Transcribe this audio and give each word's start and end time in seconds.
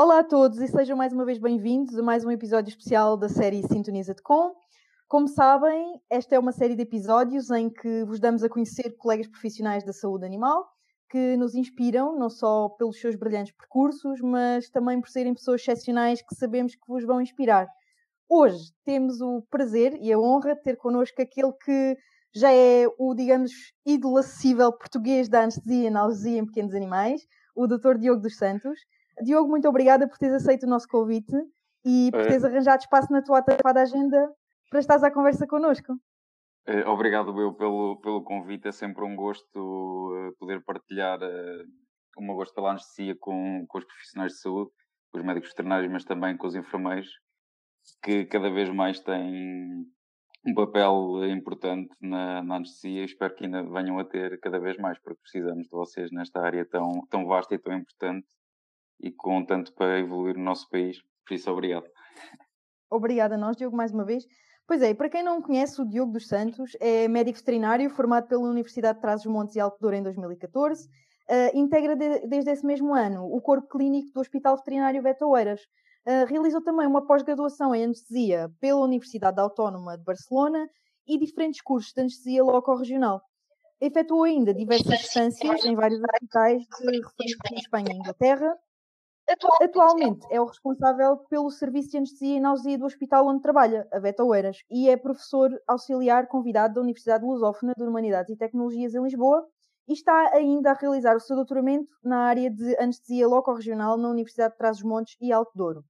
Olá 0.00 0.20
a 0.20 0.24
todos 0.24 0.60
e 0.60 0.68
sejam 0.68 0.96
mais 0.96 1.12
uma 1.12 1.24
vez 1.24 1.38
bem-vindos 1.38 1.98
a 1.98 2.02
mais 2.04 2.24
um 2.24 2.30
episódio 2.30 2.70
especial 2.70 3.16
da 3.16 3.28
série 3.28 3.66
Sintoniza-te 3.66 4.22
Com. 4.22 4.54
Como 5.08 5.26
sabem, 5.26 6.00
esta 6.08 6.36
é 6.36 6.38
uma 6.38 6.52
série 6.52 6.76
de 6.76 6.82
episódios 6.82 7.50
em 7.50 7.68
que 7.68 8.04
vos 8.04 8.20
damos 8.20 8.44
a 8.44 8.48
conhecer 8.48 8.96
colegas 8.96 9.26
profissionais 9.26 9.82
da 9.82 9.92
saúde 9.92 10.24
animal 10.24 10.64
que 11.10 11.36
nos 11.36 11.56
inspiram 11.56 12.16
não 12.16 12.30
só 12.30 12.68
pelos 12.68 13.00
seus 13.00 13.16
brilhantes 13.16 13.52
percursos, 13.56 14.20
mas 14.20 14.70
também 14.70 15.00
por 15.00 15.08
serem 15.08 15.34
pessoas 15.34 15.62
excepcionais 15.62 16.22
que 16.22 16.36
sabemos 16.36 16.76
que 16.76 16.86
vos 16.86 17.04
vão 17.04 17.20
inspirar. 17.20 17.66
Hoje 18.28 18.70
temos 18.84 19.20
o 19.20 19.42
prazer 19.50 19.98
e 20.00 20.12
a 20.12 20.18
honra 20.20 20.54
de 20.54 20.62
ter 20.62 20.76
connosco 20.76 21.20
aquele 21.20 21.52
que 21.54 21.96
já 22.32 22.52
é 22.52 22.86
o, 23.00 23.14
digamos, 23.16 23.50
ídolo 23.84 24.18
acessível 24.18 24.72
português 24.72 25.28
da 25.28 25.40
anestesia 25.40 25.82
e 25.82 25.88
analgesia 25.88 26.38
em 26.38 26.46
pequenos 26.46 26.72
animais, 26.72 27.20
o 27.52 27.66
Dr. 27.66 27.98
Diogo 27.98 28.22
dos 28.22 28.36
Santos. 28.36 28.78
Diogo, 29.22 29.48
muito 29.48 29.68
obrigada 29.68 30.08
por 30.08 30.18
teres 30.18 30.36
aceito 30.36 30.64
o 30.64 30.68
nosso 30.68 30.88
convite 30.88 31.34
e 31.84 32.10
por 32.10 32.20
é. 32.20 32.26
teres 32.26 32.44
arranjado 32.44 32.82
espaço 32.82 33.12
na 33.12 33.22
tua 33.22 33.38
atarefada 33.38 33.82
agenda 33.82 34.32
para 34.70 34.80
estares 34.80 35.02
à 35.02 35.10
conversa 35.10 35.46
connosco. 35.46 35.94
É, 36.66 36.86
obrigado, 36.86 37.38
eu, 37.40 37.54
pelo, 37.54 37.98
pelo 38.00 38.22
convite. 38.22 38.68
É 38.68 38.72
sempre 38.72 39.02
um 39.04 39.16
gosto 39.16 39.56
uh, 39.56 40.36
poder 40.38 40.62
partilhar 40.62 41.18
uh, 41.18 41.64
o 42.18 42.22
meu 42.22 42.34
gosto 42.34 42.54
pela 42.54 42.70
anestesia 42.70 43.16
com, 43.18 43.64
com 43.66 43.78
os 43.78 43.84
profissionais 43.84 44.32
de 44.32 44.40
saúde, 44.40 44.70
com 45.10 45.18
os 45.18 45.24
médicos 45.24 45.50
veterinários, 45.50 45.90
mas 45.90 46.04
também 46.04 46.36
com 46.36 46.46
os 46.46 46.54
enfermeiros, 46.54 47.08
que 48.02 48.26
cada 48.26 48.50
vez 48.50 48.68
mais 48.68 49.00
têm 49.00 49.86
um 50.46 50.54
papel 50.54 51.24
importante 51.30 51.88
na, 52.00 52.42
na 52.42 52.56
anestesia 52.56 53.00
e 53.00 53.04
espero 53.04 53.34
que 53.34 53.44
ainda 53.44 53.62
venham 53.62 53.98
a 53.98 54.04
ter 54.04 54.38
cada 54.40 54.60
vez 54.60 54.76
mais, 54.76 54.98
porque 54.98 55.20
precisamos 55.22 55.64
de 55.64 55.70
vocês 55.70 56.10
nesta 56.12 56.40
área 56.40 56.66
tão, 56.66 57.06
tão 57.08 57.26
vasta 57.26 57.54
e 57.54 57.58
tão 57.58 57.74
importante 57.74 58.26
e 59.00 59.10
com 59.10 59.44
tanto 59.44 59.72
para 59.74 59.98
evoluir 59.98 60.36
no 60.36 60.44
nosso 60.44 60.68
país. 60.68 60.98
Por 61.26 61.34
isso, 61.34 61.50
obrigado. 61.50 61.86
Obrigada 62.90 63.34
a 63.34 63.38
nós, 63.38 63.56
Diogo, 63.56 63.76
mais 63.76 63.92
uma 63.92 64.04
vez. 64.04 64.24
Pois 64.66 64.82
é, 64.82 64.92
para 64.92 65.08
quem 65.08 65.22
não 65.22 65.40
conhece, 65.40 65.80
o 65.80 65.88
Diogo 65.88 66.12
dos 66.12 66.28
Santos 66.28 66.76
é 66.80 67.08
médico 67.08 67.38
veterinário 67.38 67.88
formado 67.88 68.28
pela 68.28 68.42
Universidade 68.42 68.96
de 68.96 69.02
Trás-os-Montes 69.02 69.56
e 69.56 69.60
Alto 69.60 69.78
Douro 69.80 69.96
em 69.96 70.02
2014. 70.02 70.86
Uh, 70.86 70.88
eh, 71.30 71.50
integra 71.54 71.94
de, 71.94 72.26
desde 72.26 72.50
esse 72.50 72.64
mesmo 72.64 72.94
ano 72.94 73.24
o 73.24 73.40
corpo 73.40 73.68
clínico 73.68 74.12
do 74.12 74.20
Hospital 74.20 74.56
Veterinário 74.56 75.02
Beto 75.02 75.26
Oeiras. 75.26 75.60
Uh, 76.06 76.26
realizou 76.26 76.62
também 76.62 76.86
uma 76.86 77.06
pós-graduação 77.06 77.74
em 77.74 77.84
anestesia 77.84 78.50
pela 78.60 78.80
Universidade 78.80 79.40
Autónoma 79.40 79.96
de 79.96 80.04
Barcelona 80.04 80.68
e 81.06 81.18
diferentes 81.18 81.60
cursos 81.62 81.92
de 81.92 82.00
anestesia 82.00 82.44
loco-regional. 82.44 83.22
Efetuou 83.80 84.24
ainda 84.24 84.52
diversas 84.52 84.98
distâncias 84.98 85.64
em 85.64 85.74
vários 85.74 86.00
hospitais 86.02 86.62
de 86.62 87.00
referência 87.00 87.38
em 87.52 87.58
Espanha 87.58 87.92
e 87.92 87.96
Inglaterra, 87.96 88.54
Atualmente 89.62 90.26
é 90.30 90.40
o 90.40 90.46
responsável 90.46 91.16
pelo 91.28 91.50
serviço 91.50 91.90
de 91.90 91.98
anestesia 91.98 92.34
e 92.34 92.38
analgesia 92.38 92.78
do 92.78 92.86
hospital 92.86 93.26
onde 93.26 93.42
trabalha, 93.42 93.86
a 93.92 94.00
Beta 94.00 94.24
Oeiras, 94.24 94.58
e 94.70 94.88
é 94.88 94.96
professor 94.96 95.50
auxiliar 95.66 96.26
convidado 96.26 96.74
da 96.74 96.80
Universidade 96.80 97.24
Lusófona 97.24 97.72
de 97.76 97.84
Humanidades 97.84 98.34
e 98.34 98.36
Tecnologias 98.36 98.94
em 98.94 99.02
Lisboa 99.02 99.46
e 99.86 99.92
está 99.92 100.30
ainda 100.34 100.72
a 100.72 100.74
realizar 100.74 101.16
o 101.16 101.20
seu 101.20 101.36
doutoramento 101.36 101.88
na 102.02 102.24
área 102.26 102.50
de 102.50 102.76
anestesia 102.78 103.26
loco-regional 103.28 103.96
na 103.96 104.10
Universidade 104.10 104.52
de 104.52 104.58
Trás-os-Montes 104.58 105.16
e 105.20 105.32
Alto 105.32 105.52
Douro. 105.54 105.84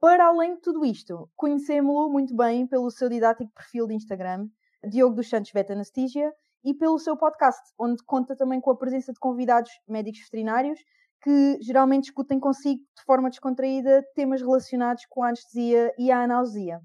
Para 0.00 0.26
além 0.26 0.54
de 0.56 0.60
tudo 0.60 0.84
isto, 0.84 1.30
conhecemos-lo 1.36 2.10
muito 2.10 2.34
bem 2.34 2.66
pelo 2.66 2.90
seu 2.90 3.08
didático 3.08 3.52
perfil 3.54 3.86
de 3.86 3.94
Instagram, 3.94 4.48
Diogo 4.88 5.14
dos 5.14 5.28
Santos 5.28 5.52
Vet 5.52 5.70
Anesthesia, 5.70 6.32
e 6.64 6.74
pelo 6.74 6.98
seu 6.98 7.16
podcast, 7.16 7.62
onde 7.78 8.02
conta 8.04 8.34
também 8.34 8.60
com 8.60 8.72
a 8.72 8.76
presença 8.76 9.12
de 9.12 9.20
convidados 9.20 9.70
médicos 9.86 10.22
veterinários 10.22 10.80
que 11.26 11.58
geralmente 11.60 12.04
discutem 12.04 12.38
consigo 12.38 12.80
de 12.96 13.02
forma 13.04 13.28
descontraída 13.28 14.00
temas 14.14 14.40
relacionados 14.40 15.04
com 15.06 15.24
a 15.24 15.30
anestesia 15.30 15.92
e 15.98 16.08
a 16.08 16.22
analgesia. 16.22 16.80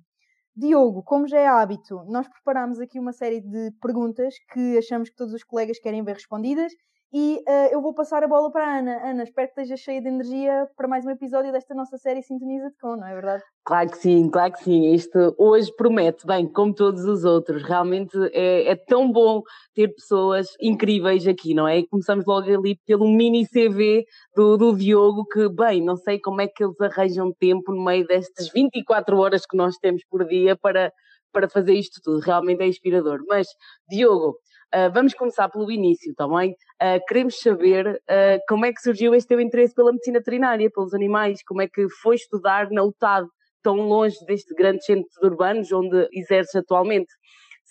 Diogo, 0.56 1.04
como 1.04 1.28
já 1.28 1.38
é 1.38 1.46
hábito, 1.46 2.04
nós 2.08 2.28
preparamos 2.28 2.80
aqui 2.80 3.00
uma 3.00 3.14
série 3.14 3.40
de 3.40 3.70
perguntas 3.80 4.34
que 4.52 4.80
achamos 4.80 5.12
que 5.12 5.16
todos 5.16 5.36
os 5.36 5.44
colegas 5.44 5.78
querem 5.78 6.04
ver 6.04 6.16
respondidas 6.16 6.74
e 7.14 7.44
uh, 7.46 7.74
eu 7.74 7.82
vou 7.82 7.94
passar 7.94 8.24
a 8.24 8.28
bola 8.28 8.50
para 8.50 8.66
a 8.66 8.80
Ana. 8.80 9.10
Ana, 9.10 9.24
espero 9.24 9.48
que 9.50 9.60
esteja 9.60 9.76
cheia 9.76 10.02
de 10.02 10.08
energia 10.08 10.66
para 10.78 10.88
mais 10.88 11.06
um 11.06 11.10
episódio 11.10 11.52
desta 11.52 11.76
nossa 11.76 11.98
série 11.98 12.22
Sintoniza-te 12.22 12.78
com, 12.80 12.96
não 12.96 13.06
é 13.06 13.14
verdade? 13.14 13.44
Claro 13.66 13.90
que 13.90 13.98
sim, 13.98 14.30
claro 14.30 14.54
que 14.54 14.64
sim. 14.64 14.94
Este 14.94 15.18
hoje 15.38 15.76
promete, 15.76 16.26
bem, 16.26 16.48
como 16.48 16.74
todos 16.74 17.04
os 17.04 17.26
outros. 17.26 17.64
Realmente 17.64 18.18
é, 18.32 18.72
é 18.72 18.76
tão 18.78 19.12
bom 19.12 19.42
ter 19.76 19.90
pessoas 19.90 20.48
incríveis 20.62 21.28
aqui, 21.28 21.54
não 21.54 21.68
é? 21.68 21.80
E 21.80 21.88
começamos 21.88 22.26
logo 22.26 22.48
ali 22.50 22.80
pelo 22.86 23.06
mini 23.06 23.46
CV 23.46 24.06
do, 24.34 24.56
do 24.56 24.74
Diogo, 24.74 25.26
que, 25.26 25.50
bem, 25.50 25.84
não 25.84 25.98
sei 25.98 26.18
como 26.18 26.40
é 26.40 26.48
que 26.48 26.64
eles 26.64 26.80
arranjam 26.80 27.34
tempo 27.38 27.74
no 27.74 27.84
meio 27.84 28.08
destas 28.08 28.50
24 28.50 29.18
horas 29.18 29.46
que 29.46 29.58
nós 29.58 29.76
temos 29.78 30.02
por 30.10 30.26
dia 30.26 30.56
para, 30.56 30.94
para 31.34 31.50
fazer 31.50 31.74
isto 31.74 32.00
tudo. 32.02 32.22
Realmente 32.22 32.62
é 32.62 32.68
inspirador. 32.68 33.20
Mas, 33.28 33.48
Diogo, 33.90 34.38
Uh, 34.74 34.90
vamos 34.94 35.14
começar 35.14 35.50
pelo 35.50 35.70
início 35.70 36.14
também. 36.16 36.52
Uh, 36.82 37.06
queremos 37.06 37.38
saber 37.42 37.88
uh, 37.88 38.40
como 38.48 38.66
é 38.66 38.72
que 38.72 38.82
surgiu 38.82 39.14
este 39.14 39.28
teu 39.28 39.42
interesse 39.42 39.76
pela 39.76 39.92
medicina 39.92 40.20
veterinária, 40.20 40.72
pelos 40.74 40.94
animais, 40.94 41.44
como 41.44 41.62
é 41.62 41.68
que 41.68 41.90
foi 42.02 42.16
estudar 42.16 42.70
na 42.72 42.82
UTAD, 42.82 43.28
tão 43.62 43.76
longe 43.76 44.16
deste 44.26 44.56
grande 44.56 44.82
centro 44.86 45.10
de 45.22 45.28
urbanos 45.28 45.70
onde 45.74 46.08
exerces 46.14 46.56
atualmente. 46.56 47.12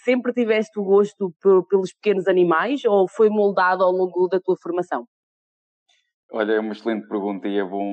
Sempre 0.05 0.35
tiveste 0.35 0.79
o 0.79 0.85
gosto 0.85 1.33
pelos 1.71 1.93
pequenos 1.95 2.29
animais 2.29 2.85
ou 2.85 3.09
foi 3.09 3.31
moldado 3.31 3.83
ao 3.83 3.91
longo 3.91 4.29
da 4.29 4.39
tua 4.39 4.57
formação? 4.63 5.07
Olha, 6.31 6.53
é 6.53 6.61
uma 6.61 6.73
excelente 6.73 7.09
pergunta 7.09 7.49
e 7.49 7.59
é 7.59 7.65
bom 7.65 7.93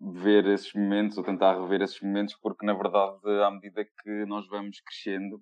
ver 0.00 0.46
esses 0.46 0.72
momentos 0.72 1.18
ou 1.18 1.24
tentar 1.24 1.60
rever 1.60 1.82
esses 1.82 2.00
momentos 2.00 2.36
porque 2.40 2.64
na 2.64 2.72
verdade 2.72 3.18
à 3.44 3.50
medida 3.50 3.84
que 3.84 4.24
nós 4.26 4.46
vamos 4.48 4.80
crescendo 4.80 5.40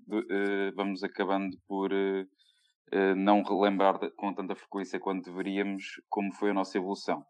vamos 0.75 1.03
acabando 1.05 1.57
por 1.69 1.93
eh, 1.93 2.25
não 3.17 3.43
relembrar 3.43 3.99
com 4.17 4.33
tanta 4.33 4.55
frequência 4.55 5.01
quanto 5.01 5.25
deveríamos 5.25 6.01
como 6.09 6.33
foi 6.33 6.51
a 6.51 6.55
nossa 6.55 6.79
evolução. 6.79 7.25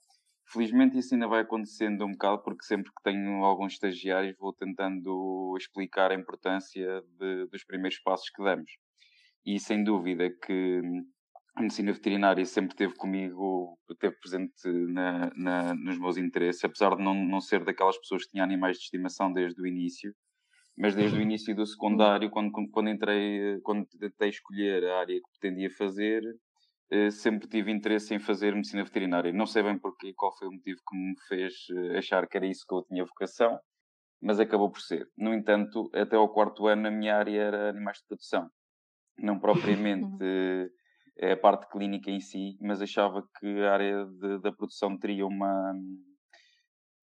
Felizmente 0.49 0.97
isso 0.97 1.15
ainda 1.15 1.27
vai 1.27 1.41
acontecendo 1.41 2.05
um 2.05 2.13
bocado 2.13 2.43
porque 2.43 2.65
sempre 2.65 2.93
que 2.93 3.03
tenho 3.03 3.45
alguns 3.45 3.73
estagiários 3.73 4.37
vou 4.39 4.53
tentando 4.53 5.55
explicar 5.59 6.13
a 6.13 6.15
importância 6.15 7.03
de, 7.19 7.47
dos 7.47 7.65
primeiros 7.65 7.99
passos 7.99 8.31
que 8.31 8.43
damos. 8.43 8.71
E 9.45 9.59
sem 9.59 9.83
dúvida 9.83 10.31
que 10.31 10.81
a 11.57 11.63
medicina 11.63 11.93
veterinária 11.93 12.45
sempre 12.45 12.75
esteve 12.75 12.95
comigo, 12.95 13.79
esteve 13.91 14.15
presente 14.21 14.69
na, 14.93 15.33
na, 15.35 15.75
nos 15.75 15.99
meus 15.99 16.17
interesses, 16.17 16.63
apesar 16.63 16.95
de 16.95 17.03
não, 17.03 17.15
não 17.15 17.41
ser 17.41 17.65
daquelas 17.65 17.99
pessoas 17.99 18.25
que 18.25 18.33
tinham 18.33 18.45
animais 18.45 18.77
de 18.77 18.85
estimação 18.85 19.33
desde 19.33 19.61
o 19.61 19.67
início, 19.67 20.15
mas 20.77 20.95
desde 20.95 21.19
o 21.19 21.23
início 21.23 21.55
do 21.55 21.67
secundário, 21.67 22.31
quando, 22.31 22.53
quando 22.71 22.91
entrei, 22.91 23.59
quando 23.63 23.87
tentei 23.87 24.29
escolher 24.29 24.85
a 24.85 25.01
área 25.01 25.17
que 25.17 25.41
pretendia 25.41 25.71
fazer, 25.71 26.23
eh, 26.91 27.11
sempre 27.11 27.49
tive 27.49 27.73
interesse 27.73 28.15
em 28.15 28.19
fazer 28.19 28.55
medicina 28.55 28.85
veterinária. 28.85 29.33
Não 29.33 29.47
sei 29.47 29.63
bem 29.63 29.79
porquê, 29.79 30.13
qual 30.15 30.37
foi 30.37 30.49
o 30.49 30.53
motivo 30.53 30.79
que 30.89 30.97
me 30.97 31.15
fez 31.29 31.55
eh, 31.71 31.99
achar 31.99 32.29
que 32.29 32.37
era 32.37 32.47
isso 32.47 32.65
que 32.69 32.75
eu 32.75 32.83
tinha 32.83 33.05
vocação, 33.05 33.59
mas 34.21 34.39
acabou 34.39 34.71
por 34.71 34.81
ser. 34.81 35.09
No 35.17 35.33
entanto, 35.35 35.91
até 35.95 36.17
ao 36.17 36.29
quarto 36.29 36.67
ano 36.67 36.89
a 36.89 36.91
minha 36.91 37.17
área 37.17 37.41
era 37.41 37.71
animais 37.71 37.99
de 37.99 38.07
produção. 38.07 38.49
Não 39.19 39.39
propriamente 39.39 40.19
eh, 41.19 41.33
a 41.33 41.37
parte 41.37 41.69
clínica 41.71 42.11
em 42.11 42.21
si, 42.21 42.57
mas 42.61 42.83
achava 42.83 43.27
que 43.41 43.47
a 43.63 43.73
área 43.73 44.05
de, 44.07 44.41
da 44.41 44.53
produção 44.53 44.99
teria 44.99 45.27
uma 45.27 45.73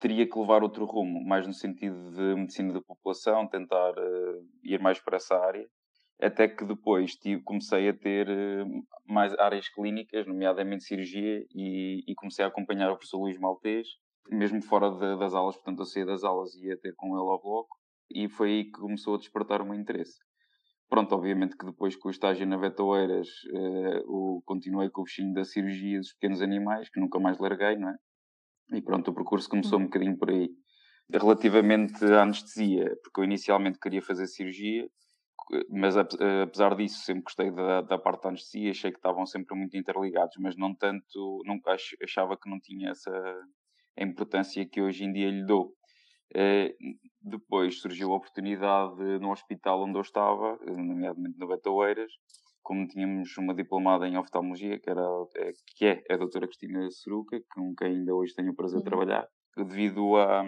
teria 0.03 0.27
que 0.27 0.37
levar 0.37 0.63
outro 0.63 0.83
rumo, 0.83 1.23
mais 1.25 1.47
no 1.47 1.53
sentido 1.53 2.11
de 2.11 2.35
medicina 2.35 2.73
da 2.73 2.81
população, 2.81 3.47
tentar 3.47 3.91
uh, 3.91 4.45
ir 4.61 4.77
mais 4.81 4.99
para 4.99 5.15
essa 5.15 5.33
área. 5.33 5.65
Até 6.21 6.45
que 6.45 6.65
depois 6.65 7.15
tive, 7.15 7.41
comecei 7.41 7.87
a 7.87 7.93
ter 7.93 8.27
uh, 8.27 8.65
mais 9.07 9.33
áreas 9.39 9.69
clínicas, 9.69 10.27
nomeadamente 10.27 10.83
cirurgia, 10.83 11.45
e, 11.55 12.03
e, 12.05 12.13
comecei 12.15 12.43
a 12.43 12.49
acompanhar 12.49 12.91
o 12.91 12.97
professor 12.97 13.17
Luís 13.17 13.39
Maltês, 13.39 13.87
mesmo 14.29 14.61
fora 14.61 14.91
de, 14.91 15.17
das 15.17 15.33
aulas, 15.33 15.55
portanto 15.55 15.79
eu 15.79 15.85
saía 15.85 16.05
das 16.05 16.25
aulas 16.25 16.53
e 16.55 16.67
ia 16.67 16.77
ter 16.77 16.93
com 16.97 17.07
ele 17.17 17.31
ao 17.31 17.41
bloco, 17.41 17.73
e 18.11 18.27
foi 18.27 18.49
aí 18.49 18.63
que 18.65 18.71
começou 18.71 19.15
a 19.15 19.17
despertar 19.17 19.61
o 19.61 19.65
meu 19.65 19.75
interesse. 19.75 20.17
Pronto, 20.89 21.15
obviamente 21.15 21.55
que 21.55 21.65
depois 21.65 21.95
com 21.95 22.09
o 22.09 22.11
estágio 22.11 22.45
na 22.45 22.57
Vetoeiras, 22.57 23.29
uh, 23.53 24.41
continuei 24.45 24.89
com 24.89 24.99
o 24.99 25.03
bichinho 25.05 25.33
da 25.33 25.45
cirurgia 25.45 25.97
dos 25.97 26.11
pequenos 26.11 26.41
animais, 26.41 26.89
que 26.89 26.99
nunca 26.99 27.17
mais 27.19 27.39
larguei, 27.39 27.77
não 27.77 27.87
é? 27.87 27.95
E 28.73 28.81
pronto, 28.81 29.11
o 29.11 29.13
percurso 29.13 29.49
começou 29.49 29.79
um 29.79 29.83
bocadinho 29.83 30.17
por 30.17 30.29
aí. 30.29 30.49
Relativamente 31.11 32.03
à 32.05 32.23
anestesia, 32.23 32.97
porque 33.03 33.19
eu 33.19 33.23
inicialmente 33.23 33.79
queria 33.79 34.01
fazer 34.01 34.25
cirurgia, 34.25 34.89
mas 35.69 35.95
apesar 35.97 36.75
disso 36.75 37.03
sempre 37.03 37.23
gostei 37.23 37.51
da, 37.51 37.81
da 37.81 37.97
parte 37.97 38.23
da 38.23 38.29
anestesia, 38.29 38.71
achei 38.71 38.91
que 38.91 38.97
estavam 38.97 39.25
sempre 39.25 39.55
muito 39.55 39.77
interligados, 39.77 40.35
mas 40.39 40.55
não 40.57 40.73
tanto, 40.73 41.41
nunca 41.45 41.75
achava 42.01 42.37
que 42.37 42.49
não 42.49 42.59
tinha 42.59 42.91
essa 42.91 43.11
a 43.95 44.03
importância 44.03 44.65
que 44.65 44.81
hoje 44.81 45.03
em 45.03 45.13
dia 45.13 45.29
lhe 45.29 45.45
dou. 45.45 45.73
Eh, 46.33 46.75
depois 47.21 47.79
surgiu 47.79 48.11
a 48.11 48.15
oportunidade 48.15 49.19
no 49.19 49.31
hospital 49.31 49.83
onde 49.83 49.97
eu 49.97 50.01
estava, 50.01 50.57
nomeadamente 50.65 51.37
no 51.37 51.47
Betoeiras, 51.47 52.11
como 52.63 52.87
tínhamos 52.87 53.37
uma 53.37 53.53
diplomada 53.53 54.07
em 54.07 54.17
oftalmologia, 54.17 54.79
que, 54.79 54.89
era, 54.89 55.05
é, 55.35 55.51
que 55.75 55.85
é 55.85 56.03
a 56.09 56.17
doutora 56.17 56.47
Cristina 56.47 56.89
Seruca, 56.89 57.39
com 57.53 57.75
quem 57.75 57.89
ainda 57.89 58.15
hoje 58.15 58.33
tenho 58.33 58.51
o 58.51 58.55
prazer 58.55 58.81
de 58.81 58.83
uhum. 58.83 58.89
trabalhar, 58.89 59.27
devido 59.57 60.15
a, 60.15 60.43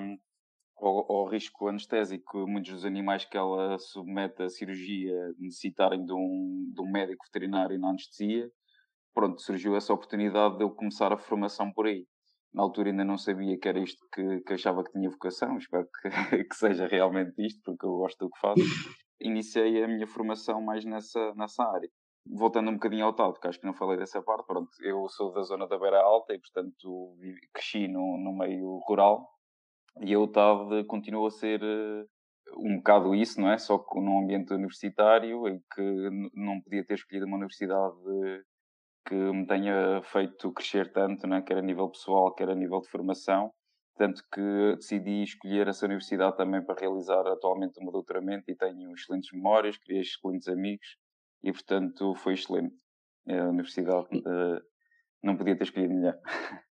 ao, 0.77 1.11
ao, 1.11 1.27
risco 1.27 1.67
anestésico, 1.67 2.47
muitos 2.47 2.71
dos 2.71 2.85
animais 2.85 3.25
que 3.25 3.37
ela 3.37 3.77
submete 3.77 4.41
à 4.41 4.49
cirurgia 4.49 5.13
necessitarem 5.37 6.03
de 6.05 6.13
um, 6.13 6.71
de 6.73 6.81
um 6.81 6.89
médico 6.89 7.25
veterinário 7.25 7.77
na 7.79 7.89
anestesia, 7.89 8.49
pronto, 9.13 9.41
surgiu 9.41 9.75
essa 9.75 9.93
oportunidade 9.93 10.57
de 10.57 10.63
eu 10.63 10.71
começar 10.71 11.11
a 11.11 11.17
formação 11.17 11.71
por 11.71 11.85
aí. 11.85 12.05
Na 12.53 12.63
altura 12.63 12.89
ainda 12.89 13.03
não 13.03 13.17
sabia 13.17 13.57
que 13.59 13.67
era 13.67 13.79
isto 13.79 13.99
que, 14.13 14.39
que 14.39 14.53
achava 14.53 14.81
que 14.83 14.91
tinha 14.93 15.09
vocação, 15.09 15.57
espero 15.57 15.85
que, 16.01 16.09
que 16.47 16.55
seja 16.55 16.87
realmente 16.87 17.33
isto, 17.45 17.61
porque 17.65 17.85
eu 17.85 17.91
gosto 17.97 18.17
do 18.25 18.31
que 18.31 18.39
faço. 18.39 18.61
Iniciei 19.19 19.83
a 19.83 19.87
minha 19.87 20.07
formação 20.07 20.61
mais 20.61 20.85
nessa, 20.85 21.33
nessa 21.35 21.63
área. 21.63 21.89
Voltando 22.27 22.71
um 22.71 22.73
bocadinho 22.73 23.05
ao 23.05 23.13
tal, 23.13 23.33
porque 23.33 23.47
acho 23.47 23.59
que 23.59 23.65
não 23.65 23.73
falei 23.73 23.97
dessa 23.97 24.21
parte, 24.21 24.47
pronto, 24.47 24.69
eu 24.81 25.07
sou 25.09 25.31
da 25.31 25.43
zona 25.43 25.67
da 25.67 25.77
Beira 25.77 26.01
Alta 26.01 26.33
e, 26.33 26.39
portanto, 26.39 27.15
cresci 27.53 27.87
no, 27.87 28.17
no 28.17 28.33
meio 28.33 28.79
rural 28.87 29.29
e 30.01 30.17
o 30.17 30.27
TAD 30.27 30.85
continua 30.87 31.27
a 31.27 31.31
ser 31.31 31.61
uh, 31.63 32.07
um 32.57 32.77
bocado 32.77 33.13
isso, 33.15 33.39
não 33.39 33.51
é? 33.51 33.57
Só 33.57 33.77
que 33.77 33.99
num 33.99 34.23
ambiente 34.23 34.53
universitário 34.53 35.47
em 35.47 35.59
que 35.73 36.09
não 36.33 36.59
podia 36.61 36.83
ter 36.85 36.95
escolhido 36.95 37.25
uma 37.25 37.37
universidade 37.37 37.95
que 39.07 39.15
me 39.15 39.45
tenha 39.45 40.01
feito 40.03 40.51
crescer 40.51 40.91
tanto, 40.91 41.27
né? 41.27 41.41
quer 41.41 41.57
a 41.57 41.61
nível 41.61 41.89
pessoal, 41.89 42.33
quer 42.33 42.49
a 42.49 42.55
nível 42.55 42.81
de 42.81 42.89
formação, 42.89 43.51
tanto 43.95 44.23
que 44.33 44.75
decidi 44.75 45.23
escolher 45.23 45.67
essa 45.67 45.85
universidade 45.85 46.35
também 46.35 46.63
para 46.65 46.79
realizar 46.79 47.25
atualmente 47.27 47.79
o 47.79 47.83
meu 47.83 47.91
doutoramento 47.91 48.49
e 48.49 48.55
tenho 48.55 48.91
excelentes 48.93 49.31
memórias, 49.31 49.77
criei 49.77 50.01
excelentes 50.01 50.47
amigos 50.47 50.97
e, 51.45 51.51
portanto, 51.51 52.15
foi 52.15 52.33
excelente. 52.33 52.73
A 53.29 53.49
universidade 53.49 54.07
uh, 54.17 54.59
não 55.23 55.37
podia 55.37 55.55
ter 55.55 55.63
escolhido 55.63 55.93
melhor. 55.93 56.17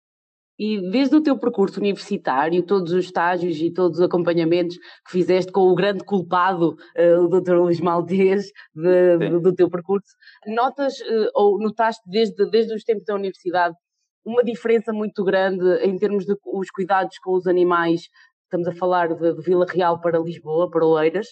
E 0.59 0.79
desde 0.91 1.15
o 1.15 1.23
teu 1.23 1.39
percurso 1.39 1.79
universitário, 1.79 2.63
todos 2.63 2.91
os 2.91 3.05
estágios 3.05 3.57
e 3.57 3.73
todos 3.73 3.97
os 3.97 4.05
acompanhamentos 4.05 4.77
que 4.77 5.11
fizeste 5.11 5.51
com 5.51 5.61
o 5.61 5.73
grande 5.73 6.03
culpado, 6.03 6.75
uh, 6.95 7.23
o 7.23 7.27
Dr. 7.27 7.55
Luís 7.55 7.79
Maltês, 7.79 8.45
de, 8.75 9.17
de, 9.17 9.39
do 9.39 9.55
teu 9.55 9.67
percurso, 9.71 10.13
notas 10.45 10.99
uh, 10.99 11.31
ou 11.33 11.57
notaste 11.57 12.03
desde, 12.05 12.47
desde 12.51 12.75
os 12.75 12.83
tempos 12.83 13.05
da 13.05 13.15
universidade 13.15 13.75
uma 14.23 14.43
diferença 14.43 14.93
muito 14.93 15.23
grande 15.23 15.65
em 15.83 15.97
termos 15.97 16.27
de 16.27 16.35
os 16.45 16.69
cuidados 16.69 17.17
com 17.23 17.33
os 17.33 17.47
animais? 17.47 18.01
Estamos 18.43 18.67
a 18.67 18.75
falar 18.75 19.15
de, 19.15 19.33
de 19.33 19.41
Vila 19.41 19.65
Real 19.67 19.99
para 19.99 20.19
Lisboa, 20.19 20.69
para 20.69 20.85
Oeiras? 20.85 21.27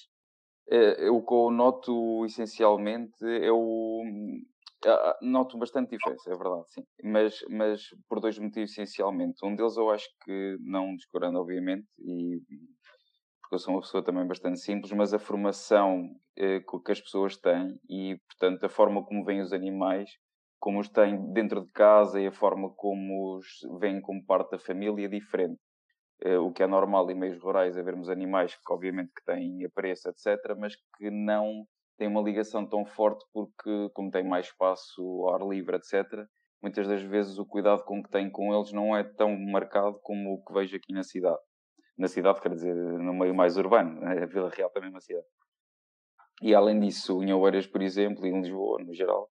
É, 0.72 1.10
o 1.10 1.22
que 1.26 1.34
eu 1.34 1.50
noto 1.50 2.26
essencialmente 2.26 3.26
é 3.26 3.52
o, 3.52 4.04
noto 5.22 5.58
bastante 5.58 5.98
diferença, 5.98 6.32
é 6.32 6.38
verdade, 6.38 6.64
sim. 6.70 6.84
Mas, 7.04 7.40
mas 7.50 7.82
por 8.08 8.20
dois 8.20 8.38
motivos 8.38 8.72
essencialmente. 8.72 9.44
Um 9.44 9.56
deles 9.56 9.76
eu 9.78 9.90
acho 9.90 10.08
que, 10.24 10.58
não 10.62 10.96
descurando 10.96 11.40
obviamente, 11.40 11.88
e 12.00 12.40
porque 13.42 13.56
eu 13.56 13.60
sou 13.60 13.74
uma 13.74 13.82
pessoa 13.82 14.04
também 14.04 14.28
bastante 14.28 14.60
simples, 14.60 14.92
mas 14.92 15.12
a 15.12 15.18
formação 15.18 16.08
eh, 16.38 16.60
que 16.60 16.92
as 16.92 17.02
pessoas 17.02 17.36
têm 17.36 17.80
e, 17.90 18.16
portanto, 18.28 18.64
a 18.64 18.70
forma 18.70 19.04
como 19.04 19.26
veem 19.26 19.42
os 19.42 19.52
animais, 19.52 20.08
como 20.60 20.80
os 20.80 20.88
têm 20.88 21.34
dentro 21.34 21.66
de 21.66 21.72
casa 21.72 22.22
e 22.22 22.28
a 22.28 22.32
forma 22.32 22.70
como 22.76 23.38
os 23.38 23.48
veem 23.80 24.00
como 24.02 24.24
parte 24.24 24.52
da 24.52 24.60
família 24.60 25.06
é 25.06 25.10
diferente. 25.10 25.60
Eh, 26.22 26.38
o 26.38 26.52
que 26.52 26.64
é 26.64 26.68
normal 26.68 27.10
em 27.10 27.16
meios 27.16 27.42
rurais 27.42 27.78
é 27.78 27.84
vermos 27.84 28.10
animais 28.10 28.56
que, 28.56 28.74
obviamente, 28.74 29.12
que 29.16 29.24
têm 29.26 29.66
apreço, 29.66 30.10
etc., 30.10 30.56
mas 30.58 30.76
que 30.98 31.10
não 31.10 31.66
tem 31.98 32.08
uma 32.08 32.22
ligação 32.22 32.66
tão 32.66 32.86
forte 32.86 33.26
porque, 33.34 33.90
como 33.94 34.12
tem 34.12 34.24
mais 34.24 34.48
espaço 34.48 35.28
ar 35.30 35.42
livre, 35.48 35.78
etc., 35.78 36.26
muitas 36.62 36.88
das 36.88 37.02
vezes 37.02 37.38
o 37.38 37.46
cuidado 37.46 37.84
com 37.86 38.04
que 38.04 38.10
tem 38.10 38.30
com 38.30 38.54
eles 38.54 38.72
não 38.74 38.96
é 38.96 39.04
tão 39.04 39.38
marcado 39.38 40.00
como 40.02 40.34
o 40.34 40.44
que 40.44 40.54
vejo 40.54 40.76
aqui 40.76 40.94
na 40.94 41.04
cidade. 41.04 41.40
Na 41.98 42.08
cidade, 42.08 42.42
quer 42.42 42.54
dizer, 42.54 42.76
no 42.76 43.14
meio 43.14 43.36
mais 43.36 43.58
urbano, 43.58 44.00
né? 44.00 44.24
a 44.24 44.26
Vila 44.26 44.50
Real 44.50 44.70
também 44.70 44.90
é 44.90 44.92
uma 44.92 45.02
cidade. 45.02 45.26
E 46.42 46.56
além 46.56 46.80
disso, 46.80 47.22
em 47.22 47.34
Oeiras, 47.34 47.68
por 47.68 47.82
exemplo, 47.82 48.26
e 48.26 48.30
em 48.30 48.42
Lisboa, 48.42 48.82
no 48.82 48.94
geral, 48.94 49.30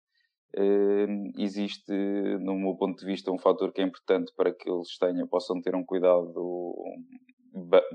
existe, 1.38 1.92
no 2.40 2.56
meu 2.56 2.76
ponto 2.76 3.00
de 3.00 3.06
vista, 3.06 3.32
um 3.32 3.38
fator 3.38 3.72
que 3.72 3.82
é 3.82 3.86
importante 3.86 4.32
para 4.36 4.54
que 4.54 4.70
eles 4.70 4.98
tenham, 4.98 5.28
possam 5.28 5.62
ter 5.62 5.76
um 5.76 5.84
cuidado 5.84 6.34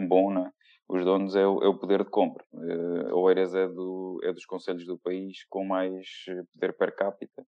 bom, 0.08 0.32
né? 0.32 0.50
os 0.93 1.04
donos 1.04 1.34
é 1.34 1.46
o, 1.46 1.62
é 1.62 1.69
o 1.69 1.78
poder 1.78 2.04
de 2.04 2.10
compra. 2.10 2.44
Uh, 2.52 3.16
Oeiras 3.16 3.54
é, 3.54 3.66
do, 3.66 4.20
é 4.22 4.32
dos 4.32 4.44
conselhos 4.44 4.87
do 4.87 4.99
país 4.99 5.44
com 5.49 5.64
mais 5.64 6.06
eh, 6.28 6.43
poder 6.52 6.76
per 6.76 6.94
capita, 6.94 7.46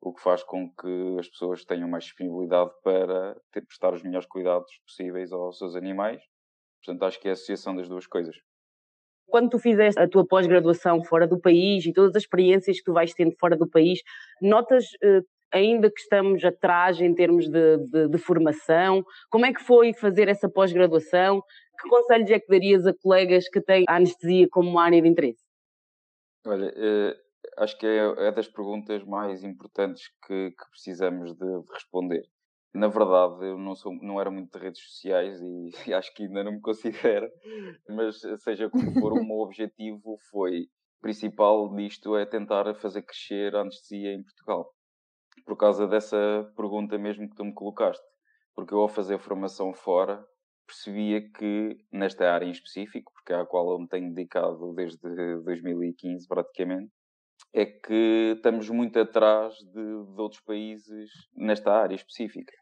o 0.00 0.12
que 0.12 0.20
faz 0.20 0.42
com 0.42 0.70
que 0.70 1.16
as 1.18 1.26
pessoas 1.28 1.64
tenham 1.64 1.88
mais 1.88 2.04
disponibilidade 2.04 2.70
para 2.82 3.34
ter, 3.50 3.64
prestar 3.64 3.94
os 3.94 4.02
melhores 4.02 4.26
cuidados 4.26 4.70
possíveis 4.84 5.32
aos 5.32 5.56
seus 5.56 5.74
animais. 5.74 6.22
Portanto, 6.84 7.04
acho 7.04 7.20
que 7.20 7.28
é 7.28 7.30
a 7.30 7.32
associação 7.32 7.74
das 7.74 7.88
duas 7.88 8.06
coisas. 8.06 8.36
Quando 9.26 9.50
tu 9.50 9.58
fizeste 9.58 10.00
a 10.00 10.08
tua 10.08 10.26
pós-graduação 10.26 11.02
fora 11.02 11.26
do 11.26 11.40
país 11.40 11.86
e 11.86 11.92
todas 11.92 12.14
as 12.14 12.22
experiências 12.22 12.78
que 12.78 12.84
tu 12.84 12.92
vais 12.92 13.14
tendo 13.14 13.34
fora 13.38 13.56
do 13.56 13.68
país, 13.68 14.00
notas 14.40 14.84
uh, 15.02 15.24
ainda 15.50 15.90
que 15.90 16.00
estamos 16.00 16.44
atrás 16.44 17.00
em 17.00 17.14
termos 17.14 17.48
de, 17.48 17.78
de, 17.78 18.08
de 18.08 18.18
formação? 18.18 19.04
Como 19.30 19.46
é 19.46 19.52
que 19.52 19.62
foi 19.62 19.92
fazer 19.94 20.28
essa 20.28 20.48
pós-graduação? 20.48 21.42
que 21.82 21.88
conselhos 21.88 22.30
é 22.30 22.38
que 22.38 22.48
darias 22.48 22.86
a 22.86 22.94
colegas 22.94 23.48
que 23.48 23.60
têm 23.60 23.84
a 23.88 23.96
anestesia 23.96 24.48
como 24.48 24.78
área 24.78 25.02
de 25.02 25.08
interesse? 25.08 25.42
Olha, 26.46 26.72
eh, 26.76 27.16
acho 27.58 27.78
que 27.78 27.86
é, 27.86 28.28
é, 28.28 28.32
das 28.32 28.48
perguntas 28.48 29.04
mais 29.04 29.42
importantes 29.42 30.08
que, 30.26 30.50
que 30.50 30.70
precisamos 30.70 31.34
de, 31.34 31.62
responder. 31.72 32.22
Na 32.74 32.88
verdade, 32.88 33.46
eu 33.46 33.58
não, 33.58 33.74
sou, 33.74 33.94
não 34.00 34.20
era 34.20 34.30
muito 34.30 34.56
de 34.56 34.64
redes 34.64 34.82
sociais 34.82 35.40
e, 35.40 35.70
e 35.90 35.94
acho 35.94 36.12
que 36.14 36.24
ainda 36.24 36.44
não 36.44 36.52
me 36.52 36.60
considero, 36.60 37.28
mas 37.88 38.20
seja 38.38 38.70
como 38.70 38.92
for, 38.98 39.12
o 39.12 39.24
meu 39.24 39.38
objetivo 39.38 40.16
foi, 40.30 40.68
principal 41.00 41.74
disto 41.74 42.16
é 42.16 42.24
tentar 42.24 42.74
fazer 42.76 43.02
crescer 43.02 43.54
a 43.54 43.60
anestesia 43.60 44.14
em 44.14 44.22
Portugal. 44.22 44.72
Por 45.44 45.56
causa 45.56 45.86
dessa 45.86 46.50
pergunta 46.56 46.96
mesmo 46.96 47.28
que 47.28 47.34
tu 47.34 47.44
me 47.44 47.52
colocaste. 47.52 48.04
Porque 48.54 48.74
eu, 48.74 48.80
ao 48.80 48.88
fazer 48.88 49.18
formação 49.18 49.72
fora, 49.72 50.24
percebia 50.66 51.20
que 51.30 51.76
nesta 51.90 52.30
área 52.30 52.46
em 52.46 52.50
específico, 52.50 53.12
porque 53.14 53.32
é 53.32 53.36
à 53.36 53.46
qual 53.46 53.70
eu 53.70 53.78
me 53.78 53.88
tenho 53.88 54.12
dedicado 54.12 54.72
desde 54.74 54.98
2015 55.44 56.26
praticamente, 56.28 56.92
é 57.52 57.66
que 57.66 58.34
estamos 58.36 58.68
muito 58.70 58.98
atrás 58.98 59.54
de, 59.56 59.72
de, 59.72 60.20
outros 60.20 60.40
países 60.42 61.10
nesta 61.34 61.72
área 61.72 61.94
específica. 61.94 62.52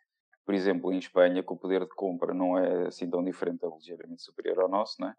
Por 0.51 0.55
exemplo, 0.57 0.93
em 0.93 0.99
Espanha, 0.99 1.45
que 1.45 1.53
o 1.53 1.57
poder 1.57 1.83
de 1.83 1.95
compra 1.95 2.35
não 2.35 2.59
é 2.59 2.89
assim 2.89 3.09
tão 3.09 3.23
diferente, 3.23 3.65
é 3.65 3.69
ligeiramente 3.69 4.21
superior 4.21 4.59
ao 4.59 4.69
nosso, 4.69 5.01
não 5.01 5.07
é? 5.07 5.15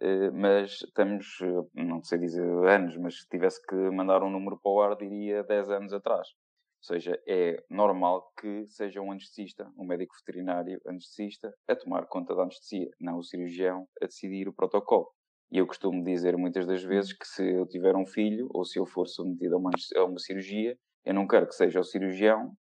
Eh, 0.00 0.30
mas 0.30 0.80
estamos, 0.80 1.26
eh, 1.42 1.84
não 1.84 2.02
sei 2.02 2.18
dizer 2.18 2.42
anos, 2.42 2.96
mas 2.96 3.20
se 3.20 3.28
tivesse 3.28 3.60
que 3.66 3.74
mandar 3.90 4.22
um 4.22 4.30
número 4.30 4.58
para 4.58 4.72
o 4.72 4.80
ar, 4.80 4.96
diria 4.96 5.42
10 5.42 5.68
anos 5.68 5.92
atrás. 5.92 6.26
Ou 6.26 6.84
seja, 6.84 7.20
é 7.28 7.62
normal 7.68 8.32
que 8.40 8.66
seja 8.66 9.02
um 9.02 9.12
anestesista, 9.12 9.70
um 9.76 9.84
médico 9.84 10.14
veterinário 10.24 10.80
anestesista, 10.86 11.52
a 11.68 11.76
tomar 11.76 12.06
conta 12.06 12.34
da 12.34 12.44
anestesia, 12.44 12.88
não 12.98 13.18
o 13.18 13.22
cirurgião 13.22 13.86
a 14.00 14.06
decidir 14.06 14.48
o 14.48 14.54
protocolo. 14.54 15.12
E 15.50 15.58
eu 15.58 15.66
costumo 15.66 16.02
dizer 16.02 16.34
muitas 16.38 16.66
das 16.66 16.82
vezes 16.82 17.12
que 17.12 17.28
se 17.28 17.46
eu 17.46 17.66
tiver 17.66 17.94
um 17.94 18.06
filho, 18.06 18.48
ou 18.54 18.64
se 18.64 18.78
eu 18.78 18.86
for 18.86 19.06
submetido 19.06 19.54
a 19.54 19.58
uma, 19.58 19.70
a 19.96 20.04
uma 20.06 20.18
cirurgia, 20.18 20.78
eu 21.04 21.12
não 21.12 21.26
quero 21.26 21.46
que 21.46 21.54
seja 21.54 21.78
o 21.78 21.84
cirurgião 21.84 22.56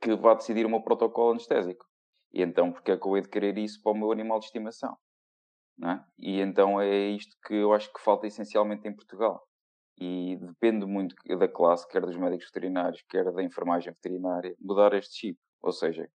que 0.00 0.14
vá 0.16 0.34
decidir 0.34 0.66
o 0.66 0.70
meu 0.70 0.82
protocolo 0.82 1.32
anestésico. 1.32 1.84
E 2.32 2.42
então, 2.42 2.72
porque 2.72 2.92
é 2.92 2.96
que 2.96 3.06
eu 3.06 3.16
hei 3.16 3.22
de 3.22 3.28
querer 3.28 3.58
isso 3.58 3.82
para 3.82 3.92
o 3.92 3.94
meu 3.94 4.12
animal 4.12 4.38
de 4.38 4.46
estimação? 4.46 4.96
É? 5.82 6.00
E 6.18 6.40
então 6.40 6.80
é 6.80 7.08
isto 7.08 7.34
que 7.46 7.54
eu 7.54 7.72
acho 7.72 7.90
que 7.92 8.00
falta 8.00 8.26
essencialmente 8.26 8.86
em 8.86 8.94
Portugal 8.94 9.42
e 9.98 10.36
depende 10.36 10.86
muito 10.86 11.14
da 11.38 11.48
classe, 11.48 11.86
quer 11.88 12.00
dos 12.00 12.16
médicos 12.16 12.46
veterinários, 12.46 13.02
quer 13.08 13.30
da 13.32 13.42
enfermagem 13.42 13.92
veterinária, 13.92 14.54
mudar 14.58 14.94
este 14.94 15.14
chip. 15.14 15.38
Ou 15.62 15.72
seja, 15.72 16.08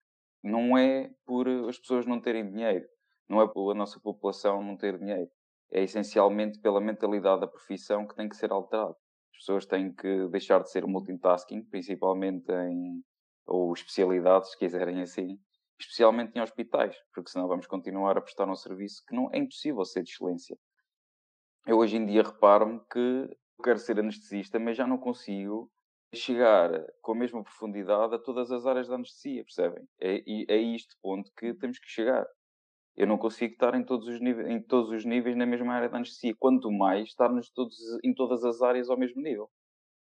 não 0.43 0.77
é 0.77 1.11
por 1.27 1.47
as 1.69 1.79
pessoas 1.79 2.07
não 2.07 2.21
terem 2.21 2.51
dinheiro, 2.51 2.87
não 3.29 3.43
é 3.43 3.49
por 3.49 3.71
a 3.71 3.75
nossa 3.75 4.01
população 4.01 4.63
não 4.63 4.77
ter 4.77 4.99
dinheiro. 4.99 5.31
É 5.71 5.83
essencialmente 5.83 6.61
pela 6.61 6.81
mentalidade 6.81 7.43
da 7.43 7.47
profissão 7.47 8.07
que 8.07 8.15
tem 8.15 8.29
que 8.29 8.37
ser 8.37 8.53
alterada. 8.53 8.95
As 9.33 9.39
pessoas 9.39 9.67
têm 9.67 9.93
que 9.93 10.29
deixar 10.29 10.63
de 10.63 10.71
ser 10.71 10.87
multitasking, 10.87 11.63
principalmente 11.65 12.51
em 12.53 13.03
ou 13.47 13.73
especialidades, 13.73 14.51
se 14.51 14.59
quiserem 14.59 15.03
assim, 15.03 15.39
especialmente 15.79 16.37
em 16.37 16.41
hospitais, 16.41 16.97
porque 17.13 17.31
senão 17.31 17.49
vamos 17.49 17.67
continuar 17.67 18.17
a 18.17 18.21
prestar 18.21 18.49
um 18.49 18.55
serviço 18.55 19.03
que 19.07 19.15
não 19.15 19.31
é 19.33 19.39
impossível 19.39 19.85
ser 19.85 20.03
de 20.03 20.11
excelência. 20.11 20.57
Eu 21.67 21.79
hoje 21.79 21.97
em 21.97 22.07
dia 22.07 22.23
reparo-me 22.23 22.81
que 22.93 23.29
quero 23.63 23.79
ser 23.79 23.99
anestesista, 23.99 24.59
mas 24.59 24.77
já 24.77 24.87
não 24.87 24.99
consigo 24.99 25.71
chegar 26.15 26.71
com 27.01 27.13
a 27.13 27.17
mesma 27.17 27.43
profundidade 27.43 28.15
a 28.15 28.19
todas 28.19 28.51
as 28.51 28.67
áreas 28.67 28.89
da 28.89 28.95
anestesia, 28.95 29.43
percebem? 29.45 29.85
É, 30.01 30.23
é 30.55 30.75
este 30.75 30.95
ponto 31.03 31.31
que 31.37 31.55
temos 31.55 31.79
que 31.79 31.89
chegar. 31.89 32.25
Eu 32.97 33.07
não 33.07 33.19
consigo 33.19 33.53
estar 33.55 33.75
em 33.75 33.85
todos 33.85 34.07
os 34.07 34.21
níveis, 34.21 34.49
em 34.49 34.63
todos 34.63 34.91
os 34.91 35.05
níveis 35.05 35.37
na 35.37 35.47
mesma 35.47 35.75
área 35.75 35.89
da 35.89 35.97
anestesia, 35.97 36.35
quanto 36.39 36.71
mais 36.71 37.09
estarmos 37.09 37.51
todos, 37.51 37.77
em 38.05 38.15
todas 38.15 38.45
as 38.45 38.63
áreas 38.63 38.89
ao 38.89 38.97
mesmo 38.97 39.21
nível. 39.21 39.51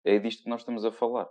É 0.04 0.18
disto 0.18 0.42
que 0.42 0.50
nós 0.50 0.60
estamos 0.60 0.84
a 0.84 0.92
falar. 0.92 1.28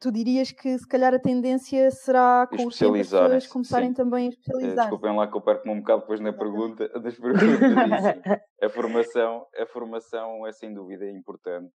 Tu 0.00 0.10
dirias 0.10 0.50
que 0.50 0.78
se 0.78 0.86
calhar 0.86 1.14
a 1.14 1.18
tendência 1.18 1.90
será 1.90 2.46
com 2.46 2.68
as 2.68 2.78
pessoas 2.78 3.46
começarem 3.46 3.88
sim. 3.88 3.94
também 3.94 4.26
a 4.26 4.26
eh, 4.26 4.30
especializar. 4.30 4.84
Desculpem 4.86 5.16
lá 5.16 5.28
que 5.28 5.36
eu 5.36 5.40
perco-me 5.40 5.74
um 5.74 5.80
bocado 5.80 6.00
depois 6.02 6.20
na 6.20 6.32
pergunta, 6.32 6.88
das 7.00 7.18
perguntas. 7.18 7.40
a, 8.62 8.68
formação, 8.68 9.46
a 9.56 9.66
formação 9.66 10.46
é 10.46 10.52
sem 10.52 10.72
dúvida 10.72 11.08
importante 11.08 11.74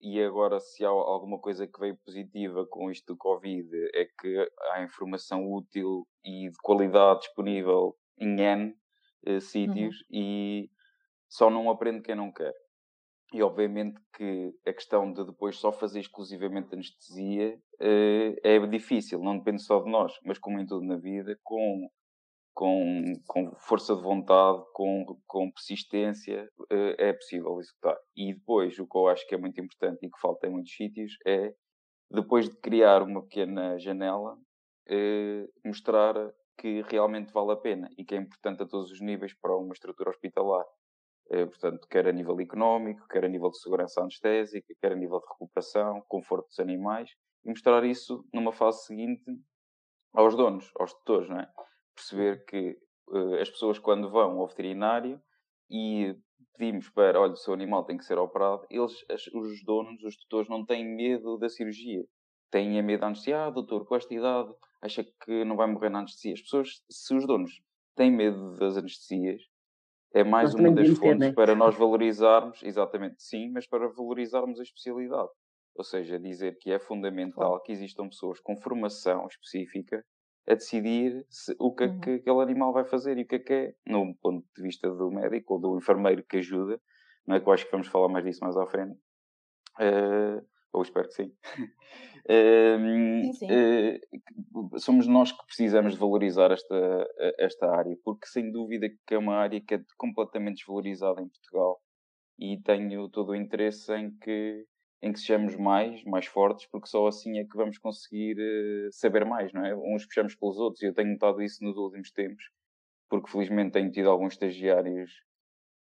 e 0.00 0.22
agora 0.22 0.60
se 0.60 0.84
há 0.84 0.88
alguma 0.88 1.38
coisa 1.38 1.66
que 1.66 1.80
veio 1.80 1.96
positiva 2.04 2.66
com 2.66 2.90
isto 2.90 3.14
do 3.14 3.16
Covid 3.16 3.68
é 3.94 4.04
que 4.04 4.50
há 4.72 4.82
informação 4.82 5.50
útil 5.50 6.06
e 6.24 6.50
de 6.50 6.56
qualidade 6.62 7.20
disponível 7.20 7.96
em 8.18 8.40
N 8.40 8.74
uh, 9.26 9.40
sítios 9.40 9.96
uhum. 10.02 10.06
e 10.10 10.70
só 11.28 11.50
não 11.50 11.70
aprende 11.70 12.02
quem 12.02 12.14
não 12.14 12.32
quer. 12.32 12.52
E 13.32 13.42
obviamente 13.42 14.00
que 14.16 14.54
a 14.66 14.72
questão 14.72 15.12
de 15.12 15.24
depois 15.24 15.56
só 15.56 15.72
fazer 15.72 16.00
exclusivamente 16.00 16.72
anestesia 16.72 17.58
uh, 17.80 18.36
é 18.42 18.58
difícil, 18.66 19.18
não 19.18 19.38
depende 19.38 19.62
só 19.62 19.80
de 19.80 19.90
nós, 19.90 20.12
mas 20.24 20.38
como 20.38 20.60
em 20.60 20.66
tudo 20.66 20.86
na 20.86 20.96
vida, 20.96 21.36
com, 21.42 21.88
com, 22.54 23.04
com 23.26 23.52
força 23.56 23.96
de 23.96 24.02
vontade, 24.02 24.62
com, 24.72 25.04
com 25.26 25.50
persistência, 25.50 26.48
uh, 26.72 26.94
é 26.98 27.12
possível 27.12 27.58
executar. 27.58 27.96
E 28.16 28.32
depois, 28.32 28.78
o 28.78 28.86
que 28.86 28.96
eu 28.96 29.08
acho 29.08 29.26
que 29.26 29.34
é 29.34 29.38
muito 29.38 29.60
importante 29.60 30.06
e 30.06 30.10
que 30.10 30.20
falta 30.20 30.46
em 30.46 30.50
muitos 30.50 30.72
sítios 30.72 31.12
é, 31.26 31.52
depois 32.10 32.48
de 32.48 32.56
criar 32.60 33.02
uma 33.02 33.22
pequena 33.22 33.76
janela, 33.78 34.34
uh, 34.34 35.52
mostrar 35.64 36.14
que 36.58 36.82
realmente 36.82 37.32
vale 37.32 37.52
a 37.52 37.56
pena 37.56 37.90
e 37.98 38.04
que 38.04 38.14
é 38.14 38.18
importante 38.18 38.62
a 38.62 38.66
todos 38.66 38.90
os 38.90 39.00
níveis 39.00 39.34
para 39.34 39.56
uma 39.56 39.72
estrutura 39.72 40.10
hospitalar. 40.10 40.64
Eh, 41.30 41.46
portanto, 41.46 41.88
quer 41.88 42.06
a 42.06 42.12
nível 42.12 42.38
económico, 42.40 43.06
quer 43.08 43.24
a 43.24 43.28
nível 43.28 43.50
de 43.50 43.58
segurança 43.58 44.00
anestésica, 44.00 44.74
quer 44.80 44.92
a 44.92 44.96
nível 44.96 45.18
de 45.18 45.26
recuperação, 45.26 46.02
conforto 46.08 46.46
dos 46.48 46.60
animais, 46.60 47.10
e 47.44 47.48
mostrar 47.48 47.84
isso 47.84 48.24
numa 48.32 48.52
fase 48.52 48.84
seguinte 48.84 49.24
aos 50.12 50.36
donos, 50.36 50.70
aos 50.78 50.92
tutores, 50.94 51.28
não 51.28 51.40
é? 51.40 51.50
Perceber 51.94 52.44
que 52.44 52.78
uh, 53.08 53.34
as 53.40 53.50
pessoas 53.50 53.78
quando 53.78 54.08
vão 54.10 54.38
ao 54.38 54.46
veterinário 54.46 55.20
e 55.68 56.16
pedimos 56.56 56.88
para, 56.90 57.20
olha, 57.20 57.32
o 57.32 57.36
seu 57.36 57.52
animal 57.52 57.84
tem 57.84 57.96
que 57.96 58.04
ser 58.04 58.18
operado, 58.18 58.64
eles, 58.70 59.04
as, 59.10 59.26
os 59.26 59.64
donos, 59.64 60.02
os 60.02 60.16
tutores, 60.16 60.48
não 60.48 60.64
têm 60.64 60.84
medo 60.84 61.36
da 61.38 61.48
cirurgia. 61.48 62.04
Têm 62.50 62.82
medo 62.82 63.00
da 63.00 63.08
anestesia, 63.08 63.46
ah, 63.46 63.50
doutor, 63.50 63.84
com 63.86 63.96
esta 63.96 64.14
idade, 64.14 64.54
acha 64.80 65.04
que 65.04 65.44
não 65.44 65.56
vai 65.56 65.66
morrer 65.66 65.90
na 65.90 65.98
anestesia. 65.98 66.34
As 66.34 66.40
pessoas, 66.42 66.82
se 66.88 67.14
os 67.14 67.26
donos 67.26 67.60
têm 67.96 68.10
medo 68.10 68.56
das 68.56 68.76
anestesias, 68.76 69.42
é 70.14 70.24
mais 70.24 70.54
uma 70.54 70.70
das 70.70 70.88
fontes 70.96 71.28
né? 71.28 71.32
para 71.32 71.54
nós 71.54 71.76
valorizarmos, 71.76 72.62
exatamente, 72.62 73.22
sim, 73.22 73.50
mas 73.50 73.66
para 73.66 73.88
valorizarmos 73.88 74.58
a 74.58 74.62
especialidade. 74.62 75.28
Ou 75.74 75.84
seja, 75.84 76.18
dizer 76.18 76.56
que 76.58 76.70
é 76.70 76.78
fundamental 76.78 77.60
que 77.62 77.72
existam 77.72 78.08
pessoas 78.08 78.40
com 78.40 78.56
formação 78.56 79.26
específica 79.26 80.02
a 80.48 80.54
decidir 80.54 81.26
se, 81.28 81.54
o 81.58 81.74
que 81.74 81.84
é 81.84 81.86
uhum. 81.88 82.00
que 82.00 82.10
aquele 82.10 82.40
animal 82.40 82.72
vai 82.72 82.84
fazer 82.84 83.18
e 83.18 83.22
o 83.22 83.26
que 83.26 83.34
é 83.34 83.38
que 83.38 83.52
é, 83.52 83.74
no 83.86 84.14
ponto 84.16 84.46
de 84.56 84.62
vista 84.62 84.88
do 84.88 85.10
médico 85.10 85.54
ou 85.54 85.60
do 85.60 85.76
enfermeiro 85.76 86.24
que 86.24 86.38
ajuda, 86.38 86.80
não 87.26 87.36
é 87.36 87.40
que 87.40 87.48
eu 87.48 87.52
acho 87.52 87.64
que 87.66 87.72
vamos 87.72 87.88
falar 87.88 88.08
mais 88.08 88.24
disso 88.24 88.40
mais 88.42 88.56
à 88.56 88.66
frente, 88.66 88.96
uh, 89.80 90.46
ou 90.76 90.82
espero 90.82 91.08
que 91.08 91.14
sim. 91.14 91.32
sim, 93.22 93.32
sim. 93.34 93.46
Uh, 93.46 94.78
somos 94.78 95.06
nós 95.06 95.32
que 95.32 95.46
precisamos 95.46 95.94
de 95.94 95.98
valorizar 96.00 96.50
esta, 96.50 97.08
esta 97.38 97.70
área, 97.70 97.96
porque 98.04 98.26
sem 98.26 98.50
dúvida 98.50 98.88
que 99.06 99.14
é 99.14 99.18
uma 99.18 99.36
área 99.36 99.60
que 99.60 99.74
é 99.74 99.80
completamente 99.96 100.56
desvalorizada 100.56 101.22
em 101.22 101.28
Portugal 101.28 101.80
e 102.38 102.60
tenho 102.62 103.08
todo 103.08 103.30
o 103.30 103.34
interesse 103.34 103.92
em 103.94 104.10
que, 104.18 104.66
em 105.02 105.12
que 105.12 105.20
sejamos 105.20 105.56
mais, 105.56 106.02
mais 106.04 106.26
fortes, 106.26 106.66
porque 106.66 106.88
só 106.88 107.06
assim 107.06 107.38
é 107.38 107.44
que 107.44 107.56
vamos 107.56 107.78
conseguir 107.78 108.36
uh, 108.38 108.92
saber 108.92 109.24
mais, 109.24 109.52
não 109.52 109.64
é? 109.64 109.74
Uns 109.74 110.04
puxamos 110.04 110.34
pelos 110.34 110.58
outros 110.58 110.82
e 110.82 110.86
eu 110.86 110.94
tenho 110.94 111.12
notado 111.12 111.40
isso 111.42 111.62
nos 111.64 111.76
últimos 111.76 112.10
tempos, 112.10 112.44
porque 113.08 113.30
felizmente 113.30 113.72
tenho 113.72 113.90
tido 113.90 114.10
alguns 114.10 114.34
estagiários 114.34 115.12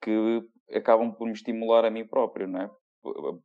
que 0.02 0.44
acabam 0.74 1.12
por 1.12 1.26
me 1.26 1.34
estimular 1.34 1.86
a 1.86 1.92
mim 1.92 2.06
próprio, 2.06 2.48
não 2.48 2.62
é? 2.62 2.70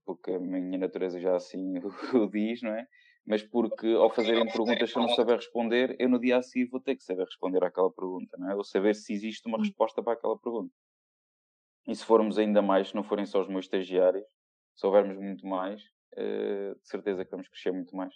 Porque 0.05 0.33
a 0.33 0.39
minha 0.39 0.79
natureza 0.79 1.21
já 1.21 1.37
assim 1.37 1.75
o 2.15 2.31
diz, 2.31 2.63
não 2.63 2.73
é? 2.73 2.87
Mas 3.27 3.43
porque 3.43 3.87
ao 3.87 4.11
fazerem 4.11 4.47
perguntas 4.47 4.91
se 4.91 4.97
eu 4.97 5.03
não 5.03 5.09
saber 5.11 5.37
responder, 5.37 5.95
eu 5.99 6.09
no 6.09 6.19
dia 6.19 6.39
a 6.39 6.43
seguir 6.43 6.69
vou 6.71 6.81
ter 6.81 6.97
que 6.97 7.05
saber 7.05 7.25
responder 7.25 7.63
àquela 7.63 7.91
pergunta, 7.93 8.37
não 8.39 8.51
é? 8.51 8.55
Ou 8.55 8.65
saber 8.65 8.95
se 8.95 9.13
existe 9.13 9.47
uma 9.47 9.59
hum. 9.59 9.63
resposta 9.63 10.03
para 10.03 10.15
aquela 10.15 10.39
pergunta. 10.39 10.73
E 11.87 11.95
se 11.95 12.05
formos 12.05 12.39
ainda 12.39 12.63
mais, 12.63 12.89
se 12.89 12.95
não 12.95 13.03
forem 13.03 13.27
só 13.27 13.41
os 13.41 13.49
meus 13.49 13.65
estagiários, 13.65 14.25
se 14.77 14.87
houvermos 14.87 15.19
muito 15.19 15.47
mais, 15.47 15.83
uh, 16.15 16.75
de 16.81 16.89
certeza 16.89 17.25
que 17.25 17.31
vamos 17.31 17.49
crescer 17.49 17.73
muito 17.73 17.95
mais. 17.95 18.15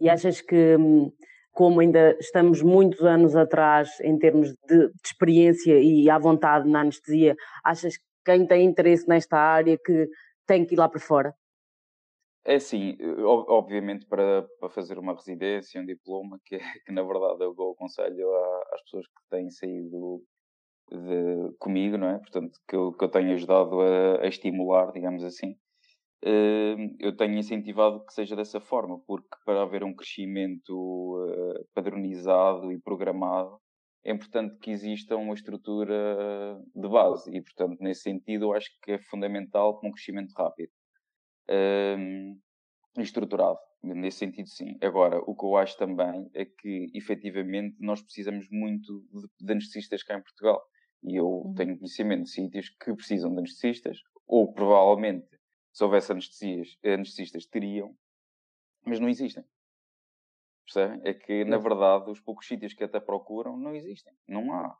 E 0.00 0.08
achas 0.08 0.40
que, 0.40 0.76
hum, 0.76 1.10
como 1.52 1.80
ainda 1.80 2.16
estamos 2.18 2.62
muitos 2.62 3.02
anos 3.02 3.34
atrás 3.34 3.98
em 4.00 4.18
termos 4.18 4.48
de, 4.68 4.88
de 4.88 5.00
experiência 5.04 5.78
e 5.80 6.08
à 6.10 6.18
vontade 6.18 6.68
na 6.68 6.80
anestesia, 6.80 7.34
achas 7.64 7.96
que 7.96 8.04
quem 8.24 8.46
tem 8.46 8.64
interesse 8.64 9.08
nesta 9.08 9.38
área 9.38 9.78
que 9.78 10.08
tem 10.46 10.64
que 10.64 10.74
ir 10.74 10.78
lá 10.78 10.88
para 10.88 11.00
fora? 11.00 11.34
É 12.44 12.54
assim, 12.54 12.96
obviamente 13.24 14.06
para, 14.06 14.46
para 14.60 14.70
fazer 14.70 14.98
uma 14.98 15.14
residência, 15.14 15.80
um 15.80 15.84
diploma, 15.84 16.40
que, 16.44 16.58
que 16.86 16.92
na 16.92 17.02
verdade 17.02 17.42
eu 17.42 17.52
dou 17.52 17.72
o 17.72 17.74
conselho 17.74 18.32
às 18.72 18.82
pessoas 18.82 19.06
que 19.06 19.28
têm 19.30 19.50
saído 19.50 20.22
de, 20.90 21.52
comigo, 21.58 21.96
não 21.98 22.08
é? 22.08 22.18
Portanto, 22.18 22.58
que 22.68 22.76
eu, 22.76 22.92
que 22.92 23.04
eu 23.04 23.08
tenho 23.08 23.32
ajudado 23.34 23.80
a, 23.80 24.22
a 24.22 24.26
estimular, 24.28 24.92
digamos 24.92 25.24
assim. 25.24 25.56
Hum, 26.24 26.96
eu 26.98 27.16
tenho 27.16 27.36
incentivado 27.38 28.04
que 28.04 28.12
seja 28.12 28.34
dessa 28.36 28.60
forma, 28.60 28.98
porque 29.06 29.28
para 29.44 29.62
haver 29.62 29.84
um 29.84 29.94
crescimento 29.94 31.26
eh, 31.28 31.64
padronizado 31.74 32.72
e 32.72 32.80
programado, 32.80 33.60
é 34.06 34.12
importante 34.12 34.56
que 34.58 34.70
exista 34.70 35.16
uma 35.16 35.34
estrutura 35.34 36.62
de 36.74 36.88
base 36.88 37.28
e, 37.36 37.42
portanto, 37.42 37.76
nesse 37.80 38.02
sentido, 38.02 38.44
eu 38.44 38.52
acho 38.52 38.70
que 38.80 38.92
é 38.92 38.98
fundamental 38.98 39.78
para 39.78 39.88
um 39.88 39.92
crescimento 39.92 40.32
rápido 40.32 40.70
um, 41.98 42.40
e 42.96 43.02
estruturado. 43.02 43.58
Nesse 43.82 44.18
sentido, 44.18 44.48
sim. 44.48 44.78
Agora, 44.80 45.18
o 45.18 45.34
que 45.34 45.44
eu 45.44 45.56
acho 45.56 45.76
também 45.76 46.30
é 46.34 46.44
que, 46.44 46.86
efetivamente, 46.94 47.76
nós 47.80 48.00
precisamos 48.00 48.48
muito 48.48 49.04
de, 49.12 49.44
de 49.44 49.52
anestesistas 49.52 50.04
cá 50.04 50.16
em 50.16 50.22
Portugal. 50.22 50.62
E 51.02 51.16
eu 51.16 51.26
uhum. 51.26 51.54
tenho 51.54 51.76
conhecimento 51.76 52.24
de 52.24 52.30
sítios 52.30 52.68
que 52.68 52.94
precisam 52.94 53.32
de 53.32 53.38
anestesistas, 53.38 53.98
ou 54.26 54.52
provavelmente, 54.52 55.26
se 55.72 55.82
houvesse 55.82 56.12
anestesias, 56.12 56.78
anestesistas 56.84 57.44
teriam, 57.46 57.92
mas 58.84 59.00
não 59.00 59.08
existem. 59.08 59.44
Percebe? 60.66 61.00
É 61.08 61.14
que, 61.14 61.44
na 61.44 61.58
verdade, 61.58 62.10
os 62.10 62.20
poucos 62.20 62.46
sítios 62.46 62.74
que 62.74 62.82
até 62.82 62.98
procuram 62.98 63.56
não 63.56 63.74
existem. 63.74 64.12
Não 64.28 64.52
há. 64.52 64.76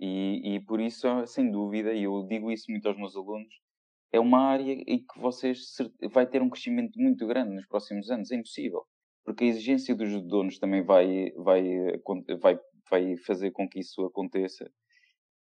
E, 0.00 0.56
e 0.56 0.60
por 0.60 0.80
isso, 0.80 1.06
sem 1.26 1.50
dúvida, 1.50 1.92
e 1.92 2.04
eu 2.04 2.26
digo 2.26 2.50
isso 2.50 2.70
muito 2.70 2.88
aos 2.88 2.96
meus 2.96 3.14
alunos, 3.14 3.54
é 4.12 4.18
uma 4.18 4.40
área 4.40 4.72
em 4.72 4.98
que 4.98 5.18
vocês 5.18 5.76
vai 6.10 6.26
ter 6.26 6.40
um 6.40 6.48
crescimento 6.48 6.98
muito 6.98 7.26
grande 7.26 7.54
nos 7.54 7.66
próximos 7.66 8.10
anos. 8.10 8.30
É 8.30 8.36
impossível. 8.36 8.84
Porque 9.24 9.44
a 9.44 9.48
exigência 9.48 9.94
dos 9.94 10.22
donos 10.22 10.58
também 10.58 10.82
vai, 10.82 11.30
vai, 11.32 11.64
vai, 12.40 12.58
vai 12.90 13.16
fazer 13.18 13.50
com 13.50 13.68
que 13.68 13.80
isso 13.80 14.04
aconteça. 14.06 14.70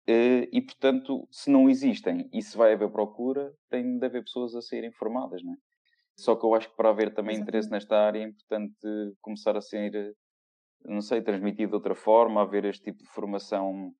Eh, 0.07 0.49
e, 0.51 0.61
portanto, 0.61 1.27
se 1.31 1.49
não 1.49 1.69
existem 1.69 2.29
e 2.33 2.41
se 2.41 2.57
vai 2.57 2.73
haver 2.73 2.91
procura, 2.91 3.53
tem 3.69 3.97
de 3.97 4.05
haver 4.05 4.23
pessoas 4.23 4.55
a 4.55 4.61
serem 4.61 4.91
formadas, 4.91 5.43
não 5.43 5.53
é? 5.53 5.57
Só 6.17 6.35
que 6.35 6.45
eu 6.45 6.53
acho 6.55 6.69
que 6.69 6.75
para 6.75 6.89
haver 6.89 7.13
também 7.13 7.35
Exatamente. 7.35 7.41
interesse 7.41 7.69
nesta 7.69 7.97
área 7.97 8.19
é 8.19 8.23
importante 8.23 8.77
começar 9.21 9.55
a 9.57 9.61
ser, 9.61 10.15
não 10.83 11.01
sei, 11.01 11.21
transmitido 11.21 11.71
de 11.71 11.75
outra 11.75 11.95
forma, 11.95 12.41
haver 12.41 12.65
este 12.65 12.85
tipo 12.85 13.03
de 13.03 13.09
formação 13.09 13.93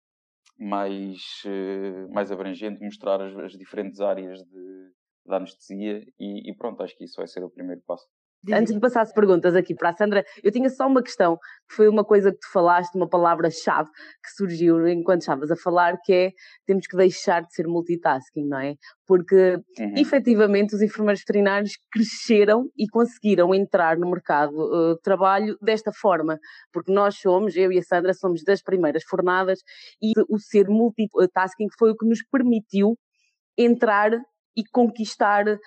mais, 0.57 1.43
eh, 1.45 2.07
mais 2.07 2.31
abrangente, 2.31 2.83
mostrar 2.83 3.21
as, 3.21 3.35
as 3.37 3.51
diferentes 3.53 3.99
áreas 3.99 4.39
de, 4.39 4.91
da 5.25 5.37
anestesia 5.37 6.05
e, 6.17 6.49
e 6.49 6.55
pronto, 6.55 6.81
acho 6.81 6.95
que 6.95 7.03
isso 7.03 7.17
vai 7.17 7.27
ser 7.27 7.43
o 7.43 7.49
primeiro 7.49 7.81
passo. 7.85 8.07
Antes 8.53 8.73
de 8.73 8.79
passar 8.79 9.01
as 9.01 9.13
perguntas 9.13 9.55
aqui 9.55 9.73
para 9.73 9.89
a 9.89 9.93
Sandra, 9.93 10.25
eu 10.43 10.51
tinha 10.51 10.69
só 10.69 10.87
uma 10.87 11.01
questão, 11.01 11.37
que 11.67 11.75
foi 11.75 11.87
uma 11.87 12.03
coisa 12.03 12.31
que 12.31 12.37
tu 12.37 12.51
falaste, 12.51 12.95
uma 12.95 13.07
palavra-chave 13.07 13.89
que 13.89 14.31
surgiu 14.35 14.87
enquanto 14.87 15.21
estavas 15.21 15.51
a 15.51 15.55
falar, 15.55 15.97
que 16.03 16.13
é 16.13 16.31
temos 16.65 16.87
que 16.87 16.95
deixar 16.95 17.41
de 17.41 17.53
ser 17.53 17.67
multitasking, 17.67 18.47
não 18.47 18.59
é? 18.59 18.75
Porque 19.07 19.57
uhum. 19.79 19.93
efetivamente 19.97 20.75
os 20.75 20.81
enfermeiros 20.81 21.21
veterinários 21.21 21.73
cresceram 21.91 22.69
e 22.77 22.87
conseguiram 22.87 23.53
entrar 23.53 23.97
no 23.97 24.09
mercado 24.09 24.53
uh, 24.55 24.95
de 24.95 25.01
trabalho 25.01 25.57
desta 25.61 25.91
forma, 25.91 26.39
porque 26.71 26.91
nós 26.91 27.15
somos, 27.19 27.55
eu 27.55 27.71
e 27.71 27.79
a 27.79 27.83
Sandra, 27.83 28.13
somos 28.13 28.43
das 28.43 28.61
primeiras 28.61 29.03
fornadas 29.03 29.59
e 30.01 30.13
o 30.29 30.37
ser 30.39 30.67
multitasking 30.67 31.67
foi 31.77 31.91
o 31.91 31.95
que 31.95 32.07
nos 32.07 32.23
permitiu 32.31 32.97
entrar 33.57 34.11
e 34.55 34.63
conquistar 34.71 35.47
uh, 35.47 35.59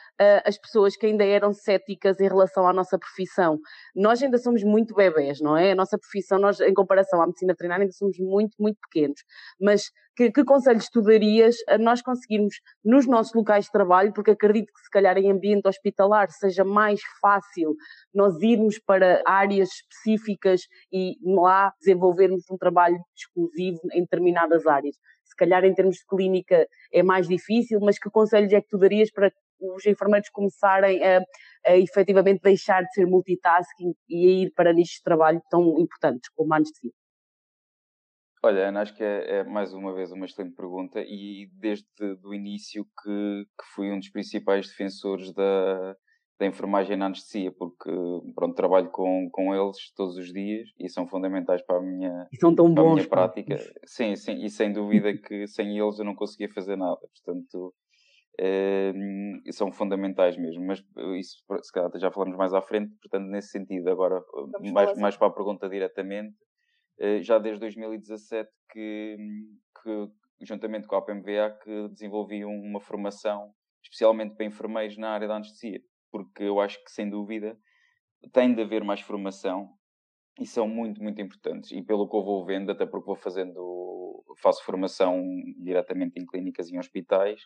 as 0.45 0.59
pessoas 0.59 0.97
que 0.97 1.07
ainda 1.07 1.25
eram 1.25 1.53
céticas 1.53 2.19
em 2.21 2.29
relação 2.29 2.67
à 2.67 2.73
nossa 2.73 2.99
profissão. 2.99 3.59
Nós 3.95 4.23
ainda 4.23 4.39
somos 4.39 4.63
muito 4.65 4.95
bebés, 4.95 5.41
não 5.41 5.57
é? 5.57 5.73
A 5.73 5.75
nossa 5.75 5.99
profissão, 5.99 6.39
nós, 6.39 6.61
em 6.61 6.73
comparação 6.73 7.21
à 7.21 7.27
medicina 7.27 7.53
veterinária, 7.53 7.83
ainda 7.83 7.93
somos 7.93 8.19
muito, 8.19 8.55
muito 8.59 8.79
pequenos. 8.81 9.21
Mas 9.61 9.91
que, 10.17 10.33
que 10.33 10.45
conselhos 10.45 10.89
tu 10.89 11.01
darias 11.01 11.55
a 11.69 11.79
nós 11.79 12.03
conseguirmos, 12.03 12.57
nos 12.85 13.07
nossos 13.07 13.33
locais 13.33 13.67
de 13.67 13.71
trabalho, 13.71 14.13
porque 14.13 14.33
acredito 14.33 14.73
que 14.73 14.81
se 14.81 14.91
calhar 14.91 15.17
em 15.17 15.31
ambiente 15.31 15.69
hospitalar 15.69 16.29
seja 16.31 16.65
mais 16.65 17.01
fácil 17.21 17.77
nós 18.13 18.35
irmos 18.43 18.81
para 18.81 19.23
áreas 19.25 19.69
específicas 19.69 20.63
e 20.93 21.15
lá 21.23 21.73
desenvolvermos 21.79 22.43
um 22.51 22.57
trabalho 22.57 22.99
exclusivo 23.17 23.79
em 23.93 24.01
determinadas 24.01 24.67
áreas 24.67 24.97
calhar 25.39 25.65
em 25.65 25.75
termos 25.75 25.97
de 25.97 26.07
clínica 26.07 26.67
é 26.93 27.03
mais 27.03 27.27
difícil, 27.27 27.81
mas 27.81 27.99
que 27.99 28.11
conselhos 28.11 28.53
é 28.53 28.61
que 28.61 28.69
tu 28.69 28.79
darias 28.79 29.11
para 29.11 29.33
os 29.61 29.87
enfermeiros 29.87 30.29
começarem 30.31 31.03
a, 31.03 31.23
a 31.67 31.77
efetivamente 31.77 32.43
deixar 32.43 32.83
de 32.83 32.93
ser 32.93 33.07
multitasking 33.07 33.95
e 34.09 34.27
a 34.27 34.31
ir 34.45 34.53
para 34.55 34.73
nichos 34.73 34.97
de 34.97 35.03
trabalho 35.03 35.41
tão 35.51 35.81
importantes 35.81 36.29
como 36.35 36.53
a 36.53 36.57
anestesia? 36.57 36.93
Olha, 38.43 38.69
Ana, 38.69 38.83
acho 38.83 38.95
que 38.95 39.03
é, 39.03 39.39
é, 39.39 39.45
mais 39.45 39.73
uma 39.73 39.93
vez 39.93 40.13
uma 40.13 40.25
excelente 40.25 40.55
pergunta 40.55 41.01
e 41.01 41.51
desde 41.55 41.87
o 42.23 42.33
início 42.33 42.85
que, 43.03 43.45
que 43.45 43.65
fui 43.75 43.91
um 43.91 43.99
dos 43.99 44.11
principais 44.11 44.69
defensores 44.69 45.33
da, 45.33 45.97
da 46.39 46.47
enfermagem 46.47 46.97
na 46.97 47.07
anestesia, 47.07 47.51
porque 47.51 47.91
pronto, 48.35 48.55
trabalho 48.55 48.89
com, 48.91 49.29
com 49.31 49.55
eles 49.55 49.93
todos 49.97 50.17
os 50.17 50.33
dias 50.33 50.69
e 50.79 50.89
são 50.89 51.07
fundamentais 51.07 51.61
para 51.63 51.79
a 51.79 51.83
minha, 51.83 52.29
são 52.39 52.55
tão 52.55 52.73
para 52.73 52.85
bons, 52.85 52.93
a 52.93 52.95
minha 52.95 53.09
prática. 53.09 53.57
Sim, 53.85 54.15
sim, 54.15 54.45
e 54.45 54.49
sem 54.49 54.73
dúvida 54.73 55.13
que 55.17 55.49
sem 55.49 55.77
eles 55.77 55.99
eu 55.99 56.05
não 56.05 56.15
conseguia 56.15 56.49
fazer 56.49 56.77
nada. 56.77 57.01
Portanto, 57.01 57.75
é, 58.39 58.93
são 59.51 59.73
fundamentais 59.73 60.37
mesmo. 60.37 60.65
Mas 60.65 60.81
isso, 61.19 61.43
se 61.61 61.73
calhar, 61.73 61.91
já 61.97 62.11
falamos 62.11 62.37
mais 62.37 62.55
à 62.55 62.63
frente, 62.63 62.95
portanto, 63.03 63.29
nesse 63.29 63.49
sentido. 63.49 63.91
Agora, 63.91 64.23
mais, 64.73 64.97
mais 64.97 65.17
para 65.17 65.27
a 65.27 65.33
pergunta 65.33 65.69
diretamente, 65.69 66.37
eh, 67.01 67.21
já 67.21 67.41
desde 67.41 67.61
2017 67.61 68.49
que, 68.71 69.17
que 69.83 70.09
juntamente 70.47 70.87
com 70.87 70.95
a 70.95 71.03
PMVA, 71.03 71.59
que 71.65 71.89
desenvolvi 71.89 72.45
uma 72.45 72.81
formação 72.81 73.53
especialmente 73.83 74.37
para 74.37 74.47
enfermeiros 74.47 74.97
na 74.97 75.11
área 75.11 75.27
da 75.27 75.35
anestesia 75.35 75.81
porque 76.11 76.43
eu 76.45 76.61
acho 76.61 76.83
que, 76.85 76.91
sem 76.91 77.09
dúvida, 77.09 77.59
tem 78.33 78.55
de 78.55 78.63
haver 78.63 78.85
mais 78.85 79.01
formação 79.01 79.71
e 80.41 80.47
são 80.47 80.69
muito, 80.69 81.03
muito 81.03 81.21
importantes. 81.21 81.73
E 81.73 81.83
pelo 81.83 82.09
que 82.09 82.17
eu 82.17 82.23
vou 82.23 82.45
vendo, 82.45 82.71
até 82.71 82.87
porque 82.87 83.07
vou 83.07 83.17
fazendo, 83.17 84.25
faço 84.41 84.65
formação 84.65 85.23
diretamente 85.59 86.19
em 86.21 86.27
clínicas 86.27 86.69
e 86.69 86.75
em 86.75 86.79
hospitais, 86.79 87.43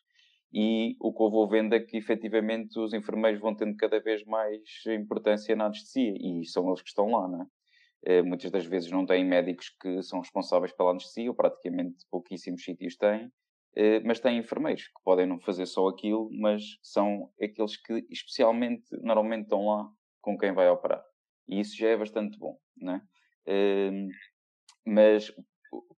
e 0.52 0.96
o 1.00 1.12
que 1.14 1.22
eu 1.22 1.30
vou 1.30 1.48
vendo 1.48 1.74
é 1.74 1.80
que 1.80 1.96
efetivamente 1.96 2.78
os 2.78 2.92
enfermeiros 2.92 3.40
vão 3.40 3.54
tendo 3.54 3.74
cada 3.76 3.98
vez 4.00 4.22
mais 4.24 4.60
importância 4.86 5.56
na 5.56 5.66
anestesia, 5.66 6.14
e 6.20 6.44
são 6.44 6.68
eles 6.68 6.82
que 6.82 6.88
estão 6.88 7.10
lá, 7.10 7.26
não 7.26 7.42
é? 7.42 7.46
Eh, 8.04 8.22
muitas 8.22 8.50
das 8.50 8.66
vezes 8.66 8.90
não 8.90 9.06
têm 9.06 9.24
médicos 9.24 9.70
que 9.80 10.02
são 10.02 10.20
responsáveis 10.20 10.72
pela 10.72 10.90
anestesia, 10.90 11.30
ou 11.30 11.36
praticamente 11.36 12.04
pouquíssimos 12.10 12.62
sítios 12.64 12.96
têm, 12.96 13.30
mas 14.04 14.20
têm 14.20 14.38
enfermeiros 14.38 14.88
que 14.88 15.02
podem 15.04 15.26
não 15.26 15.40
fazer 15.40 15.66
só 15.66 15.88
aquilo, 15.88 16.28
mas 16.32 16.78
são 16.82 17.30
aqueles 17.42 17.76
que 17.76 18.06
especialmente 18.10 18.84
normalmente 19.00 19.44
estão 19.44 19.66
lá 19.66 19.88
com 20.20 20.36
quem 20.36 20.52
vai 20.52 20.68
operar. 20.68 21.02
E 21.48 21.60
isso 21.60 21.76
já 21.76 21.88
é 21.88 21.96
bastante 21.96 22.38
bom, 22.38 22.58
né? 22.76 23.02
Mas 24.84 25.32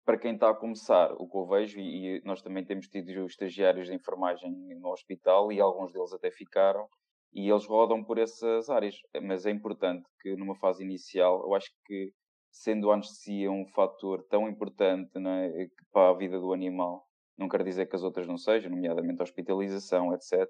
para 0.05 0.19
quem 0.19 0.35
está 0.35 0.51
a 0.51 0.55
começar, 0.55 1.13
o 1.15 1.29
que 1.29 1.37
eu 1.37 1.47
vejo, 1.47 1.81
e 1.81 2.23
nós 2.25 2.43
também 2.43 2.65
temos 2.65 2.87
tido 2.87 3.27
estagiários 3.27 3.87
de 3.87 3.95
enfermagem 3.95 4.51
no 4.79 4.91
hospital 4.91 5.51
e 5.51 5.61
alguns 5.61 5.93
deles 5.93 6.13
até 6.13 6.31
ficaram, 6.31 6.87
e 7.33 7.51
eles 7.51 7.67
rodam 7.67 8.05
por 8.05 8.19
essas 8.19 8.71
áreas. 8.71 8.97
Mas 9.23 9.47
é 9.47 9.51
importante 9.51 10.05
que 10.21 10.37
numa 10.37 10.55
fase 10.57 10.85
inicial, 10.85 11.43
eu 11.45 11.55
acho 11.55 11.71
que 11.87 12.13
sendo 12.53 12.91
a 12.91 12.95
anestesia 12.95 13.51
um 13.51 13.67
fator 13.67 14.25
tão 14.31 14.49
importante 14.49 15.19
né, 15.19 15.51
para 15.93 16.11
a 16.11 16.15
vida 16.15 16.39
do 16.39 16.53
animal, 16.53 17.05
não 17.37 17.49
quero 17.49 17.65
dizer 17.65 17.87
que 17.87 17.97
as 17.97 18.03
outras 18.03 18.27
não 18.27 18.37
sejam, 18.37 18.71
nomeadamente 18.71 19.21
a 19.21 19.25
hospitalização, 19.25 20.15
etc. 20.15 20.49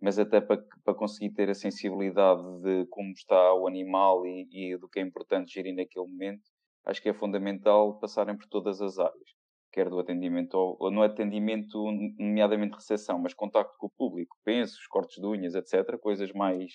Mas 0.00 0.18
até 0.18 0.40
para, 0.40 0.62
para 0.84 0.94
conseguir 0.94 1.34
ter 1.34 1.50
a 1.50 1.54
sensibilidade 1.54 2.42
de 2.62 2.86
como 2.86 3.12
está 3.12 3.54
o 3.54 3.66
animal 3.66 4.26
e, 4.26 4.48
e 4.50 4.76
do 4.78 4.88
que 4.88 4.98
é 4.98 5.02
importante 5.02 5.52
gerir 5.52 5.74
naquele 5.74 6.06
momento, 6.06 6.42
acho 6.86 7.02
que 7.02 7.08
é 7.08 7.14
fundamental 7.14 7.98
passarem 7.98 8.36
por 8.36 8.46
todas 8.46 8.80
as 8.80 8.98
áreas. 8.98 9.30
Quer 9.72 9.88
do 9.88 9.98
atendimento, 9.98 10.54
ou 10.54 10.90
no 10.90 11.02
atendimento, 11.02 11.82
nomeadamente 12.18 12.74
recepção, 12.74 13.18
mas 13.18 13.32
contacto 13.32 13.74
com 13.78 13.86
o 13.86 13.90
público, 13.90 14.36
pensos, 14.44 14.86
cortes 14.86 15.20
de 15.20 15.26
unhas, 15.26 15.54
etc. 15.54 15.98
Coisas 15.98 16.30
mais 16.32 16.72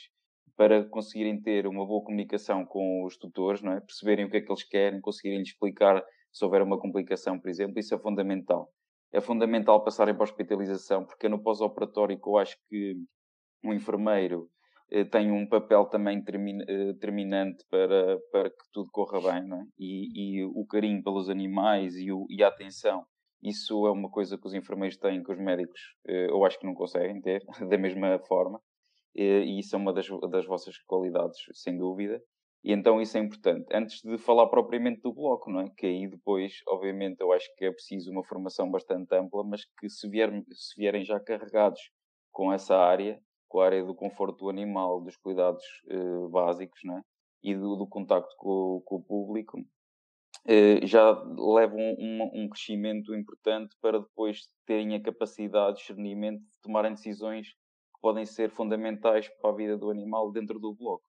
para 0.56 0.84
conseguirem 0.86 1.40
ter 1.40 1.68
uma 1.68 1.86
boa 1.86 2.04
comunicação 2.04 2.66
com 2.66 3.06
os 3.06 3.16
tutores, 3.16 3.62
não 3.62 3.74
é? 3.74 3.80
perceberem 3.80 4.26
o 4.26 4.30
que 4.30 4.38
é 4.38 4.42
que 4.42 4.52
eles 4.52 4.64
querem, 4.64 5.00
conseguirem 5.00 5.40
lhes 5.40 5.50
explicar 5.50 6.04
se 6.34 6.44
houver 6.44 6.64
uma 6.64 6.80
complicação, 6.80 7.40
por 7.40 7.50
exemplo, 7.50 7.78
isso 7.80 7.94
é 7.94 8.00
fundamental 8.00 8.72
é 9.18 9.22
fundamental 9.22 9.84
passarem 9.84 10.14
para 10.14 10.24
a 10.24 10.30
hospitalização, 10.30 11.04
porque 11.04 11.28
no 11.28 11.42
pós-operatório 11.42 12.20
eu 12.24 12.38
acho 12.38 12.56
que 12.70 12.96
um 13.64 13.74
enfermeiro 13.74 14.48
eh, 14.92 15.06
tem 15.06 15.32
um 15.32 15.48
papel 15.48 15.86
também 15.86 16.24
termin, 16.24 16.60
eh, 16.62 16.94
para, 17.70 18.20
para 18.32 18.50
que 18.52 18.72
tudo 18.72 18.90
corra 18.92 19.20
bem, 19.20 19.52
é? 19.52 19.64
e, 19.80 20.42
e 20.42 20.46
o 20.46 20.66
carinho 20.68 21.04
pelos 21.04 21.30
animais 21.30 21.96
e, 21.96 22.12
o, 22.12 22.28
e 22.30 22.44
a 22.44 22.48
atenção. 22.48 23.04
Isso 23.42 23.88
é 23.88 23.92
uma 23.92 24.10
coisa 24.10 24.38
que 24.38 24.46
os 24.46 24.54
enfermeiros 24.54 24.98
têm 24.98 25.24
que 25.24 25.32
os 25.32 25.40
médicos 25.40 25.80
eh, 26.08 26.30
eu 26.30 26.46
acho 26.46 26.60
que 26.60 26.68
não 26.68 26.76
conseguem 26.76 27.20
ter 27.20 27.44
da 27.70 27.78
mesma 27.78 28.20
forma. 28.28 28.62
Eh, 29.16 29.46
e 29.46 29.60
isso 29.60 29.76
é 29.76 29.80
uma 29.80 29.94
das, 29.94 30.08
das 30.30 30.46
vossas 30.46 30.78
qualidades, 30.86 31.40
sem 31.54 31.76
dúvida. 31.76 32.22
E 32.64 32.74
então 32.74 33.02
isso 33.02 33.18
é 33.18 33.22
importante. 33.22 33.66
Antes 33.72 34.02
de 34.02 34.18
falar 34.18 34.48
propriamente 34.48 35.02
do 35.02 35.14
bloco, 35.14 35.50
não 35.50 35.62
é? 35.62 35.70
Que 35.78 35.86
aí 35.86 36.08
depois, 36.08 36.62
obviamente, 36.68 37.22
eu 37.22 37.32
acho 37.32 37.48
que 37.56 37.66
é 37.66 37.72
preciso 37.72 38.12
uma 38.12 38.24
formação 38.24 38.70
bastante 38.70 39.14
ampla, 39.16 39.44
mas 39.44 39.66
que 39.80 39.90
se, 39.90 40.10
vier, 40.10 40.32
se 40.52 40.76
vierem 40.78 41.04
já 41.04 41.20
carregados 41.20 41.80
com 42.32 42.52
essa 42.52 42.76
área, 42.76 43.22
com 43.48 43.62
a 43.62 43.66
área 43.66 43.84
do 43.84 43.96
conforto 43.96 44.38
do 44.46 44.50
animal, 44.50 45.02
dos 45.02 45.16
cuidados 45.18 45.64
eh, 45.90 46.28
básicos, 46.30 46.80
não 46.84 46.98
é? 46.98 47.02
E 47.44 47.56
do, 47.56 47.76
do 47.76 47.88
contacto 47.88 48.36
com, 48.38 48.82
com 48.84 48.96
o 48.96 49.04
público, 49.04 49.58
eh, 50.46 50.86
já 50.86 51.12
levam 51.12 51.80
um, 51.80 52.30
um, 52.34 52.50
crescimento 52.50 53.16
importante 53.16 53.76
para 53.82 54.00
depois 54.00 54.42
terem 54.66 54.96
a 54.96 55.02
capacidade, 55.02 55.76
de 55.76 55.82
discernimento 55.82 56.42
de 56.42 56.62
tomarem 56.62 56.94
decisões 56.94 57.48
que 57.50 58.02
podem 58.02 58.26
ser 58.26 58.50
fundamentais 58.50 59.30
para 59.42 59.52
a 59.52 59.56
vida 59.56 59.78
do 59.78 59.90
animal 59.90 60.32
dentro 60.32 60.60
do 60.60 60.74
bloco 60.74 61.08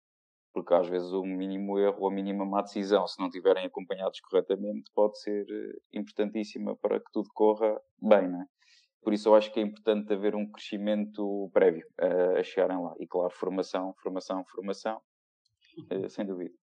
porque 0.52 0.74
às 0.74 0.88
vezes 0.88 1.10
o 1.12 1.22
mínimo 1.24 1.78
erro 1.78 2.02
ou 2.02 2.08
a 2.08 2.14
mínima 2.14 2.44
má 2.44 2.62
decisão, 2.62 3.06
se 3.06 3.20
não 3.20 3.30
tiverem 3.30 3.64
acompanhados 3.66 4.20
corretamente, 4.20 4.90
pode 4.94 5.18
ser 5.20 5.46
eh, 5.48 5.78
importantíssima 5.92 6.76
para 6.76 7.00
que 7.00 7.10
tudo 7.12 7.28
corra 7.34 7.80
bem, 8.00 8.28
né? 8.28 8.46
Por 9.02 9.12
isso 9.12 9.28
eu 9.28 9.34
acho 9.34 9.52
que 9.52 9.58
é 9.58 9.62
importante 9.62 10.12
haver 10.12 10.34
um 10.36 10.48
crescimento 10.50 11.50
prévio 11.52 11.86
a, 11.98 12.38
a 12.38 12.42
chegarem 12.42 12.80
lá. 12.80 12.94
E 13.00 13.06
claro, 13.06 13.30
formação, 13.30 13.94
formação, 14.00 14.44
formação, 14.44 15.00
eh, 15.90 16.08
sem 16.08 16.26
dúvida. 16.26 16.54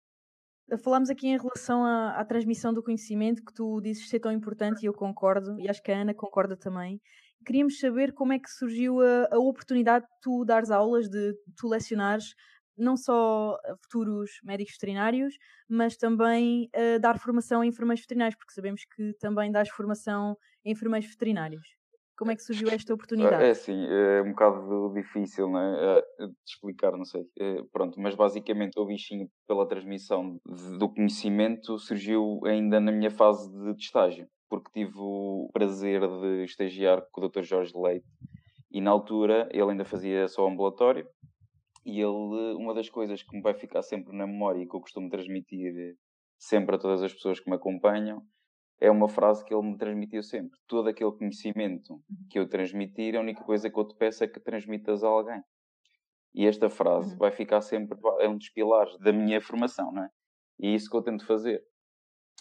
Falámos 0.85 1.09
aqui 1.09 1.29
em 1.29 1.38
relação 1.38 1.83
à, 1.83 2.11
à, 2.20 2.24
transmissão 2.27 2.74
do 2.74 2.83
conhecimento, 2.83 3.42
que 3.42 3.55
tu 3.55 3.81
dizes 3.81 4.09
ser 4.09 4.20
tão 4.20 4.31
importante, 4.31 4.83
e 4.83 4.87
eu 4.87 4.92
concordo, 4.92 5.59
e 5.59 5.68
acho 5.68 5.83
que 5.83 5.90
a 5.90 6.03
Ana 6.03 6.12
concorda 6.12 6.59
também. 6.59 7.01
Queríamos 7.46 7.79
saber 7.79 8.12
como 8.12 8.35
é 8.35 8.38
que 8.38 8.51
surgiu 8.51 9.01
a, 9.01 9.29
a 9.33 9.38
oportunidade 9.38 10.05
de 10.05 10.12
tu 10.20 10.44
dares 10.44 10.70
aulas, 10.70 11.09
de 11.09 11.33
tu 11.57 11.68
lecionares 11.68 12.35
não 12.78 12.96
só 12.96 13.58
futuros 13.82 14.30
médicos 14.42 14.74
veterinários, 14.74 15.34
mas 15.68 15.96
também 15.96 16.70
uh, 16.74 17.00
dar 17.00 17.18
formação 17.18 17.60
a 17.60 17.66
enfermeiros 17.66 18.02
veterinários, 18.02 18.36
porque 18.36 18.52
sabemos 18.52 18.84
que 18.84 19.12
também 19.14 19.50
dás 19.50 19.68
formação 19.68 20.36
a 20.64 20.70
enfermeiros 20.70 21.08
veterinários. 21.08 21.78
Como 22.18 22.32
é 22.32 22.34
que 22.34 22.42
surgiu 22.42 22.68
esta 22.68 22.92
oportunidade? 22.92 23.44
É 23.44 23.54
sim, 23.54 23.86
é 23.86 24.20
um 24.22 24.30
bocado 24.30 24.92
difícil 24.92 25.48
né? 25.48 26.02
de 26.18 26.34
explicar, 26.44 26.90
não 26.90 27.04
sei. 27.04 27.24
É, 27.38 27.62
pronto, 27.72 28.00
mas 28.00 28.16
basicamente 28.16 28.76
o 28.76 28.84
bichinho 28.84 29.30
pela 29.46 29.68
transmissão 29.68 30.36
do 30.78 30.88
conhecimento 30.88 31.78
surgiu 31.78 32.40
ainda 32.44 32.80
na 32.80 32.90
minha 32.90 33.10
fase 33.10 33.48
de, 33.48 33.72
de 33.72 33.84
estágio, 33.84 34.26
porque 34.50 34.68
tive 34.72 34.98
o 34.98 35.48
prazer 35.52 36.00
de 36.00 36.42
estagiar 36.42 37.06
com 37.12 37.20
o 37.24 37.28
Dr. 37.28 37.42
Jorge 37.42 37.72
Leite 37.76 38.08
e 38.68 38.80
na 38.80 38.90
altura 38.90 39.48
ele 39.52 39.70
ainda 39.70 39.84
fazia 39.84 40.26
só 40.26 40.48
ambulatório 40.48 41.06
e 41.88 42.03
ele, 42.03 42.55
uma 42.57 42.74
das 42.74 42.90
coisas 42.90 43.22
que 43.22 43.35
me 43.35 43.40
vai 43.40 43.55
ficar 43.55 43.81
sempre 43.81 44.14
na 44.14 44.27
memória 44.27 44.62
e 44.62 44.68
que 44.68 44.77
eu 44.77 44.81
costumo 44.81 45.09
transmitir 45.09 45.96
sempre 46.37 46.77
a 46.77 46.79
todas 46.79 47.03
as 47.03 47.14
pessoas 47.14 47.40
que 47.40 47.48
me 47.48 47.57
acompanham, 47.57 48.22
é 48.79 48.90
uma 48.90 49.09
frase 49.09 49.42
que 49.42 49.55
ele 49.55 49.66
me 49.66 49.79
transmitiu 49.79 50.22
sempre. 50.22 50.61
Todo 50.66 50.90
aquele 50.90 51.11
conhecimento 51.12 51.94
uhum. 51.94 52.27
que 52.29 52.38
eu 52.38 52.46
transmitir, 52.46 53.16
a 53.16 53.20
única 53.20 53.42
coisa 53.42 53.70
que 53.70 53.81
eu 53.81 53.88
te 53.88 53.96
peço 53.96 54.22
é 54.22 54.29
que 54.29 54.38
transmitas 54.38 55.03
a 55.03 55.09
alguém. 55.09 55.42
E 56.35 56.46
esta 56.46 56.68
frase 56.68 57.12
uhum. 57.12 57.18
vai 57.18 57.31
ficar 57.31 57.62
sempre, 57.62 57.98
é 58.20 58.29
um 58.29 58.37
dos 58.37 58.51
pilares 58.51 58.98
da 58.98 59.11
minha 59.11 59.40
formação, 59.40 59.90
não 59.90 60.05
é? 60.05 60.11
E 60.61 60.66
é 60.66 60.74
isso 60.74 60.90
que 60.90 60.96
eu 60.96 61.03
tento 61.03 61.24
fazer. 61.24 61.64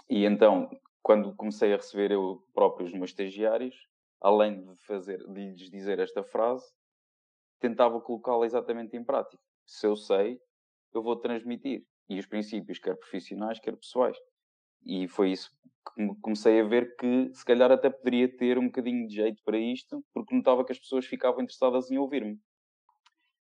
E 0.09 0.25
então, 0.25 0.69
quando 1.01 1.33
comecei 1.37 1.73
a 1.73 1.77
receber 1.77 2.11
eu 2.11 2.43
próprio 2.53 2.85
os 2.85 2.91
meus 2.91 3.11
estagiários, 3.11 3.75
além 4.21 4.61
de 4.61 4.75
fazer, 4.85 5.19
de 5.19 5.51
lhes 5.51 5.71
dizer 5.71 5.99
esta 5.99 6.21
frase, 6.21 6.65
tentava 7.59 7.99
colocá-la 8.01 8.45
exatamente 8.45 8.95
em 8.95 9.03
prática. 9.03 9.41
Se 9.65 9.85
eu 9.85 9.95
sei, 9.95 10.39
eu 10.93 11.01
vou 11.03 11.15
transmitir. 11.15 11.85
E 12.09 12.19
os 12.19 12.25
princípios, 12.25 12.79
quer 12.79 12.95
profissionais, 12.95 13.59
quer 13.59 13.75
pessoais. 13.75 14.17
E 14.85 15.07
foi 15.07 15.31
isso 15.31 15.51
que 15.95 16.07
comecei 16.21 16.59
a 16.59 16.63
ver 16.63 16.95
que 16.95 17.29
se 17.33 17.45
calhar 17.45 17.71
até 17.71 17.89
poderia 17.89 18.27
ter 18.27 18.57
um 18.57 18.65
bocadinho 18.65 19.07
de 19.07 19.15
jeito 19.15 19.41
para 19.43 19.57
isto, 19.57 20.03
porque 20.13 20.35
notava 20.35 20.65
que 20.65 20.71
as 20.71 20.79
pessoas 20.79 21.05
ficavam 21.05 21.41
interessadas 21.41 21.89
em 21.91 21.97
ouvir-me. 21.97 22.39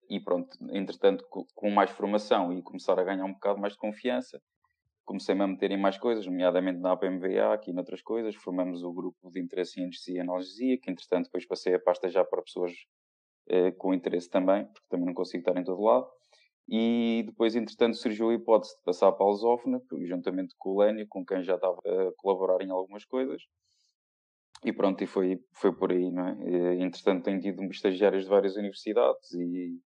E 0.08 0.20
pronto, 0.20 0.56
entretanto, 0.70 1.24
com 1.28 1.70
mais 1.70 1.90
formação 1.90 2.52
e 2.52 2.62
começar 2.62 2.98
a 2.98 3.04
ganhar 3.04 3.24
um 3.24 3.32
bocado 3.32 3.60
mais 3.60 3.72
de 3.72 3.78
confiança, 3.78 4.40
comecei-me 5.04 5.42
a 5.42 5.46
meter 5.46 5.70
em 5.72 5.76
mais 5.76 5.98
coisas, 5.98 6.26
nomeadamente 6.26 6.78
na 6.78 6.92
APMVA, 6.92 7.54
aqui 7.54 7.72
noutras 7.72 8.02
coisas. 8.02 8.34
Formamos 8.36 8.82
o 8.82 8.92
grupo 8.92 9.30
de 9.30 9.40
interesse 9.40 9.80
em 9.80 9.84
anestesia 9.84 10.18
e 10.18 10.20
analgesia, 10.20 10.78
que 10.78 10.90
entretanto 10.90 11.24
depois 11.24 11.46
passei 11.46 11.74
a 11.74 11.80
pasta 11.80 12.08
já 12.08 12.24
para 12.24 12.42
pessoas 12.42 12.72
com 13.78 13.94
interesse 13.94 14.28
também, 14.28 14.64
porque 14.66 14.86
também 14.88 15.06
não 15.06 15.14
consigo 15.14 15.40
estar 15.40 15.58
em 15.60 15.64
todo 15.64 15.82
lado. 15.82 16.06
E 16.68 17.22
depois, 17.26 17.54
entretanto, 17.54 17.96
surgiu 17.96 18.30
a 18.30 18.34
hipótese 18.34 18.76
de 18.76 18.82
passar 18.82 19.12
para 19.12 19.24
a 19.24 19.28
lusófona, 19.28 19.80
juntamente 20.04 20.54
com 20.58 20.70
o 20.70 20.80
Lénio, 20.80 21.06
com 21.08 21.24
quem 21.24 21.42
já 21.42 21.54
estava 21.54 21.78
a 21.78 22.12
colaborar 22.16 22.60
em 22.64 22.70
algumas 22.70 23.04
coisas. 23.04 23.42
E 24.64 24.72
pronto, 24.72 25.02
e 25.04 25.06
foi, 25.06 25.38
foi 25.52 25.72
por 25.72 25.92
aí, 25.92 26.10
não 26.10 26.26
é? 26.26 26.76
E, 26.76 26.82
entretanto, 26.82 27.24
tenho 27.24 27.40
tido 27.40 27.62
estagiários 27.66 28.24
de 28.24 28.30
várias 28.30 28.56
universidades 28.56 29.32
e, 29.32 29.78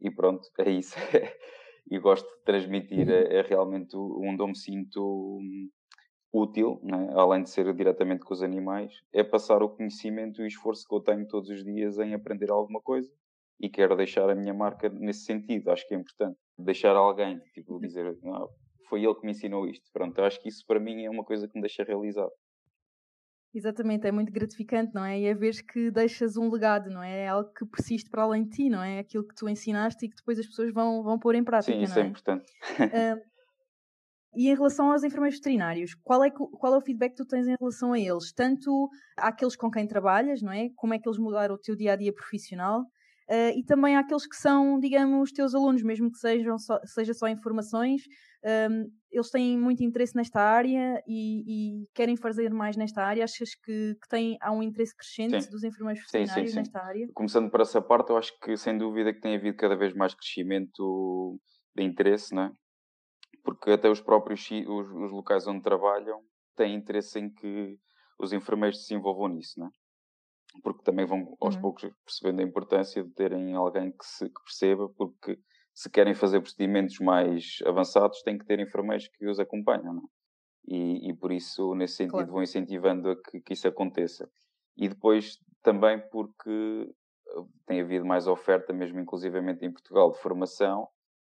e 0.00 0.10
pronto, 0.10 0.48
é 0.60 0.70
isso. 0.70 0.94
e 1.90 1.98
gosto 1.98 2.28
de 2.28 2.44
transmitir, 2.44 3.10
é, 3.10 3.38
é 3.38 3.42
realmente 3.42 3.96
onde 3.96 4.40
eu 4.40 4.46
me 4.46 4.56
sinto 4.56 5.40
útil, 6.32 6.80
é? 6.84 7.18
além 7.18 7.42
de 7.42 7.50
ser 7.50 7.72
diretamente 7.74 8.24
com 8.24 8.32
os 8.32 8.42
animais, 8.42 8.92
é 9.12 9.22
passar 9.24 9.62
o 9.62 9.68
conhecimento 9.68 10.40
e 10.40 10.44
o 10.44 10.46
esforço 10.46 10.86
que 10.86 10.94
eu 10.94 11.00
tenho 11.00 11.26
todos 11.26 11.50
os 11.50 11.64
dias 11.64 11.98
em 11.98 12.14
aprender 12.14 12.50
alguma 12.50 12.80
coisa 12.80 13.10
e 13.60 13.68
quero 13.68 13.96
deixar 13.96 14.28
a 14.30 14.34
minha 14.34 14.54
marca 14.54 14.88
nesse 14.88 15.24
sentido. 15.24 15.70
Acho 15.70 15.86
que 15.86 15.94
é 15.94 15.98
importante 15.98 16.38
deixar 16.58 16.96
alguém, 16.96 17.38
tipo, 17.52 17.74
uhum. 17.74 17.80
dizer, 17.80 18.06
ah, 18.06 18.46
foi 18.88 19.04
ele 19.04 19.14
que 19.14 19.24
me 19.24 19.32
ensinou 19.32 19.66
isto. 19.66 19.84
Pronto, 19.92 20.20
acho 20.22 20.40
que 20.40 20.48
isso 20.48 20.64
para 20.66 20.80
mim 20.80 21.04
é 21.04 21.10
uma 21.10 21.24
coisa 21.24 21.46
que 21.46 21.54
me 21.54 21.60
deixa 21.60 21.84
realizado. 21.84 22.32
Exatamente, 23.52 24.06
é 24.06 24.12
muito 24.12 24.32
gratificante, 24.32 24.94
não 24.94 25.04
é? 25.04 25.18
E 25.18 25.26
é 25.26 25.34
ver 25.34 25.54
que 25.66 25.90
deixas 25.90 26.36
um 26.36 26.48
legado, 26.48 26.88
não 26.88 27.02
é? 27.02 27.24
É 27.24 27.28
algo 27.28 27.52
que 27.52 27.66
persiste 27.66 28.08
para 28.08 28.22
além 28.22 28.44
de 28.44 28.50
ti, 28.50 28.70
não 28.70 28.80
é? 28.80 29.00
Aquilo 29.00 29.26
que 29.26 29.34
tu 29.34 29.48
ensinaste 29.48 30.06
e 30.06 30.08
que 30.08 30.14
depois 30.14 30.38
as 30.38 30.46
pessoas 30.46 30.72
vão, 30.72 31.02
vão 31.02 31.18
pôr 31.18 31.34
em 31.34 31.42
prática. 31.42 31.72
Sim, 31.72 31.82
isso 31.82 31.98
é? 31.98 32.02
é? 32.02 32.06
importante. 32.06 32.48
Uh, 32.78 33.29
e 34.34 34.48
em 34.48 34.54
relação 34.54 34.92
aos 34.92 35.02
enfermeiros 35.02 35.38
veterinários, 35.38 35.94
qual 36.02 36.22
é, 36.22 36.30
qual 36.30 36.74
é 36.74 36.78
o 36.78 36.80
feedback 36.80 37.10
que 37.10 37.16
tu 37.16 37.26
tens 37.26 37.46
em 37.46 37.56
relação 37.58 37.92
a 37.92 37.98
eles? 37.98 38.32
Tanto 38.32 38.88
àqueles 39.16 39.56
com 39.56 39.70
quem 39.70 39.86
trabalhas, 39.86 40.40
não 40.40 40.52
é? 40.52 40.68
Como 40.76 40.94
é 40.94 40.98
que 40.98 41.08
eles 41.08 41.18
mudaram 41.18 41.54
o 41.54 41.58
teu 41.58 41.74
dia 41.74 41.94
a 41.94 41.96
dia 41.96 42.12
profissional? 42.12 42.82
Uh, 43.30 43.54
e 43.56 43.64
também 43.64 43.96
àqueles 43.96 44.26
que 44.26 44.34
são, 44.34 44.78
digamos, 44.80 45.30
teus 45.30 45.54
alunos, 45.54 45.84
mesmo 45.84 46.10
que 46.10 46.18
sejam 46.18 46.58
só, 46.58 46.80
seja 46.84 47.14
só 47.14 47.28
informações, 47.28 48.02
um, 48.44 48.90
eles 49.10 49.30
têm 49.30 49.56
muito 49.56 49.84
interesse 49.84 50.16
nesta 50.16 50.40
área 50.40 51.00
e, 51.06 51.82
e, 51.82 51.86
querem 51.94 52.16
fazer 52.16 52.52
mais 52.52 52.76
nesta 52.76 53.04
área. 53.04 53.22
Achas 53.22 53.54
que, 53.54 53.94
que 53.94 54.08
tem, 54.08 54.36
há 54.40 54.52
um 54.52 54.62
interesse 54.62 54.96
crescente 54.96 55.42
sim. 55.42 55.50
dos 55.50 55.62
enfermeiros 55.62 56.02
veterinários 56.02 56.50
sim, 56.50 56.54
sim, 56.54 56.58
nesta 56.58 56.80
área? 56.80 57.06
Começando 57.14 57.50
por 57.50 57.60
essa 57.60 57.80
parte, 57.80 58.10
eu 58.10 58.16
acho 58.16 58.32
que 58.40 58.56
sem 58.56 58.76
dúvida 58.76 59.12
que 59.12 59.20
tem 59.20 59.36
havido 59.36 59.56
cada 59.56 59.76
vez 59.76 59.94
mais 59.94 60.14
crescimento 60.14 61.38
de 61.76 61.84
interesse, 61.84 62.34
não 62.34 62.44
é? 62.44 62.50
Porque 63.42 63.70
até 63.70 63.88
os 63.88 64.00
próprios 64.00 64.48
os, 64.50 64.88
os 64.90 65.10
locais 65.12 65.46
onde 65.46 65.62
trabalham 65.62 66.22
têm 66.56 66.74
interesse 66.74 67.18
em 67.18 67.30
que 67.30 67.78
os 68.18 68.32
enfermeiros 68.32 68.86
se 68.86 68.94
envolvam 68.94 69.28
nisso, 69.28 69.62
é? 69.62 69.68
Porque 70.62 70.82
também 70.82 71.06
vão 71.06 71.36
aos 71.40 71.54
uhum. 71.54 71.60
poucos 71.60 71.90
percebendo 72.04 72.40
a 72.40 72.44
importância 72.44 73.02
de 73.02 73.10
terem 73.10 73.54
alguém 73.54 73.92
que, 73.92 74.04
se, 74.04 74.28
que 74.28 74.42
perceba, 74.42 74.88
porque 74.90 75.38
se 75.72 75.88
querem 75.88 76.12
fazer 76.12 76.40
procedimentos 76.40 76.98
mais 76.98 77.58
avançados, 77.64 78.22
têm 78.22 78.36
que 78.36 78.44
ter 78.44 78.58
enfermeiros 78.58 79.08
que 79.08 79.26
os 79.26 79.38
acompanham? 79.38 79.96
É? 79.96 80.20
E, 80.66 81.10
e 81.10 81.14
por 81.14 81.32
isso, 81.32 81.74
nesse 81.74 81.96
sentido, 81.96 82.12
claro. 82.12 82.32
vão 82.32 82.42
incentivando 82.42 83.10
a 83.10 83.16
que, 83.16 83.40
que, 83.40 83.52
isso 83.54 83.66
aconteça. 83.66 84.30
E 84.76 84.88
depois 84.88 85.38
também 85.62 86.00
porque 86.10 86.50
eh, 87.28 87.44
tem 87.66 87.80
havido 87.80 88.04
mais 88.04 88.26
oferta, 88.26 88.72
mesmo 88.72 89.00
inclusivamente 89.00 89.64
em 89.64 89.72
Portugal, 89.72 90.10
de 90.10 90.18
formação 90.18 90.88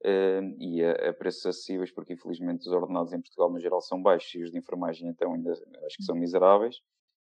uh, 0.05 0.57
e 0.59 0.85
a, 0.85 1.11
a, 1.11 1.13
preços 1.15 1.47
acessíveis, 1.47 1.93
porque 1.93 2.13
infelizmente 2.13 2.69
os 2.69 2.73
ordenados 2.73 3.13
em 3.13 3.21
Portugal 3.21 3.51
no 3.51 3.61
geral 3.61 3.81
são 3.81 4.03
baixos 4.03 4.35
e 4.35 4.43
os 4.43 4.51
de 4.51 4.59
enfermagem 4.59 5.09
então 5.09 5.33
ainda 5.33 5.53
acho 5.53 5.97
que 5.97 6.05
são 6.05 6.15
miseráveis. 6.15 6.77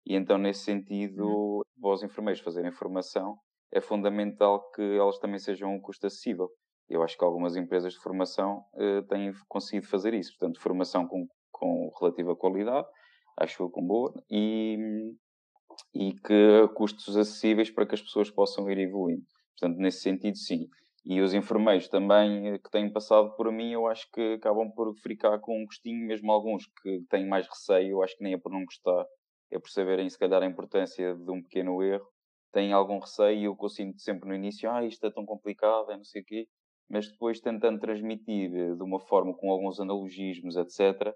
E 0.06 0.15
então, 0.15 0.38
nesse 0.38 0.62
sentido, 0.62 1.24
uhum. 1.24 1.62
para 1.80 1.94
os 1.94 2.04
enfermeiros 2.04 2.41
fazerem 2.41 2.72
formação, 2.72 3.38
é 3.72 3.80
fundamental 3.80 4.70
que 4.72 4.82
elas 4.82 5.17
também 5.20 5.39
sejam 5.39 5.74
um 5.74 5.80
custo 5.80 6.08
acessível. 6.08 6.50
Eu 6.89 7.04
acho 7.04 7.17
que 7.17 7.24
algumas 7.24 7.56
empresas 7.56 7.94
de 7.94 8.00
formação 8.00 8.65
uh, 8.74 9.04
têm 9.08 9.32
conseguido 9.48 9.88
fazer 9.88 10.13
isso. 10.13 10.36
Portanto, 10.38 10.60
formação 10.60 11.08
com, 11.08 11.28
com 11.52 11.89
relativa 12.00 12.36
qualidade, 12.36 12.88
acho 13.38 13.63
eu 13.63 13.70
com 13.70 13.86
boa, 13.86 14.12
e, 14.30 14.78
e 15.94 16.13
que 16.13 16.67
custos 16.76 17.15
acessíveis 17.15 17.72
para 17.72 17.86
que 17.86 17.96
as 17.96 18.02
pessoas 18.02 18.30
possam 18.30 18.70
ir 18.70 18.80
evoluindo. 18.80 19.24
Portanto, 19.58 19.78
nesse 19.78 20.02
sentido, 20.02 20.36
sim. 20.36 20.67
E 21.05 21.19
os 21.21 21.33
enfermeiros 21.33 21.87
também 21.87 22.47
eh, 22.49 22.59
que 22.59 22.69
têm 22.69 22.91
passado 22.91 23.35
por 23.35 23.51
mim, 23.51 23.71
eu 23.71 23.87
acho 23.87 24.07
que 24.11 24.33
acabam 24.33 24.71
por 24.71 24.93
ficar 24.97 25.39
com 25.39 25.61
um 25.61 25.65
gostinho, 25.65 26.05
mesmo 26.07 26.31
alguns 26.31 26.65
que 26.81 27.01
têm 27.09 27.27
mais 27.27 27.47
receio, 27.47 27.91
eu 27.91 28.03
acho 28.03 28.15
que 28.17 28.23
nem 28.23 28.33
é 28.33 28.37
por 28.37 28.51
não 28.51 28.63
gostar, 28.63 29.05
é 29.51 29.59
por 29.59 29.69
saberem 29.69 30.09
se 30.09 30.17
calhar 30.17 30.41
a 30.43 30.45
importância 30.45 31.15
de 31.15 31.31
um 31.31 31.41
pequeno 31.41 31.81
erro, 31.83 32.07
têm 32.53 32.71
algum 32.73 32.99
receio 32.99 33.39
e 33.39 33.43
eu 33.45 33.55
consigo 33.55 33.93
sempre 33.97 34.29
no 34.29 34.35
início, 34.35 34.69
ah, 34.69 34.85
isto 34.85 35.05
é 35.05 35.11
tão 35.11 35.25
complicado, 35.25 35.91
é 35.91 35.97
não 35.97 36.03
sei 36.03 36.21
o 36.21 36.25
quê, 36.25 36.47
mas 36.89 37.07
depois 37.09 37.39
tentando 37.39 37.79
transmitir 37.79 38.53
eh, 38.53 38.75
de 38.75 38.83
uma 38.83 38.99
forma 38.99 39.35
com 39.35 39.51
alguns 39.51 39.79
analogismos, 39.79 40.55
etc., 40.55 41.15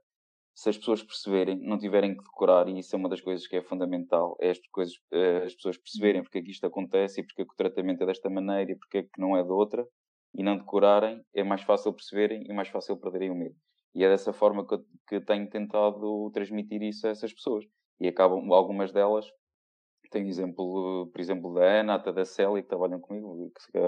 se 0.56 0.70
as 0.70 0.78
pessoas 0.78 1.04
perceberem, 1.04 1.60
não 1.60 1.78
tiverem 1.78 2.16
que 2.16 2.24
decorar, 2.24 2.70
e 2.70 2.80
isso 2.80 2.96
é 2.96 2.98
uma 2.98 3.10
das 3.10 3.20
coisas 3.20 3.46
que 3.46 3.58
é 3.58 3.62
fundamental, 3.62 4.38
é 4.40 4.52
as, 4.52 4.60
coisas, 4.72 4.96
eh, 5.12 5.44
as 5.44 5.54
pessoas 5.54 5.78
perceberem 5.78 6.24
porque 6.24 6.38
é 6.38 6.42
que 6.42 6.50
isto 6.50 6.66
acontece 6.66 7.20
e 7.20 7.24
porque 7.26 7.42
é 7.42 7.46
que 7.46 7.52
o 7.52 7.58
tratamento 7.58 8.02
é 8.04 8.06
desta 8.06 8.30
maneira 8.30 8.72
e 8.72 8.76
porque 8.76 9.00
é 9.00 9.04
que 9.04 9.20
não 9.20 9.36
é 9.36 9.44
de 9.44 9.52
outra, 9.52 9.86
e 10.34 10.44
não 10.44 10.58
decorarem, 10.58 11.22
é 11.34 11.44
mais 11.44 11.62
fácil 11.62 11.94
perceberem 11.94 12.46
e 12.50 12.54
mais 12.54 12.70
fácil 12.70 12.98
perderem 12.98 13.32
o 13.32 13.36
medo. 13.36 13.56
E 13.94 14.04
é 14.04 14.10
dessa 14.10 14.32
forma 14.32 14.66
que, 14.66 14.76
eu, 14.76 14.86
que 15.08 15.22
tenho 15.22 15.50
tentado 15.50 16.32
transmitir 16.32 16.82
isso 16.82 17.06
a 17.06 17.10
essas 17.10 17.34
pessoas. 17.34 17.66
E 18.00 18.08
acabam, 18.08 18.52
algumas 18.54 18.92
delas, 18.92 19.26
tenho 20.12 20.28
exemplo, 20.28 21.10
por 21.12 21.22
exemplo, 21.22 21.54
da 21.54 21.64
Ana, 21.64 21.96
até 21.96 22.12
da 22.12 22.26
Célia, 22.26 22.62
que 22.62 22.68
trabalham 22.68 23.00
comigo, 23.00 23.52
que 23.72 23.80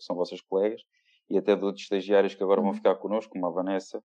são 0.00 0.16
vossas 0.16 0.40
colegas, 0.42 0.82
e 1.28 1.38
até 1.38 1.54
de 1.56 1.64
outros 1.64 1.84
estagiários 1.84 2.34
que 2.34 2.42
agora 2.42 2.60
vão 2.60 2.70
uhum. 2.70 2.76
ficar 2.76 2.94
connosco, 2.96 3.32
como 3.32 3.46
a 3.46 3.50
Vanessa 3.50 4.02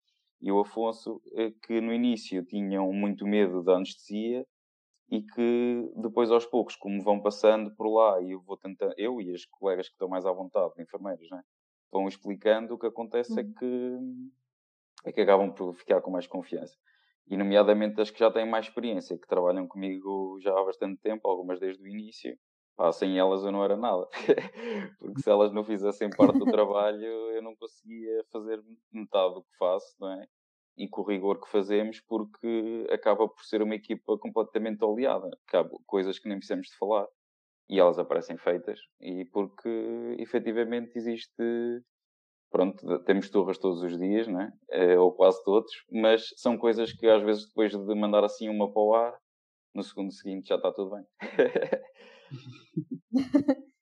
e 0.41 0.51
o 0.51 0.59
Afonso, 0.59 1.21
eh, 1.33 1.51
que 1.63 1.81
no 1.81 1.93
início 1.93 2.43
tinham 2.45 2.91
muito 2.93 3.25
medo 3.27 3.63
da 3.63 3.75
anestesia 3.75 4.45
e 5.11 5.21
que 5.21 5.91
depois 5.97 6.31
aos 6.31 6.45
poucos, 6.45 6.75
como 6.75 7.01
vão 7.03 7.21
passando 7.21 7.75
por 7.75 7.87
lá, 7.91 8.21
e 8.21 8.31
eu 8.31 8.41
vou 8.41 8.57
tentando, 8.57 8.93
eu 8.97 9.19
e 9.21 9.33
as 9.33 9.45
colegas 9.45 9.87
que 9.87 9.93
estão 9.93 10.07
mais 10.07 10.25
à 10.25 10.31
vontade, 10.31 10.73
enfermeiros, 10.79 11.27
né, 11.31 11.41
vão 11.91 12.07
explicando, 12.07 12.75
o 12.75 12.79
que 12.79 12.87
acontece 12.87 13.39
é 13.39 13.43
uhum. 13.43 13.49
é 13.49 13.53
que 13.59 14.39
é 15.05 15.11
que 15.13 15.21
acabam 15.21 15.53
por 15.53 15.73
ficar 15.75 16.01
com 16.01 16.11
mais 16.11 16.27
confiança. 16.27 16.75
E 17.27 17.37
nomeadamente 17.37 18.01
as 18.01 18.11
que 18.11 18.19
já 18.19 18.29
têm 18.29 18.45
mais 18.45 18.65
experiência, 18.65 19.17
que 19.17 19.27
trabalham 19.27 19.67
comigo 19.67 20.37
já 20.41 20.51
há 20.51 20.63
bastante 20.63 20.99
tempo, 21.01 21.27
algumas 21.27 21.59
desde 21.59 21.81
o 21.81 21.87
início, 21.87 22.37
Pá, 22.79 22.93
sem 22.93 23.19
elas 23.19 23.43
eu 23.43 23.51
não 23.51 23.61
era 23.61 23.75
nada. 23.75 24.07
Porque 24.99 25.21
se 25.21 25.29
elas 25.29 25.51
não 25.51 25.65
fizessem 25.65 26.09
parte 26.09 26.39
do 26.39 26.45
trabalho, 26.45 27.03
eu 27.03 27.41
não 27.41 27.53
conseguia 27.53 28.23
fazer 28.31 28.63
metade 28.89 29.33
do 29.33 29.43
que 29.43 29.57
faço, 29.57 29.97
não 29.99 30.13
é? 30.13 30.25
E 30.77 30.87
com 30.87 31.01
o 31.01 31.05
rigor 31.05 31.41
que 31.41 31.49
fazemos, 31.49 31.99
porque 31.99 32.87
acaba 32.89 33.27
por 33.27 33.43
ser 33.43 33.61
uma 33.61 33.75
equipa 33.75 34.17
completamente 34.17 34.81
oleada. 34.81 35.29
Acaba 35.45 35.77
coisas 35.85 36.17
que 36.19 36.29
nem 36.29 36.37
precisamos 36.37 36.67
de 36.67 36.77
falar. 36.77 37.05
E 37.69 37.77
elas 37.77 37.99
aparecem 37.99 38.37
feitas. 38.37 38.79
E 39.01 39.25
porque, 39.25 40.15
efetivamente, 40.17 40.93
existe... 40.95 41.83
Pronto, 42.49 42.99
temos 42.99 43.29
turras 43.29 43.57
todos 43.57 43.83
os 43.83 43.99
dias, 43.99 44.25
né? 44.25 44.53
ou 44.97 45.11
quase 45.11 45.43
todos, 45.43 45.69
mas 45.91 46.33
são 46.37 46.57
coisas 46.57 46.93
que 46.93 47.07
às 47.09 47.21
vezes 47.23 47.45
depois 47.45 47.73
de 47.73 47.95
mandar 47.95 48.23
assim 48.23 48.47
uma 48.47 48.71
para 48.71 48.81
o 48.81 48.95
ar, 48.95 49.19
no 49.75 49.83
segundo 49.83 50.13
seguinte 50.13 50.47
já 50.47 50.55
está 50.55 50.71
tudo 50.71 50.95
bem. 50.95 51.05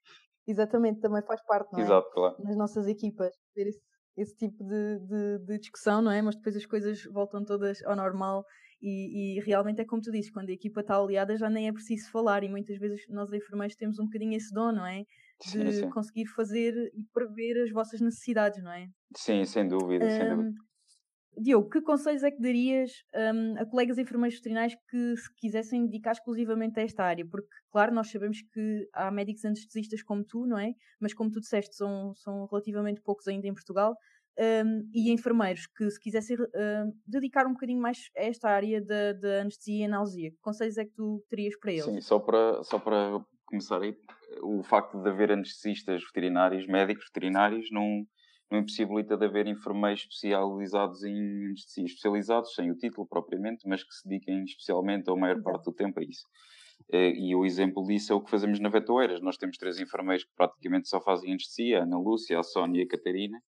Exatamente, 0.48 1.02
também 1.02 1.22
faz 1.24 1.44
parte, 1.46 1.72
não 1.74 1.80
é? 1.80 1.84
Exato, 1.84 2.10
claro. 2.12 2.36
Nas 2.40 2.56
nossas 2.56 2.88
equipas, 2.88 3.34
ter 3.54 3.68
esse, 3.68 3.82
esse 4.16 4.36
tipo 4.36 4.64
de, 4.64 5.00
de, 5.00 5.46
de, 5.46 5.60
discussão, 5.60 6.02
não 6.02 6.12
é? 6.12 6.22
Mas 6.22 6.36
depois 6.36 6.56
as 6.56 6.66
coisas 6.66 7.04
voltam 7.12 7.44
todas 7.44 7.84
ao 7.84 7.96
normal 7.96 8.46
e, 8.82 9.38
e, 9.38 9.42
realmente 9.42 9.82
é 9.82 9.86
como 9.86 10.02
tu 10.02 10.12
dizes, 10.12 10.32
quando 10.32 10.50
a 10.50 10.54
equipa 10.54 10.82
está 10.82 10.96
aliada 10.96 11.36
já 11.36 11.50
nem 11.50 11.68
é 11.68 11.74
preciso 11.74 12.10
falar 12.12 12.44
e 12.44 12.50
muitas 12.50 12.78
vezes 12.78 13.02
nós 13.10 13.32
enfermeiros 13.34 13.76
temos 13.76 14.00
um 14.00 14.06
bocadinho 14.06 14.38
esse 14.38 14.54
dom, 14.54 14.72
não 14.72 14.86
é? 14.86 15.04
De 15.44 15.50
sim, 15.50 15.72
sim. 15.72 15.90
conseguir 15.90 16.26
fazer 16.28 16.74
e 16.96 17.04
prever 17.14 17.62
as 17.64 17.72
vossas 17.72 18.00
necessidades, 18.00 18.64
não 18.64 18.72
é? 18.72 18.88
Sim, 19.16 19.44
sem 19.46 19.68
dúvida, 19.68 20.06
um, 20.06 20.10
sem 20.10 20.30
dúvida. 20.30 20.67
Diogo, 21.40 21.70
que 21.70 21.82
conselhos 21.82 22.24
é 22.24 22.32
que 22.32 22.42
darias 22.42 22.92
um, 23.16 23.60
a 23.60 23.66
colegas 23.66 23.98
enfermeiros 23.98 24.38
veterinários 24.38 24.76
que 24.90 25.16
se 25.18 25.34
quisessem 25.36 25.86
dedicar 25.86 26.14
exclusivamente 26.14 26.80
a 26.80 26.84
esta 26.84 27.04
área? 27.04 27.26
Porque, 27.26 27.48
claro, 27.72 27.94
nós 27.94 28.10
sabemos 28.10 28.42
que 28.54 28.90
há 28.94 29.12
médicos 29.12 29.46
anestesistas 29.46 30.02
como 30.02 30.24
tu, 30.24 30.46
não 30.46 30.58
é? 30.58 30.74
Mas 31.00 31.14
como 31.14 31.32
tu 31.32 31.40
disseste, 31.40 31.76
são, 31.76 32.14
são 32.16 32.46
relativamente 32.48 33.02
poucos 33.02 33.28
ainda 33.28 33.48
em 33.48 33.54
Portugal. 33.54 33.96
Um, 34.40 34.88
e 34.94 35.12
enfermeiros 35.12 35.66
que 35.66 35.90
se 35.90 36.00
quisessem 36.00 36.38
uh, 36.40 36.96
dedicar 37.08 37.48
um 37.48 37.54
bocadinho 37.54 37.82
mais 37.82 37.98
a 38.16 38.22
esta 38.22 38.48
área 38.48 38.80
da, 38.80 39.14
da 39.14 39.42
anestesia 39.42 39.82
e 39.82 39.86
analgesia, 39.86 40.30
que 40.30 40.38
conselhos 40.42 40.78
é 40.78 40.86
que 40.86 40.92
tu 40.92 41.26
terias 41.28 41.58
para 41.60 41.72
eles? 41.72 41.86
Sim, 41.86 42.00
só 42.02 42.20
para, 42.20 42.64
só 42.64 42.78
para 42.78 43.20
começar 43.48 43.82
aí, 43.82 43.98
o 44.44 44.62
facto 44.62 45.02
de 45.02 45.10
haver 45.10 45.32
anestesistas 45.32 46.04
veterinários, 46.04 46.68
médicos 46.68 47.06
veterinários, 47.06 47.68
não, 47.72 48.06
não 48.50 48.60
impossibilita 48.60 49.18
de 49.18 49.26
haver 49.26 49.48
enfermeiros 49.48 50.02
especializados 50.02 51.04
em 51.04 51.46
anestesia, 51.48 51.86
especializados 51.86 52.54
sem 52.54 52.72
o 52.72 52.76
título 52.76 53.08
propriamente, 53.08 53.68
mas 53.68 53.84
que 53.84 53.94
se 53.94 54.08
dediquem 54.08 54.44
especialmente, 54.44 55.10
ou 55.10 55.18
a 55.18 55.20
maior 55.20 55.42
parte 55.42 55.66
do 55.66 55.74
tempo, 55.74 56.00
a 56.00 56.04
isso. 56.04 56.26
Eh, 56.92 57.12
e 57.18 57.36
o 57.36 57.46
exemplo 57.46 57.84
disso 57.84 58.14
é 58.14 58.16
o 58.16 58.22
que 58.22 58.30
fazemos 58.30 58.60
na 58.60 58.70
Vetoeiras. 58.70 59.22
Nós 59.22 59.38
temos 59.38 59.58
três 59.58 59.80
enfermeiros 59.80 60.24
que 60.24 60.32
praticamente 60.36 60.88
só 60.88 61.02
fazem 61.02 61.32
anestesia, 61.32 61.80
a 61.80 61.84
Ana 61.84 61.98
Lúcia, 61.98 62.40
a 62.40 62.44
Sónia 62.44 62.82
e 62.82 62.84
a 62.86 62.88
Catarina, 62.88 63.42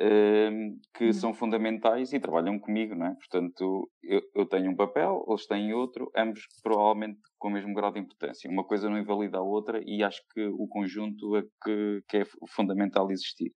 ehm, 0.00 0.78
que 0.94 1.06
uhum. 1.06 1.12
são 1.12 1.34
fundamentais 1.34 2.12
e 2.12 2.18
trabalham 2.18 2.58
comigo, 2.58 2.94
não 2.94 3.06
é? 3.06 3.14
Portanto, 3.14 3.88
eu, 4.02 4.20
eu, 4.34 4.46
tenho 4.46 4.70
um 4.70 4.76
papel, 4.76 5.24
eles 5.28 5.46
têm 5.46 5.72
outro, 5.72 6.10
ambos 6.16 6.40
provavelmente 6.62 7.20
com 7.38 7.48
o 7.48 7.50
mesmo 7.52 7.74
grau 7.74 7.92
de 7.92 8.00
importância. 8.00 8.50
Uma 8.50 8.64
coisa 8.64 8.90
não 8.90 8.98
invalida 8.98 9.38
a 9.38 9.42
outra 9.42 9.80
e 9.84 10.02
acho 10.02 10.20
que 10.34 10.44
o 10.46 10.66
conjunto 10.66 11.36
é 11.36 11.42
que, 11.62 12.02
que 12.08 12.16
é 12.18 12.24
fundamental 12.48 13.10
existir. 13.10 13.52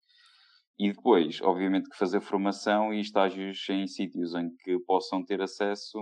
E 0.79 0.93
depois, 0.93 1.41
obviamente, 1.43 1.89
que 1.89 1.97
fazer 1.97 2.21
formação 2.21 2.93
e 2.93 3.01
estágios 3.01 3.65
em 3.69 3.87
sítios 3.87 4.35
em 4.35 4.51
que 4.57 4.79
possam 4.81 5.25
ter 5.25 5.41
acesso 5.41 5.99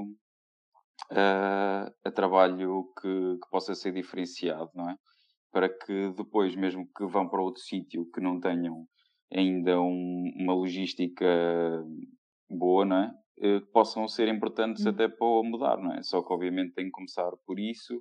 a, 1.11 1.93
a 2.05 2.11
trabalho 2.11 2.85
que, 3.01 3.39
que, 3.43 3.51
possa 3.51 3.75
ser 3.75 3.93
diferenciado, 3.93 4.71
não 4.75 4.89
é? 4.89 4.97
Para 5.51 5.69
que 5.69 6.11
depois, 6.17 6.57
mesmo 6.57 6.89
que 6.97 7.05
vão 7.05 7.29
para 7.29 7.43
outro 7.43 7.61
sítio 7.61 8.09
que 8.15 8.21
não 8.21 8.41
tenham 8.41 8.87
ainda 9.31 9.81
um, 9.81 10.33
uma 10.37 10.55
logística 10.55 11.27
boa, 12.49 12.85
não 12.85 12.97
é? 12.97 13.15
Eh, 13.41 13.61
possam 13.73 14.07
ser 14.07 14.29
importantes 14.29 14.85
hum. 14.87 14.91
até 14.91 15.09
para 15.09 15.27
mudar, 15.43 15.77
não 15.79 15.93
é? 15.93 16.03
Só 16.03 16.23
que 16.23 16.33
obviamente 16.33 16.75
tem 16.75 16.87
que 16.87 16.91
começar 16.93 17.31
por 17.47 17.59
isso, 17.59 17.97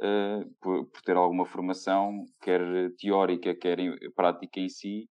uh, 0.00 0.54
por, 0.60 0.86
por, 0.86 1.02
ter 1.02 1.16
alguma 1.16 1.46
formação, 1.46 2.24
quer 2.42 2.60
teórica, 2.98 3.54
quer 3.54 3.78
prática 4.14 4.60
em 4.60 4.68
si, 4.68 5.08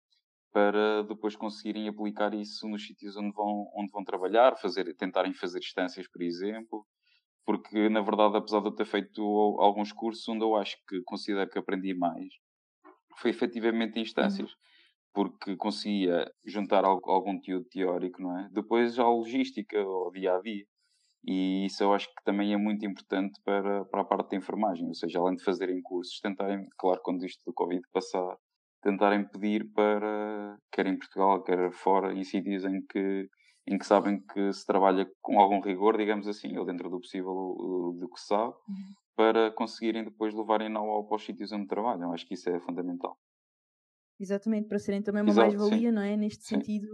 para 0.53 1.01
depois 1.03 1.35
conseguirem 1.35 1.87
aplicar 1.87 2.33
isso 2.35 2.67
nos 2.69 2.85
sítios 2.85 3.17
onde 3.17 3.33
vão, 3.33 3.71
onde 3.75 3.91
vão 3.91 4.03
trabalhar, 4.03 4.55
fazer, 4.55 4.95
tentarem 4.95 5.33
fazer 5.33 5.59
distâncias, 5.59 6.07
por 6.07 6.21
exemplo. 6.21 6.85
Porque, 7.43 7.89
na 7.89 8.01
verdade, 8.01 8.37
apesar 8.37 8.61
de 8.61 8.67
eu 8.67 8.71
ter 8.71 8.85
feito 8.85 9.21
alguns 9.59 9.91
cursos 9.91 10.25
onde 10.29 10.43
eu 10.43 10.55
acho 10.55 10.77
que 10.87 11.01
considero 11.01 11.49
que 11.49 11.57
aprendi 11.57 11.93
mais, 11.93 12.27
foi 13.17 13.31
efetivamente 13.31 13.97
em 13.97 14.03
instâncias. 14.03 14.51
Uhum. 14.51 14.57
Porque 15.13 15.55
conseguia 15.57 16.31
juntar 16.45 16.85
algum 16.85 17.21
conteúdo 17.21 17.65
teórico, 17.65 18.21
não 18.21 18.39
é? 18.39 18.49
Depois 18.51 18.97
a 18.97 19.07
logística, 19.07 19.77
o 19.83 20.11
dia 20.11 20.35
a 20.35 20.41
dia. 20.41 20.65
E 21.25 21.65
isso 21.65 21.83
eu 21.83 21.93
acho 21.93 22.07
que 22.07 22.23
também 22.23 22.53
é 22.53 22.57
muito 22.57 22.85
importante 22.85 23.39
para, 23.43 23.85
para 23.85 24.01
a 24.01 24.05
parte 24.05 24.31
da 24.31 24.37
enfermagem. 24.37 24.87
Ou 24.87 24.93
seja, 24.93 25.19
além 25.19 25.35
de 25.35 25.43
fazerem 25.43 25.81
cursos, 25.81 26.19
tentarem, 26.19 26.67
claro, 26.77 27.01
quando 27.03 27.25
isto 27.25 27.43
do 27.45 27.53
Covid 27.53 27.81
passar, 27.91 28.37
tentarem 28.83 29.25
pedir 29.25 29.71
para, 29.73 30.57
quer 30.71 30.85
em 30.85 30.97
Portugal, 30.97 31.41
quer 31.41 31.71
fora, 31.71 32.13
em 32.13 32.23
sítios 32.23 32.65
em 32.65 32.85
que, 32.85 33.29
em 33.65 33.77
que 33.77 33.85
sabem 33.85 34.21
que 34.21 34.51
se 34.51 34.65
trabalha 34.65 35.09
com 35.21 35.39
algum 35.39 35.61
rigor, 35.61 35.97
digamos 35.97 36.27
assim, 36.27 36.57
ou 36.57 36.65
dentro 36.65 36.89
do 36.89 36.99
possível 36.99 37.55
do 37.97 38.09
que 38.13 38.19
se 38.19 38.27
sabe, 38.27 38.53
uhum. 38.53 38.93
para 39.15 39.51
conseguirem 39.51 40.03
depois 40.03 40.33
levarem 40.33 40.69
know-how 40.69 41.07
para 41.07 41.15
os 41.15 41.25
sítios 41.25 41.51
onde 41.51 41.67
trabalham. 41.67 42.11
Acho 42.11 42.27
que 42.27 42.33
isso 42.33 42.49
é 42.49 42.59
fundamental. 42.59 43.17
Exatamente, 44.19 44.67
para 44.67 44.79
serem 44.79 45.01
também 45.01 45.23
uma 45.23 45.33
mais-valia, 45.33 45.91
não 45.91 46.01
é? 46.01 46.15
Neste 46.15 46.43
sim. 46.43 46.55
sentido, 46.55 46.87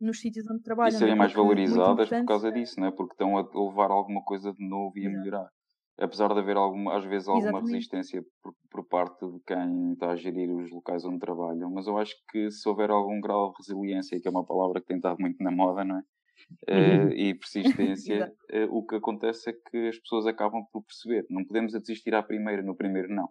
nos 0.00 0.20
sítios 0.20 0.48
onde 0.50 0.62
trabalham. 0.62 0.96
E 0.96 0.98
serem 0.98 1.14
é? 1.14 1.16
mais 1.16 1.32
valorizadas 1.32 2.08
por 2.08 2.24
causa 2.24 2.52
disso, 2.52 2.80
não 2.80 2.86
é? 2.86 2.90
Porque 2.90 3.12
estão 3.12 3.36
a 3.36 3.42
levar 3.42 3.90
alguma 3.90 4.22
coisa 4.22 4.52
de 4.52 4.66
novo 4.66 4.96
e 4.96 5.06
a 5.06 5.10
melhorar 5.10 5.50
apesar 5.98 6.32
de 6.32 6.38
haver 6.38 6.56
alguma, 6.56 6.96
às 6.96 7.04
vezes 7.04 7.28
alguma 7.28 7.48
Exatamente. 7.48 7.72
resistência 7.72 8.24
por, 8.42 8.54
por, 8.70 8.88
parte 8.88 9.26
de 9.26 9.40
quem 9.46 9.92
está 9.92 10.10
a 10.10 10.16
gerir 10.16 10.48
os 10.50 10.70
locais 10.70 11.04
onde 11.04 11.18
trabalham, 11.18 11.70
mas 11.70 11.86
eu 11.86 11.98
acho 11.98 12.14
que 12.30 12.50
se 12.50 12.68
houver 12.68 12.90
algum 12.90 13.20
grau 13.20 13.50
de 13.50 13.56
resiliência, 13.58 14.20
que 14.20 14.28
é 14.28 14.30
uma 14.30 14.44
palavra 14.44 14.80
que 14.80 14.86
tem 14.86 14.96
estado 14.96 15.18
muito 15.18 15.42
na 15.42 15.50
moda, 15.50 15.84
não 15.84 15.98
é? 15.98 16.02
Uh, 16.68 17.10
e 17.18 17.34
persistência, 17.34 18.32
uh, 18.52 18.76
o 18.76 18.86
que 18.86 18.94
acontece 18.94 19.50
é 19.50 19.52
que 19.52 19.88
as 19.88 19.98
pessoas 19.98 20.26
acabam 20.26 20.64
por 20.72 20.82
perceber. 20.84 21.26
Não 21.28 21.44
podemos 21.44 21.72
desistir 21.72 22.14
à 22.14 22.22
primeira, 22.22 22.62
no 22.62 22.76
primeiro 22.76 23.08
não. 23.12 23.28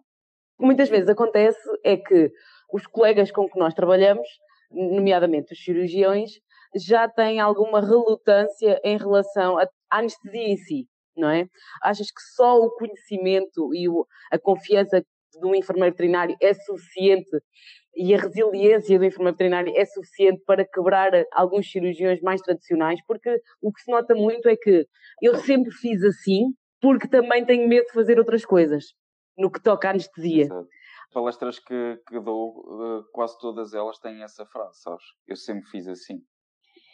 Muitas 0.60 0.90
vezes 0.90 1.08
acontece 1.08 1.58
é 1.84 1.96
que 1.96 2.30
os 2.70 2.86
colegas 2.86 3.30
com 3.30 3.48
que 3.48 3.58
nós 3.58 3.72
trabalhamos, 3.72 4.26
nomeadamente 4.70 5.54
os 5.54 5.64
cirurgiões, 5.64 6.32
já 6.76 7.08
têm 7.08 7.40
alguma 7.40 7.80
relutância 7.80 8.78
em 8.84 8.98
relação 8.98 9.56
à 9.56 9.66
anestesia 9.90 10.48
em 10.48 10.56
si 10.56 10.88
não 11.18 11.30
é? 11.30 11.46
Achas 11.82 12.10
que 12.10 12.20
só 12.34 12.58
o 12.58 12.70
conhecimento 12.70 13.74
e 13.74 13.88
o, 13.88 14.06
a 14.30 14.38
confiança 14.38 15.00
de 15.00 15.46
um 15.46 15.54
enfermeiro 15.54 15.94
veterinário 15.94 16.36
é 16.40 16.54
suficiente 16.54 17.30
e 17.96 18.14
a 18.14 18.18
resiliência 18.18 18.98
do 18.98 19.04
enfermeiro 19.04 19.34
veterinário 19.36 19.72
é 19.76 19.84
suficiente 19.84 20.42
para 20.46 20.64
quebrar 20.64 21.10
alguns 21.32 21.70
cirurgiões 21.70 22.20
mais 22.20 22.40
tradicionais? 22.40 23.00
Porque 23.06 23.40
o 23.60 23.72
que 23.72 23.82
se 23.82 23.90
nota 23.90 24.14
muito 24.14 24.48
é 24.48 24.56
que 24.56 24.86
eu 25.22 25.36
sempre 25.36 25.72
fiz 25.72 26.02
assim 26.04 26.52
porque 26.80 27.08
também 27.08 27.44
tenho 27.44 27.68
medo 27.68 27.86
de 27.86 27.92
fazer 27.92 28.18
outras 28.18 28.44
coisas 28.44 28.94
no 29.36 29.50
que 29.50 29.60
toca 29.60 29.88
à 29.88 29.90
anestesia. 29.90 30.44
Exato. 30.44 30.68
Palestras 31.12 31.58
que, 31.58 32.00
que 32.06 32.20
dou, 32.20 33.00
eh, 33.00 33.02
quase 33.12 33.38
todas 33.38 33.72
elas 33.72 33.98
têm 33.98 34.22
essa 34.22 34.44
frase, 34.46 34.80
sabes? 34.82 35.04
Eu 35.26 35.36
sempre 35.36 35.68
fiz 35.70 35.88
assim. 35.88 36.20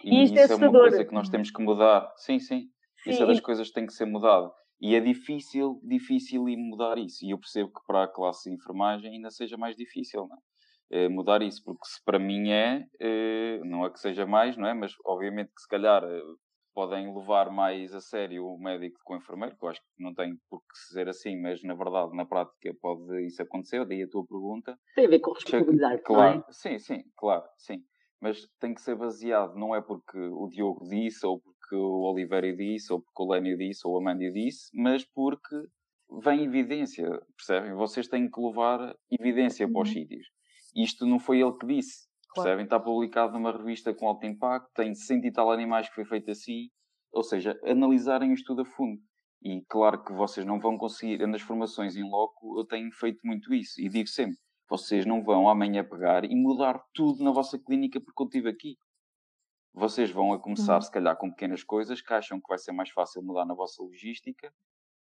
E, 0.04 0.20
e 0.20 0.24
isto 0.24 0.38
é 0.38 0.44
isso 0.44 0.52
é, 0.52 0.56
é 0.56 0.68
uma 0.68 0.70
coisa 0.70 1.04
que 1.04 1.14
nós 1.14 1.28
temos 1.28 1.50
que 1.50 1.62
mudar. 1.62 2.12
Sim, 2.16 2.38
sim. 2.38 2.68
Sim. 3.04 3.10
Isso 3.10 3.22
é 3.22 3.26
das 3.26 3.40
coisas 3.40 3.68
que 3.68 3.74
tem 3.74 3.86
que 3.86 3.92
ser 3.92 4.06
mudado. 4.06 4.50
E 4.80 4.94
é 4.94 5.00
difícil, 5.00 5.80
difícil 5.82 6.44
mudar 6.56 6.98
isso. 6.98 7.24
E 7.24 7.30
eu 7.30 7.38
percebo 7.38 7.68
que 7.68 7.80
para 7.86 8.04
a 8.04 8.08
classe 8.08 8.48
de 8.48 8.56
enfermagem 8.56 9.12
ainda 9.12 9.30
seja 9.30 9.56
mais 9.56 9.76
difícil, 9.76 10.26
não 10.26 10.36
é? 10.36 11.04
é 11.04 11.08
mudar 11.08 11.42
isso, 11.42 11.62
porque 11.64 11.86
se 11.86 12.02
para 12.04 12.18
mim 12.18 12.50
é, 12.50 12.84
é, 13.00 13.60
não 13.64 13.84
é 13.84 13.90
que 13.90 13.98
seja 13.98 14.26
mais, 14.26 14.56
não 14.56 14.66
é? 14.66 14.74
Mas 14.74 14.92
obviamente 15.04 15.52
que 15.54 15.62
se 15.62 15.68
calhar 15.68 16.02
eh, 16.04 16.22
podem 16.74 17.14
levar 17.14 17.50
mais 17.50 17.94
a 17.94 18.00
sério 18.00 18.46
o 18.46 18.58
médico 18.58 18.98
com 19.04 19.14
o 19.14 19.16
enfermeiro, 19.16 19.56
que 19.56 19.64
eu 19.64 19.68
acho 19.68 19.80
que 19.80 20.02
não 20.02 20.12
tem 20.12 20.36
por 20.50 20.60
que 20.60 20.76
ser 20.92 21.08
assim, 21.08 21.40
mas 21.40 21.62
na 21.62 21.74
verdade, 21.74 22.14
na 22.14 22.26
prática, 22.26 22.74
pode 22.80 23.26
isso 23.26 23.42
acontecer. 23.42 23.86
Daí 23.86 24.02
a 24.02 24.08
tua 24.08 24.26
pergunta. 24.26 24.76
Tem 24.94 25.06
a 25.06 25.08
ver 25.08 25.20
com 25.20 25.32
responsabilidade, 25.32 26.02
claro. 26.02 26.44
É? 26.48 26.52
Sim, 26.52 26.78
sim, 26.78 27.02
claro, 27.16 27.44
sim. 27.56 27.82
Mas 28.20 28.46
tem 28.58 28.74
que 28.74 28.80
ser 28.80 28.96
baseado, 28.96 29.54
não 29.54 29.74
é 29.74 29.80
porque 29.82 30.18
o 30.18 30.48
Diogo 30.48 30.88
disse 30.88 31.26
ou 31.26 31.40
porque 31.40 31.53
o 31.72 32.10
Oliveira 32.10 32.54
disse, 32.54 32.92
ou 32.92 33.00
porque 33.00 33.22
o 33.22 33.32
Lénio 33.32 33.56
disse, 33.56 33.86
ou 33.86 33.96
a 33.96 34.00
Amândia 34.00 34.32
disse, 34.32 34.70
mas 34.74 35.04
porque 35.04 35.56
vem 36.22 36.44
evidência, 36.44 37.08
percebem? 37.36 37.74
Vocês 37.74 38.08
têm 38.08 38.28
que 38.30 38.40
levar 38.40 38.94
evidência 39.10 39.70
para 39.70 39.82
os 39.82 39.88
uhum. 39.88 39.94
sítios. 39.94 40.26
Isto 40.74 41.06
não 41.06 41.18
foi 41.18 41.40
ele 41.40 41.56
que 41.56 41.66
disse, 41.66 42.08
claro. 42.28 42.48
percebem? 42.48 42.64
Está 42.64 42.80
publicado 42.80 43.32
numa 43.32 43.52
revista 43.52 43.94
com 43.94 44.08
alto 44.08 44.26
impacto, 44.26 44.70
tem 44.74 44.94
100 44.94 45.26
e 45.26 45.32
tal 45.32 45.50
animais 45.50 45.88
que 45.88 45.94
foi 45.94 46.04
feito 46.04 46.30
assim, 46.30 46.68
ou 47.12 47.22
seja, 47.22 47.58
analisarem 47.64 48.30
o 48.30 48.34
estudo 48.34 48.62
a 48.62 48.64
fundo. 48.64 49.00
E 49.42 49.62
claro 49.68 50.02
que 50.02 50.12
vocês 50.12 50.44
não 50.44 50.58
vão 50.58 50.76
conseguir, 50.76 51.24
nas 51.26 51.42
formações 51.42 51.96
em 51.96 52.02
loco, 52.02 52.58
eu 52.58 52.64
tenho 52.64 52.90
feito 52.92 53.20
muito 53.24 53.52
isso, 53.54 53.80
e 53.80 53.88
digo 53.88 54.08
sempre, 54.08 54.36
vocês 54.68 55.04
não 55.04 55.22
vão 55.22 55.48
amanhã 55.48 55.84
pegar 55.84 56.24
e 56.24 56.34
mudar 56.34 56.82
tudo 56.94 57.22
na 57.22 57.30
vossa 57.30 57.58
clínica 57.58 58.00
porque 58.00 58.22
eu 58.22 58.26
estive 58.26 58.48
aqui 58.48 58.76
vocês 59.74 60.10
vão 60.10 60.32
a 60.32 60.38
começar, 60.38 60.76
uhum. 60.76 60.80
se 60.80 60.90
calhar, 60.90 61.16
com 61.16 61.30
pequenas 61.30 61.64
coisas 61.64 62.00
que 62.00 62.14
acham 62.14 62.40
que 62.40 62.48
vai 62.48 62.58
ser 62.58 62.72
mais 62.72 62.90
fácil 62.90 63.22
mudar 63.22 63.44
na 63.44 63.54
vossa 63.54 63.82
logística 63.82 64.52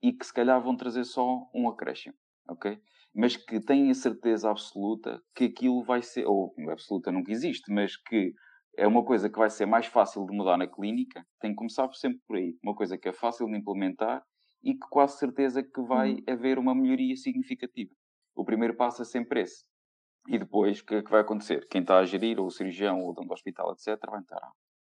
e 0.02 0.12
que, 0.12 0.26
se 0.26 0.34
calhar, 0.34 0.60
vão 0.60 0.76
trazer 0.76 1.04
só 1.04 1.48
um 1.54 1.68
acréscimo, 1.68 2.14
ok? 2.48 2.78
Mas 3.14 3.36
que 3.36 3.60
têm 3.60 3.90
a 3.90 3.94
certeza 3.94 4.50
absoluta 4.50 5.22
que 5.34 5.44
aquilo 5.44 5.84
vai 5.84 6.02
ser, 6.02 6.26
ou 6.26 6.52
absoluta 6.68 7.12
nunca 7.12 7.30
existe, 7.30 7.72
mas 7.72 7.96
que 7.96 8.34
é 8.76 8.86
uma 8.86 9.04
coisa 9.04 9.30
que 9.30 9.38
vai 9.38 9.48
ser 9.48 9.66
mais 9.66 9.86
fácil 9.86 10.26
de 10.26 10.36
mudar 10.36 10.58
na 10.58 10.66
clínica, 10.66 11.24
tem 11.40 11.52
que 11.52 11.56
começar 11.56 11.88
sempre 11.94 12.20
por 12.26 12.36
aí. 12.36 12.54
Uma 12.62 12.74
coisa 12.74 12.98
que 12.98 13.08
é 13.08 13.12
fácil 13.12 13.46
de 13.46 13.56
implementar 13.56 14.22
e 14.62 14.74
que 14.74 14.86
quase 14.90 15.18
certeza 15.18 15.62
que 15.62 15.80
vai 15.82 16.14
uhum. 16.14 16.24
haver 16.28 16.58
uma 16.58 16.74
melhoria 16.74 17.16
significativa. 17.16 17.94
O 18.34 18.44
primeiro 18.44 18.76
passo 18.76 19.00
é 19.00 19.04
sempre 19.04 19.42
esse. 19.42 19.64
E 20.28 20.38
depois, 20.38 20.80
o 20.80 20.84
que 20.84 21.02
que 21.02 21.10
vai 21.10 21.20
acontecer? 21.20 21.66
Quem 21.68 21.82
está 21.82 21.98
a 21.98 22.04
gerir, 22.04 22.40
ou 22.40 22.46
o 22.46 22.50
cirurgião, 22.50 23.00
ou 23.00 23.10
o 23.10 23.12
dono 23.12 23.28
do 23.28 23.34
hospital, 23.34 23.72
etc., 23.72 23.98
vai 24.10 24.20
estar. 24.20 24.36
Ah, 24.36 24.52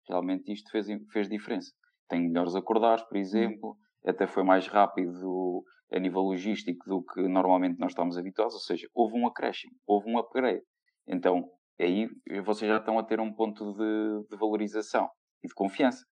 realmente 0.08 0.52
isto 0.52 0.70
fez, 0.70 0.86
fez 1.12 1.28
diferença. 1.28 1.72
Tem 2.08 2.20
melhores 2.20 2.54
acordados, 2.54 3.04
por 3.04 3.16
exemplo, 3.16 3.76
até 4.04 4.26
foi 4.26 4.42
mais 4.42 4.66
rápido 4.66 5.64
a 5.92 5.98
nível 5.98 6.22
logístico 6.22 6.88
do 6.88 7.02
que 7.02 7.22
normalmente 7.22 7.78
nós 7.78 7.92
estamos 7.92 8.16
habituados, 8.16 8.54
ou 8.54 8.60
seja, 8.60 8.88
houve 8.94 9.16
um 9.16 9.26
acréscimo, 9.26 9.72
houve 9.86 10.10
um 10.10 10.18
upgrade. 10.18 10.62
Então, 11.06 11.48
aí 11.80 12.08
vocês 12.44 12.68
já 12.68 12.78
estão 12.78 12.98
a 12.98 13.04
ter 13.04 13.20
um 13.20 13.32
ponto 13.32 13.72
de, 13.74 14.28
de 14.28 14.36
valorização. 14.36 15.08
e 15.42 15.48
de 15.48 15.54
confiança. 15.54 16.04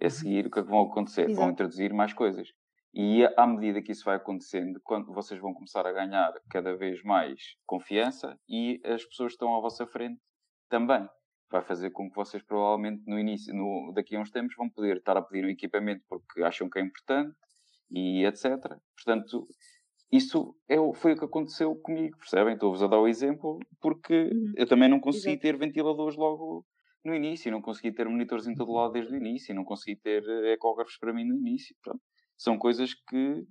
É 0.00 0.04
uhum. 0.04 0.10
seguir 0.10 0.46
o 0.46 0.50
que 0.50 0.58
é 0.58 0.62
que 0.62 0.68
vão 0.68 0.82
acontecer, 0.82 1.22
Exato. 1.22 1.36
vão 1.36 1.50
introduzir 1.50 1.92
mais 1.92 2.12
coisas. 2.12 2.48
E 2.96 3.24
à 3.36 3.44
medida 3.44 3.82
que 3.82 3.90
isso 3.90 4.04
vai 4.04 4.14
acontecendo, 4.14 4.80
quando 4.84 5.12
vocês 5.12 5.40
vão 5.40 5.52
começar 5.52 5.84
a 5.84 5.92
ganhar 5.92 6.32
cada 6.48 6.76
vez 6.76 7.02
mais 7.02 7.40
confiança 7.66 8.38
e 8.48 8.80
as 8.84 9.04
pessoas 9.04 9.32
que 9.32 9.34
estão 9.34 9.56
à 9.56 9.60
vossa 9.60 9.84
frente 9.84 10.20
também. 10.70 11.04
Vai 11.50 11.60
fazer 11.62 11.90
com 11.90 12.08
que 12.08 12.14
vocês 12.14 12.40
provavelmente 12.44 13.02
no 13.04 13.18
início, 13.18 13.52
no, 13.52 13.92
daqui 13.92 14.14
a 14.14 14.20
uns 14.20 14.30
tempos, 14.30 14.54
vão 14.56 14.70
poder 14.70 14.98
estar 14.98 15.16
a 15.16 15.22
pedir 15.22 15.44
um 15.44 15.50
equipamento 15.50 16.04
porque 16.08 16.42
acham 16.42 16.70
que 16.70 16.78
é 16.78 16.82
importante 16.82 17.34
e 17.90 18.24
etc. 18.24 18.60
Portanto, 18.96 19.44
isso 20.12 20.54
é, 20.68 20.76
foi 20.94 21.14
o 21.14 21.18
que 21.18 21.24
aconteceu 21.24 21.74
comigo, 21.74 22.16
percebem? 22.18 22.54
Estou-vos 22.54 22.82
a 22.82 22.86
dar 22.86 23.00
o 23.00 23.08
exemplo 23.08 23.58
porque 23.80 24.30
uhum. 24.32 24.52
eu 24.56 24.68
também 24.68 24.88
não 24.88 25.00
consegui 25.00 25.36
ter 25.36 25.58
ventiladores 25.58 26.16
logo 26.16 26.64
no 27.04 27.12
início, 27.12 27.50
não 27.50 27.60
consegui 27.60 27.92
ter 27.92 28.08
monitores 28.08 28.46
em 28.46 28.54
todo 28.54 28.72
lado 28.72 28.92
desde 28.92 29.12
o 29.12 29.16
início, 29.16 29.52
não 29.52 29.64
consegui 29.64 30.00
ter 30.00 30.22
eh, 30.24 30.52
ecógrafos 30.52 30.96
para 30.96 31.12
mim 31.12 31.24
no 31.24 31.36
início. 31.36 31.74
Pronto 31.82 32.00
são 32.36 32.58
coisas 32.58 32.94
que, 32.94 33.46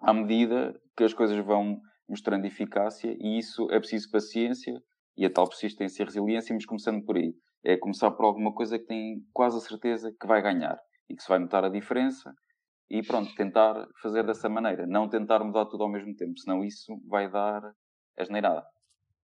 à 0.00 0.12
medida 0.12 0.78
que 0.96 1.04
as 1.04 1.14
coisas 1.14 1.36
vão 1.44 1.80
mostrando 2.08 2.44
eficácia, 2.44 3.16
e 3.18 3.38
isso 3.38 3.70
é 3.70 3.78
preciso 3.78 4.10
paciência 4.10 4.82
e 5.16 5.24
a 5.24 5.30
tal 5.30 5.48
persistência 5.48 6.02
e 6.02 6.06
resiliência, 6.06 6.54
mas 6.54 6.66
começando 6.66 7.04
por 7.04 7.16
aí. 7.16 7.34
É 7.64 7.76
começar 7.76 8.10
por 8.10 8.24
alguma 8.24 8.52
coisa 8.52 8.78
que 8.78 8.86
tem 8.86 9.24
quase 9.32 9.56
a 9.56 9.60
certeza 9.60 10.12
que 10.20 10.26
vai 10.26 10.42
ganhar 10.42 10.78
e 11.08 11.14
que 11.14 11.22
se 11.22 11.28
vai 11.28 11.38
notar 11.38 11.64
a 11.64 11.68
diferença 11.68 12.34
e 12.90 13.02
pronto, 13.02 13.34
tentar 13.34 13.86
fazer 14.02 14.24
dessa 14.24 14.48
maneira. 14.48 14.86
Não 14.86 15.08
tentar 15.08 15.42
mudar 15.42 15.66
tudo 15.66 15.84
ao 15.84 15.90
mesmo 15.90 16.14
tempo, 16.14 16.38
senão 16.38 16.62
isso 16.64 17.00
vai 17.08 17.30
dar 17.30 17.62
asneirada. 18.18 18.64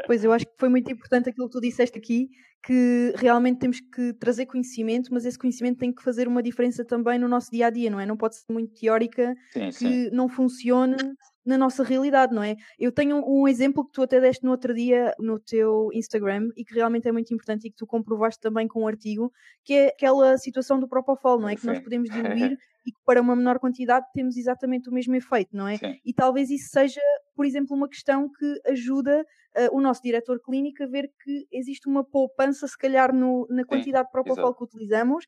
Pois 0.06 0.22
eu 0.22 0.32
acho 0.32 0.46
que 0.46 0.52
foi 0.58 0.68
muito 0.68 0.90
importante 0.90 1.28
aquilo 1.28 1.48
que 1.48 1.52
tu 1.52 1.60
disseste 1.60 1.98
aqui, 1.98 2.28
que 2.64 3.12
realmente 3.16 3.58
temos 3.58 3.80
que 3.80 4.12
trazer 4.14 4.46
conhecimento, 4.46 5.12
mas 5.12 5.24
esse 5.24 5.38
conhecimento 5.38 5.78
tem 5.78 5.92
que 5.92 6.02
fazer 6.02 6.28
uma 6.28 6.42
diferença 6.42 6.84
também 6.84 7.18
no 7.18 7.28
nosso 7.28 7.50
dia 7.50 7.66
a 7.66 7.70
dia, 7.70 7.90
não 7.90 8.00
é? 8.00 8.06
Não 8.06 8.16
pode 8.16 8.36
ser 8.36 8.52
muito 8.52 8.74
teórica 8.74 9.34
sim, 9.52 9.66
que 9.68 9.72
sim. 9.72 10.10
não 10.12 10.28
funcione 10.28 10.96
na 11.44 11.56
nossa 11.56 11.84
realidade, 11.84 12.34
não 12.34 12.42
é? 12.42 12.56
Eu 12.76 12.90
tenho 12.90 13.22
um 13.24 13.46
exemplo 13.46 13.84
que 13.84 13.92
tu 13.92 14.02
até 14.02 14.20
deste 14.20 14.44
no 14.44 14.50
outro 14.50 14.74
dia 14.74 15.14
no 15.18 15.38
teu 15.38 15.90
Instagram 15.92 16.48
e 16.56 16.64
que 16.64 16.74
realmente 16.74 17.06
é 17.06 17.12
muito 17.12 17.32
importante 17.32 17.66
e 17.68 17.70
que 17.70 17.76
tu 17.76 17.86
comprovaste 17.86 18.40
também 18.40 18.66
com 18.66 18.82
um 18.82 18.88
artigo, 18.88 19.32
que 19.64 19.72
é 19.72 19.86
aquela 19.88 20.36
situação 20.38 20.80
do 20.80 20.88
Propofol, 20.88 21.38
não 21.38 21.48
é? 21.48 21.54
Que 21.54 21.60
sim. 21.60 21.68
nós 21.68 21.78
podemos 21.78 22.10
diluir 22.50 22.58
e 22.86 22.92
que 22.92 23.00
para 23.04 23.20
uma 23.20 23.34
menor 23.34 23.58
quantidade 23.58 24.06
temos 24.14 24.36
exatamente 24.36 24.88
o 24.88 24.92
mesmo 24.92 25.14
efeito, 25.16 25.56
não 25.56 25.66
é? 25.66 25.76
E 26.04 26.14
talvez 26.14 26.50
isso 26.50 26.68
seja, 26.70 27.00
por 27.34 27.44
exemplo, 27.44 27.76
uma 27.76 27.88
questão 27.88 28.30
que 28.30 28.60
ajuda 28.70 29.22
uh, 29.56 29.76
o 29.76 29.80
nosso 29.80 30.00
diretor 30.02 30.40
clínico 30.40 30.84
a 30.84 30.86
ver 30.86 31.10
que 31.22 31.46
existe 31.52 31.88
uma 31.88 32.04
poupança, 32.04 32.68
se 32.68 32.78
calhar, 32.78 33.12
no, 33.12 33.46
na 33.50 33.64
quantidade 33.64 34.06
de 34.06 34.12
Propofol 34.12 34.54
que 34.54 34.64
utilizamos, 34.64 35.26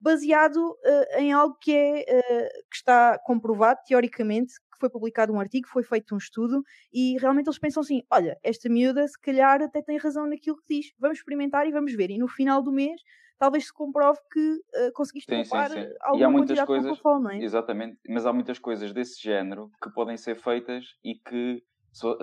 baseado 0.00 0.56
uh, 0.56 1.18
em 1.18 1.32
algo 1.32 1.56
que, 1.60 1.72
é, 1.72 2.00
uh, 2.00 2.48
que 2.70 2.76
está 2.76 3.18
comprovado 3.24 3.80
teoricamente, 3.86 4.54
que 4.72 4.78
foi 4.80 4.88
publicado 4.90 5.32
um 5.32 5.40
artigo, 5.40 5.68
foi 5.68 5.82
feito 5.82 6.14
um 6.14 6.18
estudo 6.18 6.62
e 6.92 7.16
realmente 7.18 7.46
eles 7.46 7.58
pensam 7.58 7.82
assim: 7.82 8.02
olha, 8.10 8.38
esta 8.42 8.68
miúda 8.68 9.06
se 9.06 9.20
calhar 9.20 9.62
até 9.62 9.82
tem 9.82 9.98
razão 9.98 10.26
naquilo 10.26 10.56
que 10.56 10.74
diz, 10.76 10.92
vamos 10.98 11.18
experimentar 11.18 11.66
e 11.66 11.72
vamos 11.72 11.94
ver. 11.94 12.10
E 12.10 12.18
no 12.18 12.28
final 12.28 12.62
do 12.62 12.72
mês 12.72 13.00
talvez 13.38 13.66
se 13.66 13.72
comprove 13.72 14.18
que 14.32 14.40
uh, 14.40 14.92
conseguiste 14.94 15.34
sim, 15.34 15.42
poupar 15.42 15.70
sim, 15.70 15.82
sim. 15.82 15.94
alguma 16.00 16.20
e 16.20 16.24
há 16.24 16.30
muitas 16.30 16.64
coisas, 16.64 17.00
não 17.02 17.30
é? 17.30 17.42
Exatamente, 17.42 17.98
mas 18.08 18.26
há 18.26 18.32
muitas 18.32 18.58
coisas 18.58 18.92
desse 18.92 19.22
género 19.22 19.70
que 19.82 19.90
podem 19.90 20.16
ser 20.16 20.36
feitas 20.36 20.84
e 21.04 21.14
que 21.14 21.62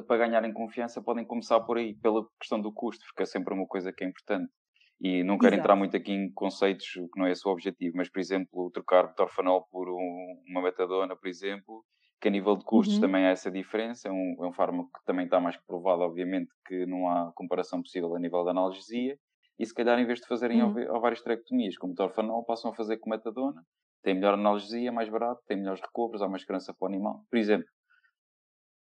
para 0.08 0.18
ganharem 0.18 0.52
confiança 0.52 1.02
podem 1.02 1.26
começar 1.26 1.60
por 1.62 1.78
aí, 1.78 1.94
pela 1.96 2.26
questão 2.40 2.60
do 2.60 2.74
custo, 2.74 3.06
porque 3.06 3.24
é 3.24 3.26
sempre 3.26 3.54
uma 3.54 3.66
coisa 3.66 3.94
que 3.94 4.04
é 4.04 4.08
importante. 4.08 4.52
E 5.00 5.24
não 5.24 5.38
quero 5.38 5.56
Exato. 5.56 5.62
entrar 5.62 5.76
muito 5.76 5.98
aqui 5.98 6.12
em 6.12 6.32
conceitos 6.32 6.86
que 6.92 7.20
não 7.20 7.26
é 7.26 7.32
esse 7.32 7.48
o 7.48 7.52
objetivo, 7.52 7.98
mas, 7.98 8.10
por 8.10 8.20
exemplo, 8.20 8.70
trocar 8.72 9.16
torfanol 9.16 9.68
por 9.72 9.90
um, 9.90 10.44
uma 10.48 10.62
metadona, 10.62 11.16
por 11.16 11.28
exemplo, 11.28 11.84
que 12.22 12.28
a 12.28 12.32
nível 12.32 12.56
de 12.56 12.64
custos 12.64 12.96
uhum. 12.96 13.02
também 13.02 13.26
há 13.26 13.30
essa 13.30 13.50
diferença. 13.50 14.10
É 14.10 14.12
um, 14.12 14.36
é 14.42 14.48
um 14.48 14.54
fármaco 14.54 14.92
que 14.94 15.04
também 15.06 15.26
está 15.26 15.40
mais 15.40 15.58
que 15.58 15.66
provado, 15.66 16.04
obviamente, 16.04 16.52
que 16.68 16.86
não 16.86 17.10
há 17.10 17.32
comparação 17.34 17.82
possível 17.82 18.16
a 18.16 18.20
nível 18.20 18.44
da 18.44 18.52
analgesia. 18.52 19.18
E 19.62 19.66
se 19.66 19.74
calhar, 19.74 20.00
em 20.00 20.06
vez 20.06 20.20
de 20.20 20.28
fazerem 20.28 20.64
uhum. 20.64 20.74
várias 21.00 21.20
esterectomias 21.20 21.78
com 21.78 21.94
torfanol, 21.94 22.44
passam 22.44 22.72
a 22.72 22.76
fazer 22.76 22.98
com 22.98 23.10
metadona. 23.10 23.64
Tem 24.04 24.16
melhor 24.16 24.34
analgesia, 24.34 24.92
mais 24.92 25.08
barato, 25.10 25.42
tem 25.48 25.58
melhores 25.58 25.82
recobros, 25.82 26.22
há 26.22 26.28
mais 26.28 26.42
segurança 26.42 26.74
para 26.74 26.86
o 26.86 26.90
animal. 26.90 27.24
Por 27.30 27.38
exemplo, 27.38 27.68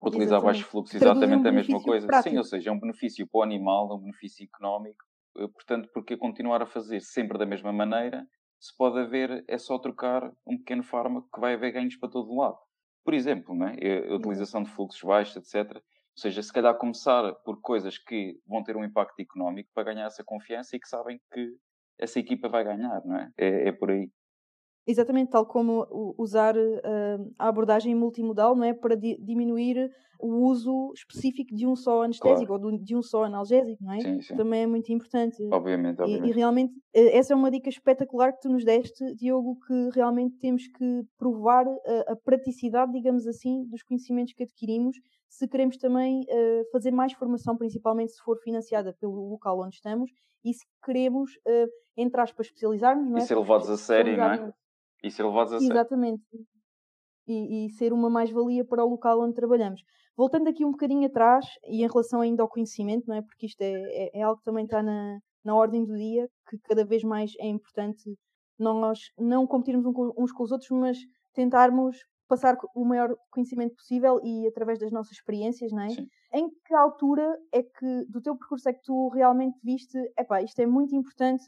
utilizar 0.01 0.39
exatamente. 0.39 0.57
baixo 0.57 0.71
fluxo, 0.71 0.97
exatamente 0.97 1.45
um 1.45 1.49
a 1.49 1.51
mesma 1.51 1.83
coisa. 1.83 2.07
Prático. 2.07 2.29
Sim, 2.31 2.37
ou 2.37 2.43
seja, 2.43 2.69
é 2.71 2.73
um 2.73 2.79
benefício 2.79 3.27
para 3.31 3.39
o 3.39 3.43
animal, 3.43 3.91
é 3.91 3.95
um 3.95 3.99
benefício 3.99 4.43
económico 4.43 5.03
portanto, 5.33 5.89
porque 5.93 6.17
continuar 6.17 6.61
a 6.61 6.65
fazer 6.65 7.01
sempre 7.01 7.37
da 7.37 7.45
mesma 7.45 7.73
maneira, 7.73 8.25
se 8.59 8.75
pode 8.77 8.99
haver, 8.99 9.43
é 9.47 9.57
só 9.57 9.77
trocar 9.77 10.31
um 10.45 10.57
pequeno 10.57 10.83
fármaco 10.83 11.29
que 11.33 11.39
vai 11.39 11.55
haver 11.55 11.71
ganhos 11.71 11.97
para 11.97 12.09
todo 12.09 12.35
lado. 12.35 12.57
Por 13.03 13.13
exemplo, 13.13 13.53
né? 13.55 13.75
a 14.09 14.15
utilização 14.15 14.63
de 14.63 14.69
fluxos 14.69 15.01
baixos, 15.01 15.35
etc. 15.35 15.81
Ou 16.15 16.21
seja, 16.21 16.43
se 16.43 16.53
calhar 16.53 16.77
começar 16.77 17.33
por 17.43 17.59
coisas 17.59 17.97
que 17.97 18.39
vão 18.47 18.63
ter 18.63 18.77
um 18.77 18.83
impacto 18.83 19.19
económico 19.19 19.69
para 19.73 19.83
ganhar 19.83 20.05
essa 20.05 20.23
confiança 20.23 20.75
e 20.75 20.79
que 20.79 20.87
sabem 20.87 21.19
que 21.31 21.49
essa 21.99 22.19
equipa 22.19 22.47
vai 22.47 22.63
ganhar, 22.63 23.01
não 23.03 23.17
é? 23.17 23.31
É, 23.37 23.69
é 23.69 23.71
por 23.71 23.89
aí. 23.89 24.09
Exatamente, 24.85 25.31
tal 25.31 25.45
como 25.45 25.87
usar 26.17 26.55
uh, 26.57 27.33
a 27.39 27.47
abordagem 27.47 27.95
multimodal, 27.95 28.53
não 28.55 28.65
é? 28.65 28.73
Para 28.73 28.95
di 28.95 29.17
diminuir 29.23 29.89
o 30.23 30.45
uso 30.45 30.93
específico 30.95 31.53
de 31.53 31.67
um 31.67 31.75
só 31.75 32.03
anestésico 32.03 32.47
claro. 32.47 32.65
ou 32.65 32.77
de 32.77 32.95
um 32.95 33.01
só 33.01 33.25
analgésico, 33.25 33.83
não 33.83 33.93
é? 33.93 33.99
Sim, 33.99 34.21
sim. 34.21 34.35
Também 34.35 34.63
é 34.63 34.67
muito 34.67 34.91
importante. 34.91 35.43
Obviamente, 35.51 36.01
obviamente. 36.01 36.27
E, 36.27 36.31
e, 36.31 36.33
realmente, 36.33 36.73
essa 36.93 37.33
é 37.33 37.35
uma 37.35 37.51
dica 37.51 37.67
espetacular 37.69 38.31
que 38.31 38.41
tu 38.41 38.49
nos 38.49 38.63
deste, 38.63 39.13
Diogo, 39.15 39.57
que 39.67 39.89
realmente 39.93 40.37
temos 40.37 40.65
que 40.67 41.03
provar 41.17 41.67
a, 41.67 42.13
a 42.13 42.15
praticidade, 42.15 42.93
digamos 42.93 43.27
assim, 43.27 43.65
dos 43.65 43.83
conhecimentos 43.83 44.33
que 44.33 44.43
adquirimos, 44.43 44.95
se 45.27 45.47
queremos 45.47 45.77
também 45.77 46.21
uh, 46.21 46.71
fazer 46.71 46.91
mais 46.91 47.11
formação, 47.13 47.57
principalmente 47.57 48.13
se 48.13 48.21
for 48.21 48.37
financiada 48.39 48.95
pelo 48.99 49.29
local 49.29 49.59
onde 49.59 49.75
estamos, 49.75 50.11
e 50.45 50.53
se 50.53 50.63
queremos, 50.85 51.31
uh, 51.47 51.67
entre 51.97 52.21
aspas, 52.21 52.47
especializar-nos, 52.47 53.09
não 53.09 53.17
é? 53.17 53.21
E 53.21 53.25
ser 53.25 53.37
levados 53.37 53.69
a 53.69 53.77
sério, 53.77 54.15
não 54.15 54.31
é? 54.31 54.53
E 55.03 55.09
ser 55.09 55.23
levados 55.23 55.53
a 55.53 55.59
sério. 55.59 55.73
Exatamente. 55.73 56.23
E, 57.27 57.65
e, 57.65 57.69
ser 57.71 57.93
uma 57.93 58.09
mais-valia 58.09 58.63
para 58.63 58.85
o 58.85 58.89
local 58.89 59.21
onde 59.21 59.33
trabalhamos. 59.33 59.81
Voltando 60.15 60.47
aqui 60.47 60.63
um 60.63 60.71
bocadinho 60.71 61.07
atrás, 61.07 61.45
e 61.65 61.83
em 61.83 61.87
relação 61.87 62.21
ainda 62.21 62.43
ao 62.43 62.49
conhecimento, 62.49 63.05
não 63.07 63.15
é? 63.15 63.21
Porque 63.21 63.47
isto 63.47 63.61
é, 63.61 63.71
é, 63.71 64.19
é 64.19 64.21
algo 64.21 64.39
que 64.39 64.45
também 64.45 64.65
está 64.65 64.83
na, 64.83 65.19
na 65.43 65.55
ordem 65.55 65.83
do 65.85 65.95
dia, 65.95 66.27
que 66.49 66.57
cada 66.59 66.85
vez 66.85 67.03
mais 67.03 67.31
é 67.39 67.47
importante 67.47 68.15
nós 68.59 68.99
não 69.17 69.47
competirmos 69.47 69.85
uns 70.17 70.31
com 70.31 70.43
os 70.43 70.51
outros, 70.51 70.69
mas 70.71 70.97
tentarmos 71.33 71.97
passar 72.27 72.55
o 72.75 72.85
maior 72.85 73.15
conhecimento 73.31 73.75
possível 73.75 74.19
e 74.23 74.47
através 74.47 74.79
das 74.79 74.91
nossas 74.91 75.13
experiências, 75.13 75.71
não 75.71 75.83
é? 75.83 75.89
Sim. 75.89 76.07
Em 76.33 76.49
que 76.49 76.73
altura 76.73 77.37
é 77.51 77.61
que 77.61 78.05
do 78.09 78.21
teu 78.21 78.35
percurso 78.37 78.69
é 78.69 78.73
que 78.73 78.81
tu 78.83 79.09
realmente 79.09 79.57
viste, 79.63 79.97
epá, 80.17 80.41
isto 80.41 80.59
é 80.59 80.65
muito 80.65 80.95
importante 80.95 81.45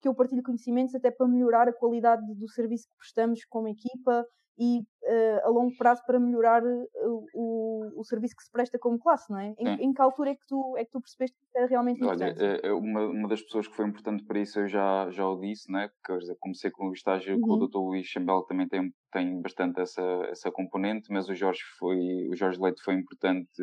que 0.00 0.08
eu 0.08 0.14
partilho 0.14 0.42
conhecimentos 0.42 0.94
até 0.94 1.10
para 1.10 1.28
melhorar 1.28 1.68
a 1.68 1.72
qualidade 1.72 2.22
do 2.34 2.48
serviço 2.48 2.86
que 2.88 2.96
prestamos 2.98 3.44
como 3.46 3.68
equipa 3.68 4.26
e 4.58 4.80
uh, 4.80 5.46
a 5.46 5.48
longo 5.48 5.76
prazo 5.76 6.02
para 6.06 6.18
melhorar 6.18 6.62
uh, 6.64 7.26
o, 7.34 8.00
o 8.00 8.04
serviço 8.04 8.34
que 8.34 8.42
se 8.42 8.50
presta 8.50 8.78
como 8.78 8.98
classe, 8.98 9.30
não 9.30 9.38
é? 9.38 9.54
Em, 9.58 9.84
em, 9.84 9.92
que 9.92 10.00
altura 10.00 10.30
é 10.30 10.34
que 10.34 10.46
tu, 10.46 10.76
é 10.78 10.84
que 10.84 10.90
tu 10.90 11.00
percebeste 11.00 11.36
que 11.36 11.58
era 11.58 11.66
realmente 11.66 12.02
importante? 12.02 12.42
Olha, 12.42 12.60
eh, 12.62 12.72
uma, 12.72 13.06
uma 13.06 13.28
das 13.28 13.42
pessoas 13.42 13.68
que 13.68 13.76
foi 13.76 13.86
importante 13.86 14.24
para 14.24 14.40
isso 14.40 14.60
eu 14.60 14.66
já, 14.66 15.10
já 15.10 15.28
o 15.28 15.38
disse, 15.38 15.70
né? 15.70 15.90
Quer 16.04 16.18
dizer, 16.18 16.36
comecei 16.40 16.70
com 16.70 16.88
o 16.88 16.92
estágio 16.92 17.34
uhum. 17.34 17.40
com 17.40 17.52
o 17.52 17.66
Dr. 17.66 17.78
Luís 17.78 18.06
Chambel 18.06 18.42
também 18.42 18.66
tem, 18.66 18.90
tem 19.12 19.40
bastante 19.42 19.80
essa, 19.80 20.02
essa 20.30 20.50
componente, 20.50 21.12
mas 21.12 21.28
o 21.28 21.34
Jorge 21.34 21.62
foi, 21.78 21.98
o 22.30 22.34
Jorge 22.34 22.58
Leite 22.60 22.82
foi 22.82 22.94
importante 22.94 23.62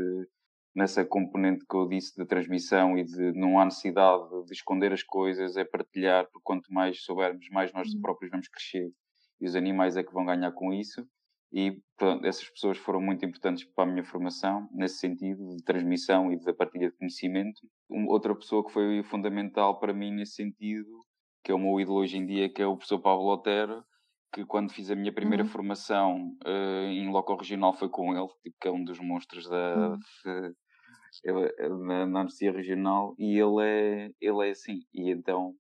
nessa 0.76 1.06
componente 1.06 1.66
que 1.70 1.76
eu 1.76 1.88
disse 1.88 2.16
de 2.16 2.26
transmissão 2.26 2.98
e 2.98 3.04
de 3.04 3.32
não 3.34 3.60
há 3.60 3.66
necessidade 3.66 4.24
de 4.46 4.54
esconder 4.54 4.92
as 4.92 5.04
coisas, 5.04 5.56
é 5.56 5.64
partilhar, 5.64 6.26
porque 6.26 6.42
quanto 6.44 6.74
mais 6.74 7.04
soubermos, 7.04 7.48
mais 7.50 7.72
nós 7.74 7.94
uhum. 7.94 8.02
próprios 8.02 8.32
vamos 8.32 8.48
crescer 8.48 8.92
e 9.44 9.46
os 9.46 9.58
animais 9.58 9.98
é 9.98 10.04
que 10.04 10.14
vão 10.14 10.24
ganhar 10.24 10.54
com 10.54 10.72
isso. 10.72 11.06
E 11.52 11.78
pronto, 11.98 12.26
essas 12.26 12.50
pessoas 12.50 12.78
foram 12.78 13.02
muito 13.02 13.26
importantes 13.26 13.66
para 13.76 13.84
a 13.84 13.92
minha 13.94 14.06
formação, 14.06 14.70
nesse 14.72 15.00
sentido 15.00 15.58
de 15.58 15.64
transmissão 15.66 16.32
e 16.32 16.40
de 16.40 16.54
partilha 16.54 16.90
de 16.90 16.96
conhecimento. 16.96 17.60
Uma 17.90 18.10
outra 18.10 18.34
pessoa 18.34 18.66
que 18.66 18.72
foi 18.72 19.04
fundamental 19.04 19.78
para 19.80 19.94
mim 19.94 20.14
nesse 20.14 20.36
sentido, 20.36 20.90
que 21.44 21.52
é 21.52 21.54
o 21.54 21.60
meu 21.60 21.78
ídolo 21.78 22.00
hoje 22.00 22.18
em 22.18 22.26
dia, 22.26 22.50
que 22.50 22.62
é 22.62 22.66
o 22.66 22.78
professor 22.78 23.02
Pablo 23.02 23.28
Otero, 23.34 23.84
que 24.34 24.46
quando 24.46 24.72
fiz 24.72 24.90
a 24.90 24.96
minha 24.96 25.14
primeira 25.14 25.44
uhum. 25.44 25.50
formação 25.50 26.32
uh, 26.48 26.88
em 26.88 27.12
loco 27.12 27.36
regional 27.36 27.74
foi 27.74 27.90
com 27.90 28.16
ele, 28.16 28.30
tipo, 28.42 28.56
que 28.62 28.68
é 28.70 28.72
um 28.72 28.84
dos 28.84 29.00
monstros 29.00 29.48
da, 29.50 29.90
uhum. 29.90 30.56
na 31.84 32.22
anestesia 32.22 32.54
regional 32.54 33.14
e 33.20 33.38
ele 33.38 33.62
é, 33.62 34.10
ele 34.22 34.48
é 34.48 34.52
assim. 34.52 34.80
E 34.94 35.12
então 35.12 35.54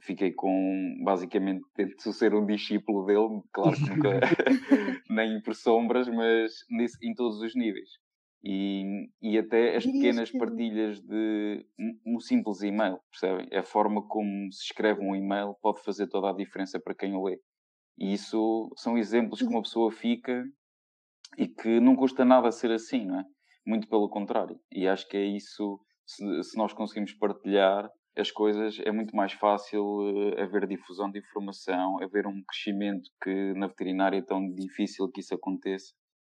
fiquei 0.00 0.32
com, 0.32 0.96
basicamente, 1.04 1.62
tento 1.74 2.12
ser 2.12 2.34
um 2.34 2.46
discípulo 2.46 3.04
dele, 3.04 3.42
claro 3.52 3.76
que 3.76 3.90
nunca, 3.90 4.20
nem 5.10 5.40
por 5.40 5.54
sombras, 5.54 6.08
mas 6.08 6.52
nesse, 6.70 6.96
em 7.06 7.14
todos 7.14 7.40
os 7.40 7.54
níveis. 7.54 7.90
E, 8.44 9.08
e 9.22 9.38
até 9.38 9.76
as 9.76 9.86
pequenas 9.86 10.32
partilhas 10.32 11.00
de 11.00 11.64
um, 11.78 12.16
um 12.16 12.20
simples 12.20 12.60
e-mail, 12.62 12.98
percebem? 13.08 13.48
A 13.56 13.62
forma 13.62 14.02
como 14.08 14.52
se 14.52 14.64
escreve 14.64 15.00
um 15.00 15.14
e-mail 15.14 15.54
pode 15.62 15.80
fazer 15.84 16.08
toda 16.08 16.28
a 16.28 16.34
diferença 16.34 16.80
para 16.80 16.94
quem 16.94 17.14
o 17.14 17.22
lê. 17.22 17.38
E 17.96 18.12
isso 18.12 18.68
são 18.76 18.98
exemplos 18.98 19.40
que 19.40 19.46
uma 19.46 19.62
pessoa 19.62 19.92
fica 19.92 20.44
e 21.38 21.46
que 21.46 21.78
não 21.78 21.94
custa 21.94 22.24
nada 22.24 22.50
ser 22.50 22.72
assim, 22.72 23.06
não 23.06 23.20
é? 23.20 23.24
Muito 23.64 23.88
pelo 23.88 24.08
contrário. 24.08 24.58
E 24.72 24.88
acho 24.88 25.08
que 25.08 25.16
é 25.16 25.24
isso, 25.24 25.78
se, 26.04 26.42
se 26.42 26.58
nós 26.58 26.72
conseguimos 26.72 27.12
partilhar 27.12 27.88
as 28.16 28.30
coisas, 28.30 28.78
é 28.84 28.92
muito 28.92 29.14
mais 29.16 29.32
fácil 29.32 29.82
uh, 29.82 30.40
haver 30.40 30.66
difusão 30.66 31.10
de 31.10 31.18
informação, 31.18 32.02
haver 32.02 32.26
um 32.26 32.42
crescimento 32.46 33.10
que 33.22 33.54
na 33.54 33.66
veterinária 33.66 34.18
é 34.18 34.22
tão 34.22 34.52
difícil 34.52 35.10
que 35.10 35.20
isso 35.20 35.34
aconteça. 35.34 35.92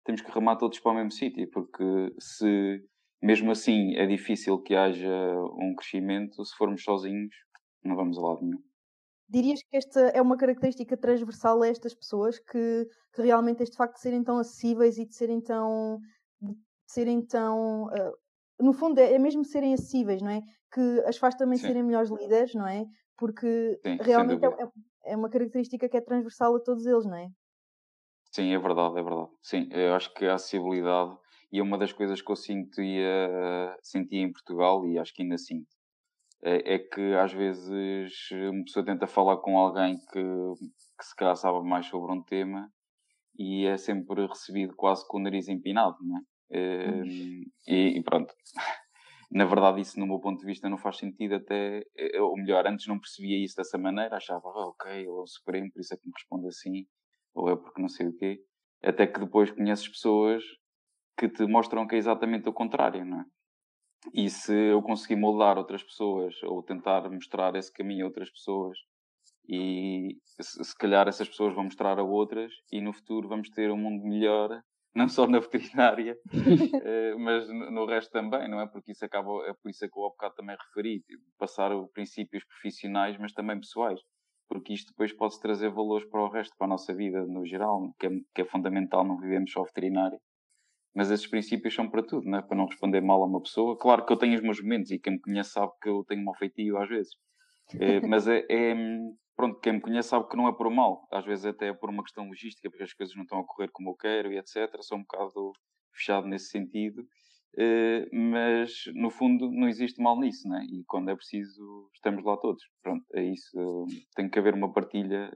Temos 0.06 0.22
que 0.22 0.32
remar 0.32 0.56
todos 0.56 0.80
para 0.80 0.92
o 0.92 0.96
mesmo 0.96 1.12
sítio, 1.12 1.50
porque 1.52 1.84
se 2.20 2.82
mesmo 3.22 3.52
assim 3.52 3.96
é 3.96 4.06
difícil 4.06 4.62
que 4.62 4.76
haja 4.76 5.10
um 5.60 5.74
crescimento, 5.76 6.46
se 6.46 6.56
formos 6.56 6.84
sozinhos, 6.84 7.36
não 7.84 7.96
vamos 7.96 8.18
a 8.18 8.22
lado 8.22 8.42
nenhum. 8.42 8.62
Dirias 9.28 9.60
que 9.64 9.76
esta 9.76 10.00
é 10.10 10.22
uma 10.22 10.38
característica 10.38 10.96
transversal 10.96 11.62
a 11.64 11.68
estas 11.68 11.96
pessoas 11.96 12.38
que, 12.40 12.88
que 13.14 13.22
realmente 13.24 13.64
este 13.64 13.76
facto 13.76 13.96
de 13.96 14.02
serem 14.02 14.24
tão 14.24 14.38
acessíveis 14.38 14.98
e 14.98 15.06
de 15.06 15.16
serem 15.16 15.42
tão. 15.42 15.98
De 16.40 16.94
serem 16.94 17.26
tão 17.26 17.86
uh, 17.86 18.14
no 18.60 18.74
fundo, 18.74 18.99
é, 18.99 19.14
é 19.14 19.20
mesmo 19.20 19.43
serem 19.43 19.74
acessíveis, 19.74 20.22
não 20.22 20.30
é? 20.30 20.41
Que 20.74 20.82
as 21.06 21.18
faz 21.18 21.36
também 21.36 21.58
Sim. 21.58 21.68
serem 21.68 21.84
melhores 21.84 22.10
líderes, 22.10 22.53
não 22.53 22.68
é? 22.68 22.86
Porque 23.18 23.80
Sim, 23.86 23.97
realmente 23.99 24.45
é, 24.45 24.47
é, 24.47 25.12
é 25.14 25.18
uma 25.18 25.30
característica 25.30 25.88
que 25.89 25.97
é 25.97 26.01
transversal 26.01 26.56
a 26.56 26.60
todos 26.60 26.86
eles, 26.86 27.06
não 27.06 27.16
é? 27.16 27.30
Sim, 28.32 28.53
é 28.53 28.60
verdade, 28.60 28.99
é 28.99 29.03
verdade. 29.03 29.32
Sim, 29.41 29.70
eu 29.72 29.95
acho 29.95 30.14
que 30.14 30.26
a 30.26 30.36
acessibilidade 30.36 31.18
e 31.51 31.60
é 31.60 31.64
uma 31.64 31.78
das 31.78 31.93
coisas 31.93 32.22
que 32.22 32.32
eu 32.32 32.36
sinto 32.36 32.82
e 32.82 32.99
uh, 33.01 33.78
senti 33.82 34.18
em 34.18 34.32
Portugal 34.32 34.86
e 34.86 34.99
acho 34.99 35.14
que 35.14 35.22
ainda 35.22 35.38
sinto 35.38 35.70
é, 36.43 36.76
é, 36.76 36.80
que 36.80 37.16
às 37.16 37.34
vezes 37.34 37.70
uma 38.32 38.64
pessoa 38.66 38.86
tenta 38.86 39.08
falar 39.08 39.38
com 39.38 39.58
alguém 39.58 39.97
que, 40.12 40.22
que 40.97 41.06
se 41.06 41.16
calhar 41.16 41.36
sabe 41.36 41.68
mais 41.68 41.88
sobre 41.88 42.12
um 42.14 42.22
tema 42.24 42.72
e 43.38 43.66
é 43.66 43.78
sempre 43.78 44.28
recebido 44.28 44.76
quase 44.76 45.08
com 45.08 45.18
o 45.18 45.22
nariz 45.22 45.47
empinado, 45.49 45.97
não 46.01 46.18
é? 46.18 46.22
Hum. 46.58 47.43
E, 47.68 47.97
e, 47.97 48.03
pronto. 48.03 48.34
Na 49.32 49.45
verdade, 49.45 49.82
isso, 49.82 49.99
no 49.99 50.08
meu 50.08 50.20
ponto 50.20 50.39
de 50.39 50.45
vista, 50.45 50.70
não 50.70 50.78
faz 50.78 50.97
sentido. 50.97 51.36
Até, 51.36 51.84
eh, 51.97 52.22
ou 52.22 52.38
melhor, 52.38 52.66
antes 52.68 52.88
não 52.88 52.99
percebia 52.99 53.43
isso 53.43 53.56
dessa 53.56 53.78
maneira, 53.78 54.18
achava, 54.18 54.47
ah, 54.47 54.68
ok, 54.68 54.91
ele 54.91 55.08
é 55.08 55.12
o 55.12 55.26
Supremo, 55.26 55.72
por 55.72 55.82
isso 55.82 55.93
é 55.93 55.97
que 55.97 56.06
me 56.08 56.14
responde 56.16 56.47
assim, 56.47 56.86
ou 57.34 57.49
é 57.49 57.56
porque 57.56 57.82
não 57.82 57.89
sei 57.89 58.08
o 58.08 58.16
quê. 58.16 58.39
Até 58.84 59.08
que 59.08 59.20
depois 59.20 59.51
conheces 59.51 59.88
pessoas 59.88 60.43
que 61.18 61.28
te 61.28 61.45
mostram 61.47 61.88
que 61.88 61.95
é 61.95 61.97
exatamente 61.97 62.47
o 62.47 62.53
contrário, 62.53 63.03
não 63.03 63.22
é? 63.22 63.26
E 64.14 64.30
se 64.30 64.53
eu 64.53 64.82
conseguir 64.82 65.16
moldar 65.16 65.58
outras 65.58 65.84
pessoas 65.84 66.36
ou 66.43 66.62
tentar 66.62 67.10
mostrar 67.10 67.56
esse 67.56 67.72
caminho 67.74 68.06
a 68.06 68.08
outras 68.08 68.30
pessoas, 68.30 68.78
e 69.47 70.18
se 70.39 70.78
calhar 70.78 71.08
essas 71.08 71.28
pessoas 71.28 71.53
vão 71.53 71.66
mostrar 71.66 71.99
a 71.99 72.03
outras, 72.03 72.51
e 72.72 72.82
no 72.82 72.93
futuro 72.93 73.28
vamos 73.28 73.49
ter 73.49 73.72
um 73.72 73.78
mundo 73.78 74.03
melhor, 74.03 74.62
não 74.96 75.10
só 75.10 75.28
na 75.28 75.39
veterinária, 75.39 76.18
eh, 76.84 77.16
mas 77.16 77.48
no 77.50 77.86
resto 77.86 78.12
também, 78.12 78.50
não 78.50 78.62
é? 78.62 78.68
Porque 78.68 78.93
isso 78.93 79.04
acaba, 79.04 79.46
é 79.48 79.54
por 79.54 79.70
isso 79.70 79.84
é 79.84 79.89
que 79.89 79.98
eu 79.98 80.04
ao 80.04 80.12
bocado 80.12 80.36
também 80.36 80.56
referi, 80.56 81.02
tipo, 81.02 81.24
passar 81.38 81.72
princípios 81.93 82.43
profissionais, 82.46 83.18
mas 83.20 83.34
também 83.34 83.60
pessoais 83.60 84.00
porque 84.48 84.74
isto 84.74 84.89
depois 84.89 85.12
pode 85.14 85.39
trazer 85.39 85.70
valores 85.70 86.08
para 86.08 86.22
o 86.22 86.30
resto, 86.30 86.56
para 86.58 86.68
a 86.68 86.70
nossa 86.70 86.93
vida 86.93 87.26
no 87.26 87.46
geral, 87.46 87.93
que 88.00 88.08
é, 88.08 88.10
que 88.34 88.41
é 88.41 88.46
fundamental, 88.46 89.04
não 89.04 89.18
vivemos 89.18 89.52
só 89.52 89.64
veterinário. 89.64 90.20
Mas 90.93 91.12
esses 91.12 91.28
princípios 91.28 91.74
são 91.74 91.89
para 91.89 92.04
tudo, 92.04 92.30
não 92.30 92.38
é? 92.38 92.41
Para 92.41 92.56
não 92.56 92.68
responder 92.68 93.02
mal 93.02 93.22
a 93.22 93.26
uma 93.26 93.41
pessoa. 93.41 93.78
Claro 93.78 94.06
que 94.06 94.14
eu 94.14 94.18
tenho 94.18 94.36
os 94.36 94.41
meus 94.41 94.62
momentos 94.62 94.91
e 94.91 95.00
quem 95.00 95.14
me 95.14 95.20
conhece 95.20 95.52
sabe 95.52 95.72
que 95.82 95.89
eu 95.89 96.06
tenho 96.08 96.30
um 96.30 96.34
feitio 96.36 96.78
às 96.78 96.88
vezes. 96.88 97.14
É, 97.80 98.00
mas 98.08 98.28
é, 98.28 98.46
é, 98.50 98.76
Pronto, 99.36 99.60
quem 99.60 99.74
me 99.74 99.82
conhece 99.82 100.10
sabe 100.10 100.30
que 100.30 100.38
não 100.38 100.48
é 100.48 100.54
por 100.54 100.70
mal. 100.70 101.08
Às 101.12 101.26
vezes 101.26 101.46
até 101.46 101.68
é 101.68 101.74
por 101.74 101.90
uma 101.90 102.04
questão 102.04 102.28
logística, 102.28 102.70
porque 102.70 102.84
as 102.84 102.94
coisas 102.94 103.16
não 103.16 103.24
estão 103.24 103.40
a 103.40 103.46
correr 103.46 103.70
como 103.72 103.90
eu 103.90 103.96
quero 103.96 104.32
e 104.32 104.38
etc. 104.38 104.72
Sou 104.82 104.98
um 104.98 105.02
bocado 105.02 105.52
fechado 105.94 106.28
nesse 106.28 106.50
sentido. 106.50 107.06
Uh, 107.58 108.08
mas 108.14 108.84
no 108.94 109.10
fundo 109.10 109.50
não 109.50 109.68
existe 109.68 110.02
mal 110.02 110.20
nisso, 110.20 110.48
né? 110.48 110.66
E 110.70 110.84
quando 110.86 111.10
é 111.10 111.16
preciso, 111.16 111.90
estamos 111.94 112.24
lá 112.24 112.38
todos. 112.38 112.64
Pronto, 112.82 113.06
é 113.14 113.24
isso. 113.24 113.86
Tem 114.16 114.30
que 114.30 114.40
haver 114.40 114.54
uma 114.54 114.72
partilha 114.74 115.32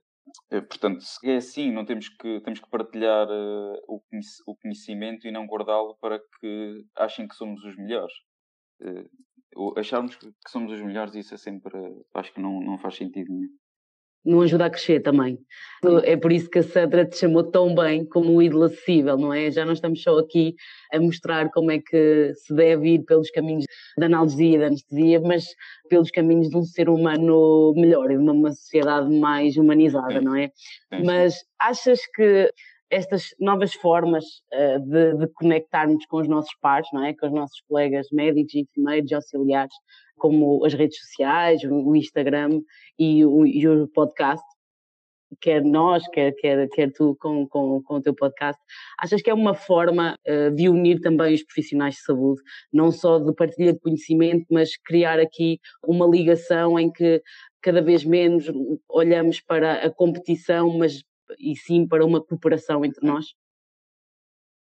eh, 0.51 0.61
portanto, 0.61 1.01
se 1.01 1.27
é 1.29 1.37
assim, 1.37 1.71
não 1.71 1.85
temos 1.85 2.07
que, 2.09 2.39
temos 2.41 2.59
que 2.59 2.69
partilhar 2.69 3.27
uh, 3.27 3.73
o, 3.87 3.99
o, 4.47 4.55
conhecimento 4.57 5.27
e 5.27 5.31
não 5.31 5.47
guardá-lo 5.47 5.97
para 5.99 6.19
que 6.39 6.85
achem 6.95 7.27
que 7.27 7.35
somos 7.35 7.63
os 7.63 7.75
melhores. 7.75 8.13
Acharmos 9.75 10.15
que 10.15 10.31
somos 10.49 10.71
os 10.71 10.81
melhores, 10.81 11.15
isso 11.15 11.33
é 11.33 11.37
sempre. 11.37 11.73
acho 12.13 12.33
que 12.33 12.41
não, 12.41 12.61
não 12.61 12.77
faz 12.77 12.95
sentido 12.95 13.31
nenhum 13.33 13.49
não 14.25 14.41
ajuda 14.41 14.65
a 14.65 14.69
crescer 14.69 15.01
também. 15.01 15.39
É 16.03 16.17
por 16.17 16.31
isso 16.31 16.49
que 16.49 16.59
a 16.59 16.63
Sandra 16.63 17.05
te 17.05 17.17
chamou 17.17 17.43
tão 17.43 17.73
bem 17.73 18.05
como 18.05 18.35
o 18.35 18.41
ídolo 18.41 18.65
acessível, 18.65 19.17
não 19.17 19.33
é? 19.33 19.49
Já 19.49 19.65
não 19.65 19.71
estamos 19.73 20.01
só 20.03 20.19
aqui 20.19 20.55
a 20.91 20.99
mostrar 20.99 21.49
como 21.51 21.71
é 21.71 21.79
que 21.79 22.33
se 22.35 22.53
deve 22.53 22.95
ir 22.95 23.03
pelos 23.05 23.31
caminhos 23.31 23.65
da 23.97 24.07
analgesia 24.07 24.55
e 24.55 24.59
da 24.59 24.67
anestesia, 24.67 25.21
mas 25.21 25.45
pelos 25.89 26.11
caminhos 26.11 26.49
de 26.49 26.57
um 26.57 26.63
ser 26.63 26.89
humano 26.89 27.73
melhor 27.77 28.11
e 28.11 28.17
de 28.17 28.23
uma 28.23 28.51
sociedade 28.51 29.09
mais 29.17 29.55
humanizada, 29.55 30.19
não 30.19 30.35
é? 30.35 30.51
Mas 31.03 31.35
achas 31.59 31.99
que 32.13 32.51
estas 32.89 33.35
novas 33.39 33.73
formas 33.73 34.25
uh, 34.53 34.79
de, 34.79 35.17
de, 35.17 35.27
conectarmos 35.33 36.05
com 36.07 36.17
os 36.17 36.27
nossos 36.27 36.53
pares, 36.61 36.87
não 36.91 37.05
é? 37.05 37.13
Com 37.13 37.27
os 37.27 37.33
nossos 37.33 37.61
colegas 37.67 38.07
médicos, 38.11 38.55
enfermeiros, 38.55 39.11
auxiliares, 39.11 39.73
como 40.17 40.65
as 40.65 40.73
redes 40.73 40.99
sociais, 40.99 41.63
o 41.63 41.95
Instagram 41.95 42.61
e 42.97 43.23
o, 43.25 43.45
e 43.45 43.67
o 43.67 43.87
podcast, 43.87 44.43
quer 45.39 45.63
nós, 45.63 46.07
quer, 46.09 46.33
quer, 46.33 46.67
quer 46.69 46.91
tu 46.91 47.15
com, 47.19 47.47
com, 47.47 47.81
com 47.83 47.95
o 47.95 48.01
teu 48.01 48.13
podcast, 48.13 48.59
achas 48.99 49.21
que 49.21 49.29
é 49.29 49.33
uma 49.33 49.53
forma 49.53 50.15
uh, 50.27 50.51
de 50.55 50.67
unir 50.67 50.99
também 50.99 51.33
os 51.33 51.43
profissionais 51.43 51.95
de 51.95 52.01
saúde, 52.01 52.41
não 52.73 52.91
só 52.91 53.19
de 53.19 53.33
partilha 53.33 53.73
de 53.73 53.79
conhecimento, 53.79 54.45
mas 54.49 54.75
criar 54.77 55.19
aqui 55.19 55.59
uma 55.85 56.07
ligação 56.07 56.79
em 56.79 56.91
que 56.91 57.21
cada 57.61 57.81
vez 57.81 58.03
menos 58.03 58.45
olhamos 58.89 59.41
para 59.41 59.85
a 59.85 59.89
competição, 59.91 60.77
mas 60.77 61.03
e 61.37 61.55
sim 61.55 61.87
para 61.87 62.05
uma 62.05 62.23
cooperação 62.23 62.83
entre 62.83 63.05
nós? 63.05 63.25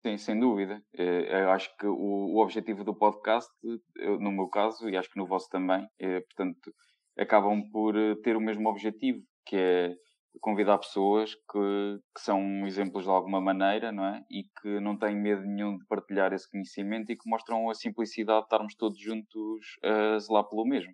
Sim, 0.06 0.18
sem 0.18 0.38
dúvida. 0.38 0.82
Eh, 0.98 1.42
eu 1.44 1.50
acho 1.50 1.74
que 1.78 1.86
o, 1.86 2.36
objetivo 2.36 2.84
do 2.84 2.94
podcast, 2.94 3.50
no 4.20 4.30
meu 4.30 4.48
caso, 4.48 4.86
e 4.88 4.96
acho 4.98 5.08
que 5.08 5.18
no 5.18 5.26
vosso 5.26 5.48
também, 5.48 5.88
é, 5.98 6.20
portanto, 6.20 6.74
acabam 7.18 7.62
por 7.72 7.96
eh, 7.96 8.14
ter 8.22 8.36
o 8.36 8.40
mesmo 8.40 8.68
objetivo, 8.68 9.22
que 9.46 9.56
é 9.56 9.94
convidar 10.40 10.78
pessoas 10.78 11.34
que, 11.34 11.98
que 12.14 12.20
são 12.20 12.66
exemplos 12.66 13.04
de 13.04 13.10
alguma 13.10 13.40
maneira, 13.40 13.92
não 13.92 14.04
é? 14.04 14.22
E 14.30 14.42
que 14.60 14.80
não 14.80 14.98
têm 14.98 15.16
medo 15.16 15.42
nenhum 15.42 15.78
de 15.78 15.86
partilhar 15.86 16.32
esse 16.34 16.50
conhecimento 16.50 17.10
e 17.10 17.16
que 17.16 17.28
mostram 17.28 17.70
a 17.70 17.74
simplicidade 17.74 18.40
de 18.40 18.46
estarmos 18.46 18.74
todos 18.74 19.00
juntos 19.00 19.78
a 19.82 20.18
zelar 20.18 20.44
pelo 20.48 20.66
mesmo. 20.66 20.92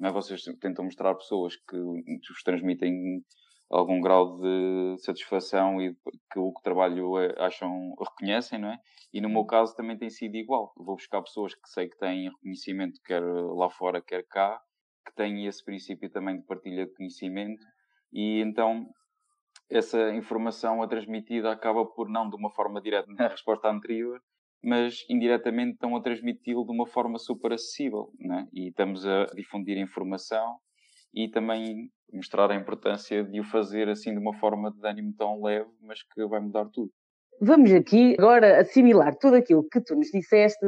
Não 0.00 0.08
é? 0.08 0.12
Vocês 0.12 0.42
tentam 0.60 0.84
mostrar 0.84 1.14
pessoas 1.14 1.54
que 1.56 1.76
vos 1.76 2.42
transmitem 2.44 3.22
algum 3.70 4.00
grau 4.00 4.38
de 4.38 4.96
satisfação 4.98 5.80
e 5.80 5.94
que 6.32 6.38
o 6.38 6.52
trabalho 6.62 7.18
é, 7.18 7.34
acham, 7.38 7.94
reconhecem, 7.98 8.58
não 8.58 8.72
é? 8.72 8.78
E 9.12 9.20
no 9.20 9.28
meu 9.28 9.40
uhum. 9.40 9.46
caso 9.46 9.76
também 9.76 9.96
tem 9.96 10.10
sido 10.10 10.36
igual. 10.36 10.72
Vou 10.76 10.96
buscar 10.96 11.22
pessoas 11.22 11.54
que 11.54 11.68
sei 11.68 11.88
que 11.88 11.98
têm 11.98 12.30
reconhecimento, 12.30 13.00
quer 13.04 13.22
lá 13.22 13.70
fora, 13.70 14.02
quer 14.02 14.24
cá, 14.26 14.60
que 15.06 15.14
têm 15.14 15.46
esse 15.46 15.64
princípio 15.64 16.10
também 16.10 16.38
de 16.38 16.46
partilha 16.46 16.86
de 16.86 16.92
conhecimento 16.94 17.64
e 18.12 18.40
então 18.40 18.86
essa 19.70 20.14
informação 20.14 20.82
a 20.82 20.88
transmitida 20.88 21.52
acaba 21.52 21.84
por 21.84 22.08
não 22.08 22.28
de 22.28 22.36
uma 22.36 22.50
forma 22.50 22.80
direta 22.80 23.10
na 23.12 23.28
resposta 23.28 23.68
anterior, 23.68 24.20
mas 24.62 25.04
indiretamente 25.08 25.72
estão 25.72 25.94
a 25.94 26.02
transmiti-lo 26.02 26.64
de 26.64 26.72
uma 26.72 26.86
forma 26.86 27.18
super 27.18 27.52
acessível, 27.52 28.10
né? 28.18 28.46
e 28.52 28.68
estamos 28.68 29.06
a 29.06 29.26
difundir 29.26 29.76
informação 29.78 30.58
e 31.14 31.28
também 31.28 31.90
mostrar 32.12 32.50
a 32.50 32.54
importância 32.54 33.22
de 33.24 33.40
o 33.40 33.44
fazer 33.44 33.88
assim 33.88 34.12
de 34.12 34.18
uma 34.18 34.34
forma 34.34 34.70
de 34.70 34.86
ânimo 34.86 35.12
tão 35.16 35.42
leve, 35.42 35.70
mas 35.80 36.02
que 36.02 36.26
vai 36.26 36.40
mudar 36.40 36.66
tudo. 36.66 36.90
Vamos 37.40 37.72
aqui 37.72 38.16
agora 38.18 38.60
assimilar 38.60 39.14
tudo 39.16 39.36
aquilo 39.36 39.66
que 39.68 39.80
tu 39.80 39.94
nos 39.94 40.08
disseste, 40.08 40.66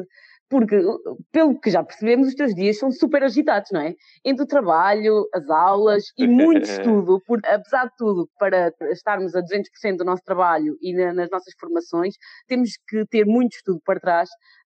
porque, 0.49 0.77
uh, 0.77 0.99
pelo 1.33 1.59
que 1.59 1.71
já 1.71 1.83
percebemos, 1.83 2.29
os 2.29 2.35
teus 2.35 2.55
dias 2.55 2.79
são 2.79 2.91
super 2.91 3.23
agitados, 3.23 3.71
não 3.73 3.81
é? 3.81 3.95
Entre 4.25 4.43
o 4.43 4.47
trabalho, 4.47 5.29
as 5.33 5.49
aulas 5.49 6.05
e 6.19 6.27
muito 6.27 6.63
estudo, 6.69 7.23
porque, 7.27 7.49
apesar 7.49 7.87
de 7.87 7.93
tudo, 7.97 8.29
para 8.39 8.73
estarmos 8.91 9.35
a 9.35 9.43
200% 9.43 9.97
do 9.97 10.05
nosso 10.05 10.23
trabalho 10.25 10.77
e 10.81 10.93
na, 10.93 11.13
nas 11.13 11.31
nossas 11.31 11.55
formações, 11.59 12.15
temos 12.49 12.73
que 12.89 13.05
ter 13.07 13.25
muito 13.25 13.55
estudo 13.55 13.81
para 13.85 14.01
trás 14.01 14.29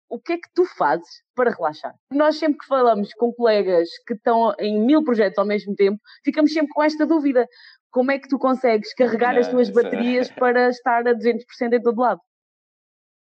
o 0.10 0.20
que 0.20 0.34
é 0.34 0.38
que 0.38 0.50
tu 0.54 0.66
fazes 0.78 1.24
para 1.36 1.52
relaxar? 1.52 1.94
Nós 2.12 2.38
sempre 2.38 2.60
que 2.60 2.68
falamos 2.68 3.14
com 3.14 3.34
colegas 3.34 3.90
que 4.08 4.14
estão 4.14 4.54
em 4.60 4.80
mil 4.80 5.04
projetos 5.04 5.38
ao 5.38 5.46
mesmo 5.46 5.74
tempo, 5.76 6.00
ficamos 6.24 6.54
sempre 6.54 6.72
com 6.74 6.84
esta 6.84 7.06
dúvida. 7.06 7.48
Como 7.92 8.12
é 8.12 8.20
que 8.20 8.28
tu 8.28 8.38
consegues 8.38 8.94
carregar 8.94 9.38
as 9.38 9.48
tuas 9.48 9.70
baterias 9.74 10.32
para 10.32 10.70
estar 10.70 11.08
a 11.08 11.14
200% 11.14 11.74
em 11.74 11.82
todo 11.82 12.02
lado? 12.02 12.22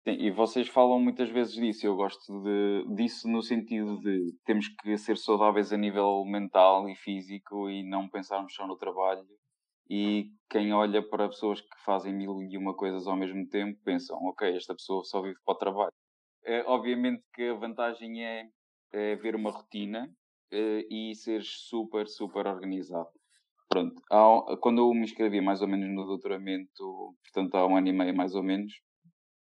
Sim, 0.05 0.17
e 0.19 0.31
vocês 0.31 0.67
falam 0.67 0.99
muitas 0.99 1.29
vezes 1.29 1.53
disso, 1.53 1.87
eu 1.87 1.95
gosto 1.95 2.41
de, 2.43 2.95
disso 2.95 3.25
no 3.27 3.41
sentido 3.41 3.99
de 4.01 4.33
temos 4.45 4.67
que 4.67 4.97
ser 4.97 5.17
saudáveis 5.17 5.71
a 5.71 5.77
nível 5.77 6.25
mental 6.25 6.89
e 6.89 6.95
físico 6.95 7.69
e 7.69 7.87
não 7.87 8.09
pensarmos 8.09 8.53
só 8.53 8.67
no 8.67 8.75
trabalho. 8.75 9.25
E 9.89 10.29
quem 10.49 10.73
olha 10.73 11.01
para 11.01 11.29
pessoas 11.29 11.61
que 11.61 11.83
fazem 11.85 12.13
mil 12.13 12.41
e 12.41 12.57
uma 12.57 12.75
coisas 12.75 13.07
ao 13.07 13.15
mesmo 13.15 13.47
tempo 13.47 13.79
pensam, 13.83 14.17
ok, 14.25 14.55
esta 14.55 14.73
pessoa 14.73 15.03
só 15.05 15.21
vive 15.21 15.37
para 15.45 15.53
o 15.53 15.57
trabalho. 15.57 15.93
É, 16.45 16.63
obviamente 16.67 17.23
que 17.33 17.49
a 17.49 17.53
vantagem 17.53 18.25
é, 18.25 18.49
é 18.91 19.15
ver 19.15 19.35
uma 19.35 19.51
rotina 19.51 20.09
é, 20.51 20.85
e 20.89 21.15
ser 21.15 21.41
super, 21.43 22.07
super 22.07 22.47
organizado. 22.47 23.09
Pronto, 23.69 24.01
há, 24.11 24.57
quando 24.57 24.81
eu 24.81 24.93
me 24.93 25.01
inscrevi 25.01 25.41
mais 25.41 25.61
ou 25.61 25.67
menos 25.67 25.89
no 25.89 26.05
doutoramento, 26.05 27.15
portanto 27.23 27.55
há 27.55 27.65
um 27.65 27.77
ano 27.77 27.87
e 27.87 27.93
meio 27.93 28.15
mais 28.15 28.35
ou 28.35 28.43
menos, 28.43 28.73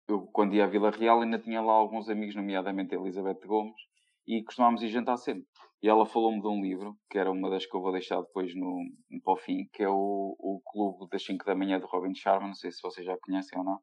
eu, 0.08 0.22
quando 0.32 0.54
ia 0.54 0.64
à 0.64 0.66
Vila 0.66 0.90
Real, 0.90 1.20
ainda 1.20 1.38
tinha 1.38 1.60
lá 1.60 1.72
alguns 1.72 2.08
amigos, 2.08 2.34
nomeadamente 2.34 2.94
a 2.94 2.98
Elizabeth 2.98 3.46
Gomes, 3.46 3.80
e 4.26 4.42
costumámos 4.44 4.82
ir 4.82 4.88
jantar 4.88 5.16
sempre. 5.16 5.46
E 5.82 5.88
ela 5.88 6.04
falou-me 6.04 6.40
de 6.40 6.46
um 6.46 6.60
livro, 6.60 6.96
que 7.10 7.18
era 7.18 7.30
uma 7.30 7.48
das 7.48 7.66
que 7.66 7.74
eu 7.74 7.80
vou 7.80 7.92
deixar 7.92 8.20
depois 8.20 8.54
no, 8.54 8.84
no 9.10 9.22
para 9.22 9.32
o 9.32 9.36
fim, 9.36 9.66
que 9.72 9.82
é 9.82 9.88
o, 9.88 10.36
o 10.38 10.60
Clube 10.64 11.08
das 11.10 11.24
5 11.24 11.44
da 11.44 11.54
Manhã 11.54 11.80
do 11.80 11.86
Robin 11.86 12.14
Sharma, 12.14 12.48
não 12.48 12.54
sei 12.54 12.70
se 12.70 12.82
vocês 12.82 13.06
já 13.06 13.16
conhecem 13.18 13.58
ou 13.58 13.64
não. 13.64 13.78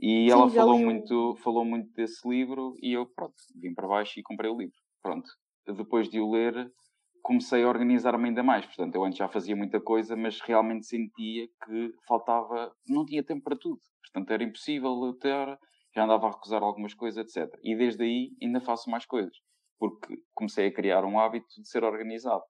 E 0.00 0.26
Sim, 0.26 0.30
ela 0.30 0.48
falou 0.48 0.78
muito, 0.78 1.36
falou 1.36 1.64
muito 1.64 1.92
desse 1.92 2.26
livro 2.26 2.74
e 2.80 2.94
eu, 2.94 3.04
pronto, 3.06 3.34
vim 3.54 3.74
para 3.74 3.86
baixo 3.86 4.18
e 4.18 4.22
comprei 4.22 4.50
o 4.50 4.56
livro. 4.56 4.76
Pronto. 5.02 5.30
Depois 5.66 6.08
de 6.08 6.18
o 6.18 6.30
ler, 6.30 6.72
comecei 7.22 7.62
a 7.62 7.68
organizar-me 7.68 8.28
ainda 8.28 8.42
mais. 8.42 8.64
Portanto, 8.64 8.94
eu 8.94 9.04
antes 9.04 9.18
já 9.18 9.28
fazia 9.28 9.54
muita 9.54 9.78
coisa, 9.78 10.16
mas 10.16 10.40
realmente 10.40 10.86
sentia 10.86 11.46
que 11.64 11.94
faltava, 12.08 12.72
não 12.88 13.04
tinha 13.04 13.22
tempo 13.22 13.44
para 13.44 13.56
tudo. 13.56 13.78
Portanto, 14.02 14.30
era 14.30 14.42
impossível 14.42 15.12
ter, 15.20 15.58
já 15.94 16.04
andava 16.04 16.28
a 16.28 16.30
recusar 16.30 16.62
algumas 16.62 16.94
coisas, 16.94 17.24
etc. 17.24 17.54
E 17.62 17.76
desde 17.76 18.02
aí 18.02 18.30
ainda 18.42 18.60
faço 18.60 18.88
mais 18.90 19.04
coisas, 19.04 19.36
porque 19.78 20.16
comecei 20.34 20.68
a 20.68 20.72
criar 20.72 21.04
um 21.04 21.18
hábito 21.18 21.60
de 21.60 21.68
ser 21.68 21.84
organizado. 21.84 22.42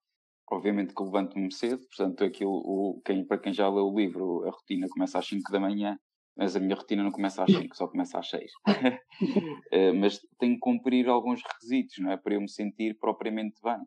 Obviamente 0.53 0.95
que 0.95 1.03
levanto-me 1.03 1.53
cedo, 1.53 1.81
portanto, 1.87 2.25
aquilo, 2.25 2.53
o, 2.53 3.01
quem, 3.05 3.25
para 3.25 3.39
quem 3.39 3.53
já 3.53 3.69
leu 3.69 3.87
o 3.87 3.97
livro, 3.97 4.45
a 4.49 4.51
rotina 4.51 4.87
começa 4.89 5.19
às 5.19 5.27
5 5.27 5.51
da 5.53 5.61
manhã, 5.61 5.97
mas 6.41 6.57
a 6.57 6.61
minha 6.61 6.75
rotina 6.75 7.03
não 7.03 7.13
começa 7.13 7.45
às 7.45 7.53
5, 7.53 7.77
só 7.77 7.87
começa 7.87 8.19
às 8.19 8.31
6. 8.31 8.51
Eh, 9.73 9.93
mas 9.93 10.19
tenho 10.39 10.55
que 10.55 10.61
cumprir 10.61 11.07
alguns 11.07 11.43
requisitos, 11.43 11.99
não 11.99 12.11
é? 12.11 12.17
Para 12.17 12.35
eu 12.35 12.41
me 12.41 12.49
sentir 12.49 12.97
propriamente 12.99 13.61
bem. 13.63 13.79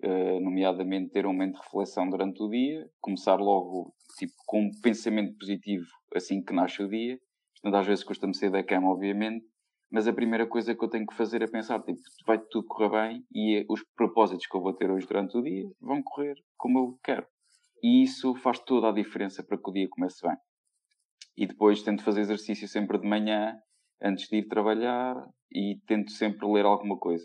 Uh, 0.00 0.38
nomeadamente 0.40 1.10
ter 1.10 1.26
um 1.26 1.32
momento 1.32 1.54
de 1.54 1.60
reflexão 1.60 2.08
durante 2.08 2.40
o 2.40 2.48
dia, 2.48 2.88
começar 3.00 3.34
logo 3.34 3.92
tipo, 4.16 4.32
com 4.46 4.62
um 4.62 4.70
pensamento 4.80 5.36
positivo 5.36 5.84
assim 6.14 6.40
que 6.40 6.52
nasce 6.52 6.80
o 6.80 6.88
dia. 6.88 7.18
Portanto, 7.54 7.80
às 7.80 7.86
vezes 7.86 8.04
custa-me 8.04 8.32
sair 8.32 8.50
da 8.50 8.62
cama, 8.62 8.90
obviamente, 8.90 9.44
mas 9.90 10.06
a 10.06 10.12
primeira 10.12 10.46
coisa 10.46 10.72
que 10.72 10.84
eu 10.84 10.88
tenho 10.88 11.04
que 11.04 11.16
fazer 11.16 11.42
é 11.42 11.48
pensar, 11.48 11.82
tipo, 11.82 11.98
vai 12.24 12.38
tudo 12.38 12.68
correr 12.68 12.90
bem 12.90 13.24
e 13.34 13.66
os 13.68 13.84
propósitos 13.96 14.46
que 14.46 14.56
eu 14.56 14.60
vou 14.60 14.72
ter 14.72 14.88
hoje 14.88 15.04
durante 15.04 15.36
o 15.36 15.42
dia 15.42 15.68
vão 15.80 16.00
correr 16.00 16.36
como 16.56 16.78
eu 16.78 16.98
quero. 17.02 17.26
E 17.82 18.04
isso 18.04 18.36
faz 18.36 18.60
toda 18.60 18.90
a 18.90 18.92
diferença 18.92 19.42
para 19.42 19.58
que 19.58 19.68
o 19.68 19.72
dia 19.72 19.88
comece 19.90 20.24
bem. 20.24 20.36
E 21.38 21.46
depois 21.46 21.84
tento 21.84 22.02
fazer 22.02 22.22
exercício 22.22 22.66
sempre 22.66 22.98
de 22.98 23.06
manhã, 23.06 23.56
antes 24.02 24.28
de 24.28 24.38
ir 24.38 24.48
trabalhar, 24.48 25.14
e 25.52 25.78
tento 25.86 26.10
sempre 26.10 26.44
ler 26.48 26.64
alguma 26.64 26.98
coisa. 26.98 27.24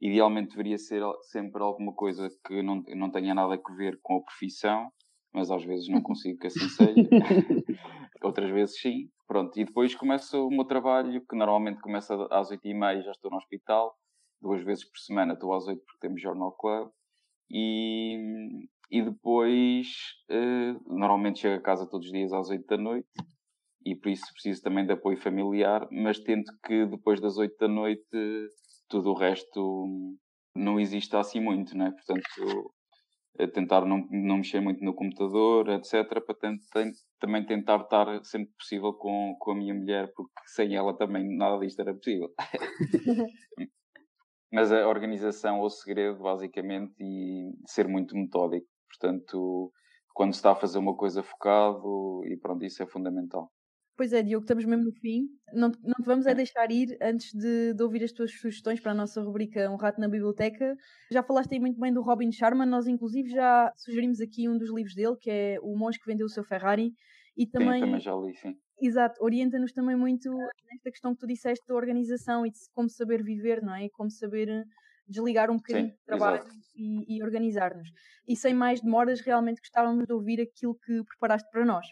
Idealmente 0.00 0.52
deveria 0.52 0.78
ser 0.78 1.02
sempre 1.30 1.62
alguma 1.62 1.92
coisa 1.92 2.26
que 2.46 2.62
não, 2.62 2.82
não 2.96 3.10
tenha 3.10 3.34
nada 3.34 3.52
a 3.54 3.76
ver 3.76 3.98
com 4.02 4.16
a 4.16 4.22
profissão, 4.22 4.90
mas 5.30 5.50
às 5.50 5.62
vezes 5.62 5.88
não 5.88 6.00
consigo 6.02 6.38
que 6.38 6.46
assim 6.46 6.66
seja. 6.70 6.94
Outras 8.24 8.50
vezes 8.50 8.80
sim. 8.80 9.10
Pronto, 9.28 9.60
e 9.60 9.64
depois 9.66 9.94
começo 9.94 10.46
o 10.46 10.50
meu 10.50 10.64
trabalho, 10.64 11.22
que 11.28 11.36
normalmente 11.36 11.82
começa 11.82 12.16
às 12.30 12.50
oito 12.50 12.66
e 12.66 12.72
meia, 12.72 13.02
já 13.02 13.10
estou 13.10 13.30
no 13.30 13.36
hospital. 13.36 13.94
Duas 14.40 14.64
vezes 14.64 14.84
por 14.88 14.98
semana 14.98 15.34
estou 15.34 15.52
às 15.52 15.66
oito 15.66 15.82
porque 15.84 16.00
temos 16.00 16.22
Jornal 16.22 16.52
Club. 16.52 16.88
E, 17.50 18.16
e 18.90 19.02
depois, 19.02 19.86
eh, 20.30 20.72
normalmente 20.86 21.40
chego 21.40 21.56
a 21.56 21.62
casa 21.62 21.86
todos 21.86 22.06
os 22.06 22.12
dias 22.12 22.32
às 22.32 22.48
oito 22.48 22.66
da 22.66 22.78
noite. 22.78 23.06
E 23.84 23.94
por 23.96 24.10
isso 24.10 24.32
preciso 24.32 24.62
também 24.62 24.86
de 24.86 24.92
apoio 24.92 25.16
familiar, 25.16 25.88
mas 25.90 26.18
tento 26.18 26.52
que 26.64 26.86
depois 26.86 27.20
das 27.20 27.36
oito 27.38 27.56
da 27.58 27.68
noite 27.68 28.04
tudo 28.88 29.10
o 29.10 29.18
resto 29.18 30.16
não 30.54 30.78
existe 30.78 31.14
assim 31.16 31.40
muito, 31.40 31.76
né? 31.76 31.90
Portanto, 31.92 32.74
tentar 33.54 33.86
não, 33.86 34.06
não 34.10 34.38
mexer 34.38 34.60
muito 34.60 34.84
no 34.84 34.94
computador, 34.94 35.68
etc., 35.70 36.22
para 36.24 36.34
tentar, 36.34 36.92
também 37.18 37.46
tentar 37.46 37.80
estar 37.80 38.24
sempre 38.24 38.52
possível 38.58 38.92
com, 38.92 39.36
com 39.38 39.52
a 39.52 39.54
minha 39.54 39.74
mulher, 39.74 40.12
porque 40.14 40.32
sem 40.46 40.74
ela 40.74 40.94
também 40.96 41.36
nada 41.36 41.58
disto 41.58 41.80
era 41.80 41.94
possível. 41.94 42.28
Mas 44.52 44.72
a 44.72 44.88
organização 44.88 45.58
é 45.58 45.62
o 45.62 45.70
segredo, 45.70 46.18
basicamente, 46.18 46.92
e 46.98 47.52
ser 47.66 47.86
muito 47.86 48.16
metódico. 48.16 48.66
Portanto, 48.88 49.72
quando 50.12 50.32
se 50.32 50.38
está 50.38 50.52
a 50.52 50.56
fazer 50.56 50.78
uma 50.78 50.96
coisa 50.96 51.22
focado, 51.22 52.22
e 52.26 52.36
pronto, 52.36 52.64
isso 52.64 52.82
é 52.82 52.86
fundamental. 52.86 53.50
Pois 54.00 54.14
é, 54.14 54.22
Diogo, 54.22 54.44
estamos 54.44 54.64
mesmo 54.64 54.86
no 54.86 54.92
fim. 54.92 55.28
Não, 55.52 55.70
não 55.84 55.94
te 55.96 56.06
vamos 56.06 56.24
é 56.24 56.34
deixar 56.34 56.72
ir 56.72 56.96
antes 57.02 57.34
de, 57.34 57.74
de, 57.74 57.82
ouvir 57.82 58.02
as 58.02 58.10
tuas 58.10 58.32
sugestões 58.32 58.80
para 58.80 58.92
a 58.92 58.94
nossa 58.94 59.20
rubrica 59.20 59.70
Um 59.70 59.76
Rato 59.76 60.00
na 60.00 60.08
Biblioteca. 60.08 60.74
Já 61.12 61.22
falaste 61.22 61.52
aí 61.52 61.60
muito 61.60 61.78
bem 61.78 61.92
do 61.92 62.00
Robin 62.00 62.32
Sharma, 62.32 62.64
nós 62.64 62.86
inclusive 62.86 63.28
já 63.28 63.70
sugerimos 63.76 64.18
aqui 64.22 64.48
um 64.48 64.56
dos 64.56 64.72
livros 64.72 64.94
dele, 64.94 65.16
que 65.20 65.30
é 65.30 65.58
O 65.60 65.76
Monge 65.76 65.98
que 65.98 66.06
Vendeu 66.06 66.24
o 66.24 66.30
Seu 66.30 66.42
Ferrari. 66.42 66.94
E 67.36 67.46
também, 67.46 67.74
sim, 67.74 67.80
também 67.80 68.00
já 68.00 68.14
li, 68.14 68.34
sim. 68.34 68.56
Exato, 68.80 69.22
orienta-nos 69.22 69.70
também 69.70 69.96
muito 69.96 70.30
nesta 70.70 70.90
questão 70.90 71.12
que 71.12 71.20
tu 71.20 71.26
disseste 71.26 71.66
da 71.68 71.74
organização 71.74 72.46
e 72.46 72.50
de 72.50 72.58
como 72.72 72.88
saber 72.88 73.22
viver, 73.22 73.60
não 73.60 73.74
é? 73.74 73.84
E 73.84 73.90
como 73.90 74.10
saber 74.10 74.64
desligar 75.06 75.50
um 75.50 75.56
bocadinho 75.56 75.88
sim, 75.88 75.92
do 75.92 76.04
trabalho 76.06 76.42
e, 76.74 77.18
e 77.18 77.22
organizar-nos. 77.22 77.90
E 78.26 78.34
sem 78.34 78.54
mais 78.54 78.80
demoras, 78.80 79.20
realmente 79.20 79.60
gostávamos 79.60 80.06
de 80.06 80.12
ouvir 80.14 80.40
aquilo 80.40 80.74
que 80.74 81.04
preparaste 81.04 81.50
para 81.50 81.66
nós. 81.66 81.86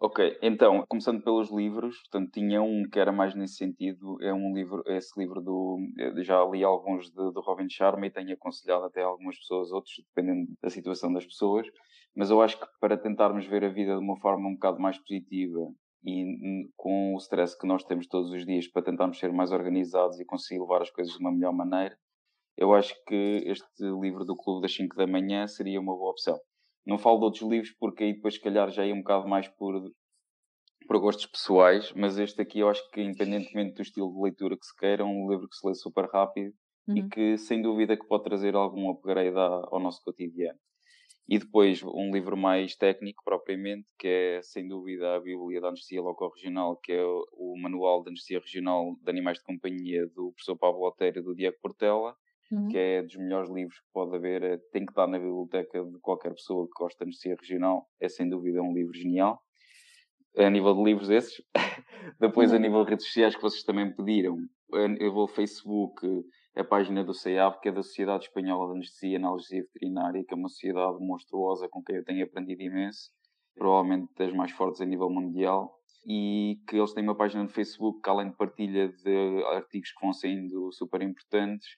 Ok, 0.00 0.38
então, 0.42 0.84
começando 0.88 1.20
pelos 1.24 1.50
livros, 1.50 1.98
portanto, 2.02 2.30
tinha 2.30 2.62
um 2.62 2.84
que 2.88 3.00
era 3.00 3.10
mais 3.10 3.34
nesse 3.34 3.56
sentido, 3.56 4.16
é 4.22 4.32
um 4.32 4.54
livro, 4.54 4.80
é 4.86 4.96
esse 4.96 5.18
livro 5.18 5.40
do, 5.40 5.76
já 6.22 6.44
li 6.44 6.62
alguns 6.62 7.10
de, 7.10 7.32
do 7.32 7.40
Robin 7.40 7.68
Sharma 7.68 8.06
e 8.06 8.10
tenho 8.10 8.32
aconselhado 8.32 8.84
até 8.84 9.02
algumas 9.02 9.36
pessoas, 9.36 9.72
outros, 9.72 9.94
dependendo 10.14 10.52
da 10.62 10.70
situação 10.70 11.12
das 11.12 11.26
pessoas, 11.26 11.66
mas 12.14 12.30
eu 12.30 12.40
acho 12.40 12.60
que 12.60 12.66
para 12.80 12.96
tentarmos 12.96 13.44
ver 13.46 13.64
a 13.64 13.68
vida 13.68 13.94
de 13.94 14.00
uma 14.00 14.16
forma 14.20 14.48
um 14.48 14.54
bocado 14.54 14.78
mais 14.80 14.96
positiva 14.98 15.68
e 16.04 16.68
com 16.76 17.14
o 17.14 17.18
stress 17.18 17.58
que 17.58 17.66
nós 17.66 17.82
temos 17.82 18.06
todos 18.06 18.30
os 18.30 18.46
dias 18.46 18.68
para 18.68 18.82
tentarmos 18.82 19.18
ser 19.18 19.32
mais 19.32 19.50
organizados 19.50 20.20
e 20.20 20.24
conseguir 20.24 20.60
levar 20.60 20.80
as 20.80 20.90
coisas 20.90 21.12
de 21.12 21.18
uma 21.18 21.32
melhor 21.32 21.52
maneira, 21.52 21.98
eu 22.56 22.72
acho 22.72 22.94
que 23.04 23.42
este 23.46 23.84
livro 24.00 24.24
do 24.24 24.36
Clube 24.36 24.62
das 24.62 24.74
5 24.74 24.94
da 24.96 25.08
Manhã 25.08 25.48
seria 25.48 25.80
uma 25.80 25.96
boa 25.96 26.12
opção. 26.12 26.38
Não 26.88 26.96
falo 26.96 27.18
de 27.18 27.24
outros 27.26 27.42
livros 27.42 27.70
porque 27.78 28.02
aí 28.02 28.14
depois, 28.14 28.34
se 28.34 28.40
calhar, 28.40 28.70
já 28.70 28.84
ia 28.84 28.94
um 28.94 29.02
bocado 29.02 29.28
mais 29.28 29.46
por, 29.46 29.74
por 30.86 30.98
gostos 30.98 31.26
pessoais, 31.26 31.92
mas 31.92 32.18
este 32.18 32.40
aqui 32.40 32.60
eu 32.60 32.68
acho 32.70 32.82
que, 32.90 33.02
independentemente 33.02 33.74
do 33.74 33.82
estilo 33.82 34.10
de 34.10 34.22
leitura 34.22 34.56
que 34.56 34.64
se 34.64 34.74
queira, 34.74 35.02
é 35.02 35.04
um 35.04 35.28
livro 35.30 35.46
que 35.46 35.54
se 35.54 35.68
lê 35.68 35.74
super 35.74 36.06
rápido 36.06 36.50
uhum. 36.88 36.96
e 36.96 37.08
que, 37.10 37.36
sem 37.36 37.60
dúvida, 37.60 37.94
que 37.94 38.06
pode 38.06 38.24
trazer 38.24 38.54
algum 38.54 38.88
upgrade 38.88 39.36
ao 39.36 39.78
nosso 39.78 40.02
cotidiano. 40.02 40.58
E 41.28 41.38
depois 41.38 41.82
um 41.82 42.10
livro 42.10 42.38
mais 42.38 42.74
técnico, 42.74 43.22
propriamente, 43.22 43.86
que 43.98 44.08
é, 44.08 44.40
sem 44.40 44.66
dúvida, 44.66 45.14
a 45.14 45.20
Bíblia 45.20 45.60
da 45.60 45.68
Anestesia 45.68 46.00
Local 46.00 46.32
Regional, 46.34 46.78
que 46.82 46.92
é 46.92 47.04
o 47.04 47.54
Manual 47.60 48.02
de 48.02 48.08
Anestesia 48.08 48.40
Regional 48.40 48.96
de 49.02 49.10
Animais 49.10 49.36
de 49.36 49.44
Companhia 49.44 50.06
do 50.06 50.32
professor 50.32 50.56
Pablo 50.56 50.86
Otério 50.86 51.20
e 51.20 51.22
do 51.22 51.34
Diego 51.34 51.58
Portela 51.60 52.16
uhum. 52.50 52.68
que 52.68 52.78
é 52.78 53.02
dos 53.02 53.16
melhores 53.16 53.50
livros 53.50 53.78
que 53.78 53.86
pode 53.92 54.16
haver, 54.16 54.42
é, 54.42 54.58
tem 54.72 54.84
que 54.84 54.92
estar 54.92 55.06
na 55.06 55.18
biblioteca 55.18 55.84
de 55.84 55.98
qualquer 56.00 56.30
pessoa 56.30 56.66
que 56.66 56.82
gosta 56.82 57.04
de 57.04 57.08
anestesia 57.10 57.36
regional, 57.40 57.86
é 58.00 58.08
sem 58.08 58.28
dúvida 58.28 58.62
um 58.62 58.72
livro 58.72 58.94
genial. 58.94 59.40
A 60.36 60.50
nível 60.50 60.74
de 60.74 60.84
livros 60.84 61.10
esses, 61.10 61.42
depois 62.20 62.50
uhum. 62.50 62.56
a 62.56 62.60
nível 62.60 62.84
de 62.84 62.90
redes 62.90 63.06
sociais 63.06 63.34
que 63.34 63.42
vocês 63.42 63.64
também 63.64 63.94
pediram, 63.94 64.36
eu 65.00 65.12
vou 65.12 65.22
ao 65.22 65.28
Facebook, 65.28 66.06
a 66.56 66.64
página 66.64 67.04
do 67.04 67.14
CEAB, 67.14 67.60
que 67.60 67.68
é 67.68 67.72
da 67.72 67.82
Sociedade 67.82 68.24
Espanhola 68.24 68.66
de 68.66 68.78
Anestesia 68.78 69.12
e 69.12 69.16
Analgesia 69.16 69.62
Veterinária, 69.62 70.24
que 70.26 70.34
é 70.34 70.36
uma 70.36 70.48
sociedade 70.48 70.98
monstruosa 71.00 71.68
com 71.68 71.82
quem 71.82 71.96
eu 71.96 72.04
tenho 72.04 72.24
aprendido 72.24 72.62
imenso, 72.62 73.10
provavelmente 73.54 74.12
das 74.16 74.32
mais 74.32 74.50
fortes 74.52 74.80
a 74.80 74.84
nível 74.84 75.08
mundial, 75.08 75.72
e 76.06 76.60
que 76.68 76.76
eles 76.76 76.92
têm 76.92 77.04
uma 77.04 77.16
página 77.16 77.42
no 77.42 77.48
Facebook 77.48 78.00
que, 78.02 78.10
além 78.10 78.30
de 78.30 78.36
partilha 78.36 78.88
de 78.88 79.44
artigos 79.52 79.92
que 79.92 80.00
vão 80.00 80.12
saindo 80.12 80.72
super 80.72 81.00
importantes, 81.02 81.68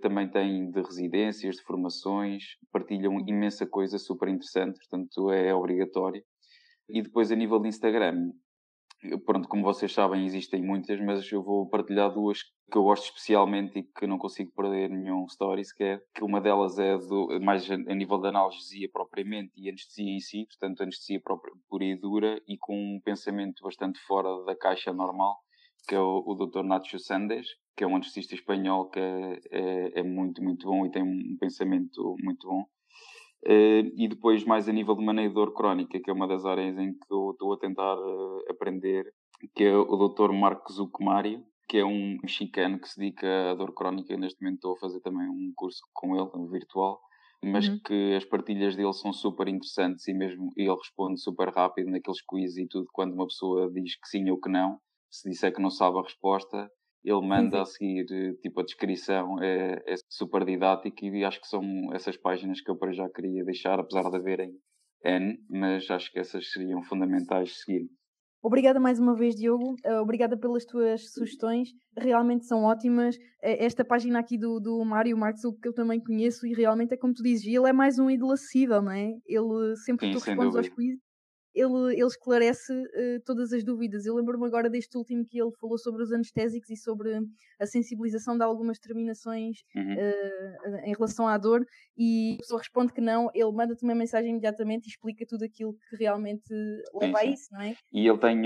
também 0.00 0.28
têm 0.28 0.70
de 0.70 0.80
residências, 0.80 1.56
de 1.56 1.62
formações, 1.62 2.56
partilham 2.72 3.14
uhum. 3.14 3.24
imensa 3.26 3.66
coisa 3.66 3.98
super 3.98 4.28
interessante, 4.28 4.78
portanto 4.78 5.30
é 5.30 5.54
obrigatório. 5.54 6.22
E 6.88 7.02
depois 7.02 7.30
a 7.30 7.36
nível 7.36 7.60
de 7.60 7.68
Instagram, 7.68 8.32
pronto, 9.24 9.48
como 9.48 9.62
vocês 9.62 9.92
sabem, 9.92 10.24
existem 10.24 10.62
muitas, 10.62 11.00
mas 11.00 11.30
eu 11.30 11.42
vou 11.42 11.68
partilhar 11.68 12.12
duas 12.12 12.42
que 12.70 12.76
eu 12.76 12.82
gosto 12.82 13.04
especialmente 13.04 13.78
e 13.78 13.82
que 13.82 14.06
não 14.06 14.18
consigo 14.18 14.52
perder 14.54 14.90
nenhum 14.90 15.24
story 15.26 15.64
sequer, 15.64 16.02
que 16.14 16.24
uma 16.24 16.40
delas 16.40 16.78
é 16.78 16.98
do, 16.98 17.40
mais 17.40 17.70
a, 17.70 17.76
nível 17.76 18.18
da 18.18 18.28
analgesia 18.28 18.88
propriamente 18.92 19.52
e 19.56 19.68
anestesia 19.68 20.10
em 20.10 20.20
si, 20.20 20.46
portanto 20.46 20.82
anestesia 20.82 21.20
própria, 21.20 21.54
pura 21.68 21.84
e 21.84 21.96
dura 21.96 22.40
e 22.46 22.58
com 22.58 22.74
um 22.74 23.00
pensamento 23.02 23.62
bastante 23.62 23.98
fora 24.00 24.44
da 24.44 24.56
caixa 24.56 24.92
normal, 24.92 25.38
que 25.86 25.94
é 25.94 26.00
o, 26.00 26.22
o 26.26 26.34
Dr. 26.34 26.62
Nacho 26.62 26.98
Sandes, 26.98 27.46
que 27.78 27.84
é 27.84 27.86
um 27.86 27.94
anestesista 27.94 28.34
espanhol 28.34 28.90
que 28.90 28.98
é, 28.98 30.00
é, 30.00 30.02
muito, 30.02 30.42
muito 30.42 30.66
bom 30.66 30.84
e 30.84 30.90
tem 30.90 31.00
um 31.00 31.36
pensamento 31.38 32.16
muito 32.20 32.48
bom. 32.48 32.62
Uh, 33.46 33.86
e 33.96 34.08
depois, 34.08 34.44
mais 34.44 34.68
a 34.68 34.72
nível 34.72 34.96
de 34.96 35.04
manejo 35.04 35.28
de 35.28 35.34
dor 35.36 35.54
crónica, 35.54 36.00
que 36.00 36.10
é 36.10 36.12
uma 36.12 36.26
das 36.26 36.44
áreas 36.44 36.76
em 36.76 36.92
que 36.92 37.06
eu 37.08 37.30
estou 37.30 37.52
a 37.52 37.58
tentar 37.58 37.96
uh, 37.96 38.42
aprender, 38.50 39.06
que 39.54 39.62
é 39.62 39.76
o 39.76 40.08
Dr. 40.08 40.32
Marcos 40.32 40.80
Ucmário, 40.80 41.44
que 41.68 41.78
é 41.78 41.84
um 41.84 42.18
mexicano 42.20 42.80
que 42.80 42.88
se 42.88 42.98
dedica 42.98 43.52
à 43.52 43.54
dor 43.54 43.72
crónica. 43.72 44.16
Neste 44.16 44.42
momento 44.42 44.56
estou 44.56 44.72
a 44.72 44.80
fazer 44.80 45.00
também 45.00 45.28
um 45.28 45.52
curso 45.54 45.80
com 45.94 46.16
ele, 46.16 46.28
um 46.34 46.48
virtual, 46.48 47.00
mas 47.44 47.68
uhum. 47.68 47.78
que 47.86 48.14
as 48.16 48.24
partilhas 48.24 48.74
dele 48.74 48.92
são 48.92 49.12
super 49.12 49.46
interessantes 49.46 50.08
e 50.08 50.12
mesmo 50.12 50.50
ele 50.56 50.74
responde 50.74 51.20
super 51.20 51.50
rápido 51.50 51.92
naqueles 51.92 52.20
quiz 52.22 52.56
e 52.56 52.66
tudo. 52.66 52.88
Quando 52.92 53.14
uma 53.14 53.26
pessoa 53.26 53.70
diz 53.70 53.94
que 53.94 54.08
sim 54.08 54.28
ou 54.30 54.40
que 54.40 54.48
não, 54.50 54.80
se 55.08 55.30
disser 55.30 55.54
que 55.54 55.62
não 55.62 55.70
sabe 55.70 55.96
a 55.98 56.02
resposta, 56.02 56.68
ele 57.10 57.26
manda 57.26 57.62
a 57.62 57.64
seguir 57.64 58.04
tipo 58.42 58.60
a 58.60 58.64
descrição, 58.64 59.42
é, 59.42 59.82
é 59.86 59.94
super 60.08 60.44
didático 60.44 61.04
e 61.04 61.24
acho 61.24 61.40
que 61.40 61.46
são 61.46 61.62
essas 61.94 62.16
páginas 62.16 62.60
que 62.60 62.70
eu 62.70 62.76
para 62.76 62.92
já 62.92 63.08
queria 63.08 63.44
deixar, 63.44 63.78
apesar 63.78 64.10
de 64.10 64.16
haverem 64.16 64.52
N, 65.04 65.38
mas 65.48 65.88
acho 65.90 66.12
que 66.12 66.18
essas 66.18 66.50
seriam 66.50 66.82
fundamentais 66.82 67.60
seguir. 67.60 67.88
Obrigada 68.42 68.78
mais 68.78 69.00
uma 69.00 69.16
vez, 69.16 69.34
Diogo. 69.34 69.74
Uh, 69.84 70.00
obrigada 70.00 70.38
pelas 70.38 70.64
tuas 70.64 71.12
sugestões. 71.12 71.70
Realmente 71.96 72.46
são 72.46 72.62
ótimas. 72.62 73.16
Uh, 73.16 73.58
esta 73.58 73.84
página 73.84 74.20
aqui 74.20 74.38
do, 74.38 74.60
do 74.60 74.84
Mário 74.84 75.16
Martzuk, 75.16 75.60
que 75.60 75.68
eu 75.68 75.74
também 75.74 76.00
conheço, 76.00 76.46
e 76.46 76.54
realmente 76.54 76.94
é 76.94 76.96
como 76.96 77.12
tu 77.12 77.22
dizes, 77.22 77.46
ele 77.46 77.68
é 77.68 77.72
mais 77.72 77.98
um 77.98 78.08
ídolo 78.08 78.32
acessível, 78.32 78.80
não 78.80 78.92
é? 78.92 79.10
Ele 79.26 79.76
sempre 79.84 80.06
Sim, 80.06 80.12
tu 80.12 80.24
respondes 80.24 80.56
aos 80.56 80.68
quizzes, 80.68 81.00
ele, 81.60 81.94
ele 81.94 82.06
esclarece 82.06 82.72
uh, 82.72 83.20
todas 83.24 83.52
as 83.52 83.64
dúvidas. 83.64 84.06
Eu 84.06 84.14
lembro-me 84.14 84.46
agora 84.46 84.70
deste 84.70 84.96
último 84.96 85.24
que 85.24 85.40
ele 85.40 85.50
falou 85.60 85.78
sobre 85.78 86.02
os 86.02 86.12
anestésicos 86.12 86.70
e 86.70 86.76
sobre 86.76 87.18
a 87.58 87.66
sensibilização 87.66 88.36
de 88.36 88.44
algumas 88.44 88.78
terminações 88.78 89.58
uhum. 89.74 89.94
uh, 89.94 90.76
em 90.84 90.94
relação 90.94 91.26
à 91.26 91.36
dor, 91.36 91.64
e 91.96 92.34
a 92.34 92.38
pessoa 92.38 92.58
responde 92.58 92.92
que 92.92 93.00
não, 93.00 93.30
ele 93.34 93.52
manda-te 93.52 93.82
uma 93.82 93.94
mensagem 93.94 94.30
imediatamente 94.30 94.86
e 94.86 94.88
explica 94.88 95.24
tudo 95.26 95.44
aquilo 95.44 95.74
que 95.88 95.96
realmente 95.96 96.52
leva 96.94 97.18
a 97.18 97.24
isso, 97.24 97.48
não 97.52 97.60
é? 97.60 97.74
E 97.92 98.08
ele 98.08 98.18
tem, 98.18 98.42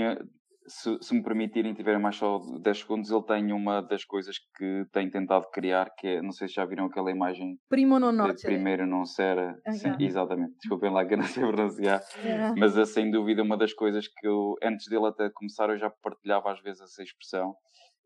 se, 0.67 0.97
se, 1.01 1.13
me 1.13 1.23
permitirem, 1.23 1.73
tiver 1.73 1.97
mais 1.99 2.15
só 2.15 2.39
10 2.61 2.79
segundos, 2.79 3.11
ele 3.11 3.23
tem 3.23 3.51
uma 3.51 3.81
das 3.81 4.05
coisas 4.05 4.37
que 4.57 4.85
tem 4.91 5.09
tentado 5.09 5.49
criar, 5.51 5.89
que 5.97 6.07
é, 6.07 6.21
não 6.21 6.31
sei 6.31 6.47
se 6.47 6.55
já 6.55 6.65
viram 6.65 6.85
aquela 6.85 7.11
imagem. 7.11 7.57
Primo 7.69 7.99
non 7.99 8.11
noce. 8.11 8.45
Primeiro 8.45 8.87
não 8.87 9.05
será. 9.05 9.55
Ah, 9.65 9.71
sim, 9.73 9.95
exatamente. 9.99 10.55
Desculpem 10.57 10.91
lá 10.91 11.05
que 11.05 11.13
eu 11.13 11.17
não 11.17 11.25
sei 11.25 11.43
pronunciar. 11.45 12.01
Yeah. 12.23 12.55
Mas 12.57 12.77
é 12.77 12.85
sem 12.85 13.11
dúvida 13.11 13.43
uma 13.43 13.57
das 13.57 13.73
coisas 13.73 14.07
que 14.07 14.27
eu, 14.27 14.55
antes 14.63 14.87
dele 14.87 15.07
até 15.07 15.29
começar, 15.29 15.69
eu 15.69 15.77
já 15.77 15.89
partilhava 15.89 16.51
às 16.51 16.61
vezes 16.61 16.81
essa 16.81 17.03
expressão. 17.03 17.55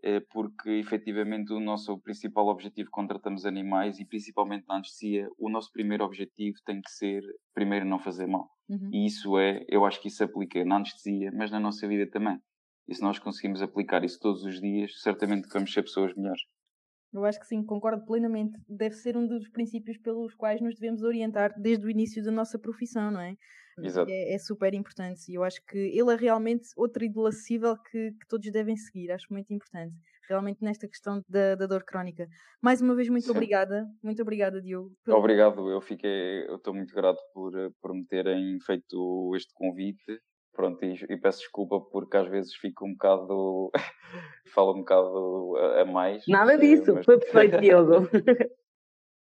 É 0.03 0.19
porque 0.19 0.69
efetivamente 0.69 1.51
o 1.51 1.59
nosso 1.59 1.97
principal 1.99 2.47
objetivo 2.47 2.89
quando 2.91 3.09
tratamos 3.09 3.45
animais 3.45 3.99
e 3.99 4.05
principalmente 4.05 4.65
na 4.67 4.75
anestesia, 4.75 5.27
o 5.37 5.49
nosso 5.49 5.71
primeiro 5.71 6.03
objetivo 6.03 6.57
tem 6.65 6.81
que 6.81 6.91
ser 6.91 7.23
primeiro 7.53 7.85
não 7.85 7.99
fazer 7.99 8.27
mal. 8.27 8.47
Uhum. 8.69 8.89
E 8.93 9.05
isso 9.07 9.37
é, 9.39 9.65
eu 9.67 9.85
acho 9.85 10.01
que 10.01 10.07
isso 10.07 10.23
aplica 10.23 10.63
na 10.63 10.75
anestesia, 10.75 11.31
mas 11.33 11.49
na 11.49 11.59
nossa 11.59 11.87
vida 11.87 12.09
também. 12.09 12.39
E 12.87 12.95
se 12.95 13.01
nós 13.01 13.19
conseguimos 13.19 13.61
aplicar 13.61 14.03
isso 14.03 14.19
todos 14.19 14.43
os 14.43 14.61
dias, 14.61 15.01
certamente 15.01 15.47
vamos 15.51 15.73
ser 15.73 15.81
pessoas 15.81 16.15
melhores. 16.15 16.41
Eu 17.13 17.25
acho 17.25 17.39
que 17.39 17.47
sim, 17.47 17.63
concordo 17.63 18.05
plenamente. 18.05 18.57
Deve 18.67 18.95
ser 18.95 19.17
um 19.17 19.27
dos 19.27 19.49
princípios 19.49 19.97
pelos 19.97 20.35
quais 20.35 20.61
nos 20.61 20.75
devemos 20.75 21.01
orientar 21.03 21.53
desde 21.59 21.85
o 21.85 21.89
início 21.89 22.23
da 22.23 22.31
nossa 22.31 22.59
profissão, 22.59 23.11
não 23.11 23.21
é? 23.21 23.35
Exato. 23.83 24.09
É, 24.09 24.33
é 24.33 24.37
super 24.37 24.73
importante 24.73 25.31
e 25.31 25.35
eu 25.35 25.43
acho 25.43 25.63
que 25.65 25.77
ele 25.77 26.11
é 26.11 26.15
realmente 26.15 26.69
outro 26.75 27.03
ídolo 27.03 27.27
acessível 27.27 27.77
que, 27.77 28.11
que, 28.11 28.27
todos 28.27 28.51
devem 28.51 28.75
seguir. 28.75 29.11
Acho 29.11 29.27
muito 29.29 29.53
importante, 29.53 29.95
realmente, 30.27 30.63
nesta 30.63 30.87
questão 30.87 31.21
da, 31.27 31.55
da 31.55 31.67
dor 31.67 31.83
crónica. 31.83 32.27
Mais 32.61 32.81
uma 32.81 32.95
vez, 32.95 33.09
muito 33.09 33.25
sim. 33.25 33.31
obrigada. 33.31 33.85
Muito 34.03 34.21
obrigada, 34.21 34.61
Diogo. 34.61 34.91
Pelo... 35.03 35.17
Obrigado, 35.17 35.69
eu 35.69 35.81
fiquei, 35.81 36.47
eu 36.47 36.55
estou 36.55 36.73
muito 36.73 36.93
grato 36.93 37.21
por, 37.33 37.53
por 37.81 37.93
me 37.93 38.05
terem 38.05 38.59
feito 38.61 39.33
este 39.35 39.53
convite 39.53 40.19
pronto, 40.57 40.83
e, 40.83 40.95
e, 41.07 41.17
peço 41.17 41.41
desculpa 41.41 41.79
porque 41.79 42.17
às 42.17 42.27
vezes 42.27 42.55
fico 42.55 42.83
um 42.83 42.93
bocado, 42.93 43.69
falo 44.51 44.73
um 44.73 44.79
bocado 44.79 45.55
a, 45.55 45.81
a 45.81 45.85
mais. 45.85 46.23
Nada 46.27 46.55
eh, 46.55 46.57
disso, 46.57 46.95
mas... 46.95 47.05
foi 47.05 47.19
perfeito, 47.19 47.59
Diogo. 47.61 48.09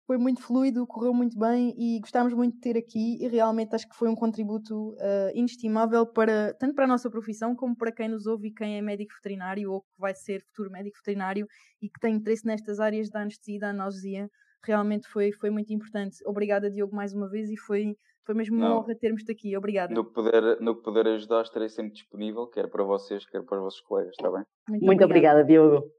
foi 0.07 0.17
muito 0.17 0.41
fluido, 0.41 0.87
correu 0.87 1.13
muito 1.13 1.37
bem 1.37 1.75
e 1.77 1.99
gostámos 1.99 2.33
muito 2.33 2.55
de 2.55 2.61
ter 2.61 2.77
aqui 2.77 3.21
e 3.21 3.27
realmente 3.27 3.75
acho 3.75 3.87
que 3.87 3.95
foi 3.95 4.07
um 4.07 4.15
contributo 4.15 4.93
uh, 4.93 5.31
inestimável 5.35 6.05
para 6.05 6.53
tanto 6.53 6.73
para 6.73 6.85
a 6.85 6.87
nossa 6.87 7.09
profissão 7.09 7.53
como 7.53 7.75
para 7.75 7.91
quem 7.91 8.07
nos 8.07 8.25
ouve 8.25 8.47
e 8.47 8.53
quem 8.53 8.77
é 8.77 8.81
médico 8.81 9.13
veterinário 9.15 9.69
ou 9.69 9.81
que 9.81 9.99
vai 9.99 10.15
ser 10.15 10.41
futuro 10.45 10.71
médico 10.71 10.97
veterinário 10.97 11.45
e 11.81 11.89
que 11.89 11.99
tem 11.99 12.15
interesse 12.15 12.45
nestas 12.47 12.79
áreas 12.79 13.09
da 13.09 13.19
anestesia 13.19 13.57
e 13.57 13.59
da 13.59 13.69
analgesia. 13.71 14.29
Realmente 14.63 15.09
foi, 15.09 15.33
foi 15.33 15.49
muito 15.49 15.73
importante. 15.73 16.17
Obrigada, 16.25 16.71
Diogo, 16.71 16.95
mais 16.95 17.13
uma 17.13 17.29
vez 17.29 17.49
e 17.49 17.57
foi 17.57 17.93
foi 18.25 18.35
mesmo 18.35 18.57
uma 18.57 18.77
honra 18.77 18.93
termos-te 18.93 19.31
aqui. 19.31 19.55
Obrigada. 19.55 19.93
No 19.93 20.03
que, 20.03 20.13
puder, 20.13 20.59
no 20.59 20.75
que 20.75 20.83
puder 20.83 21.07
ajudar, 21.07 21.43
estarei 21.43 21.69
sempre 21.69 21.93
disponível, 21.93 22.45
quer 22.47 22.69
para 22.69 22.83
vocês, 22.83 23.25
quer 23.25 23.41
para 23.41 23.57
os 23.57 23.63
vossos 23.63 23.81
colegas, 23.81 24.11
está 24.11 24.29
bem? 24.29 24.43
Muito, 24.67 24.85
Muito 24.85 25.05
obrigada, 25.05 25.45
Diogo. 25.45 25.89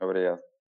Obrigado. 0.00 0.40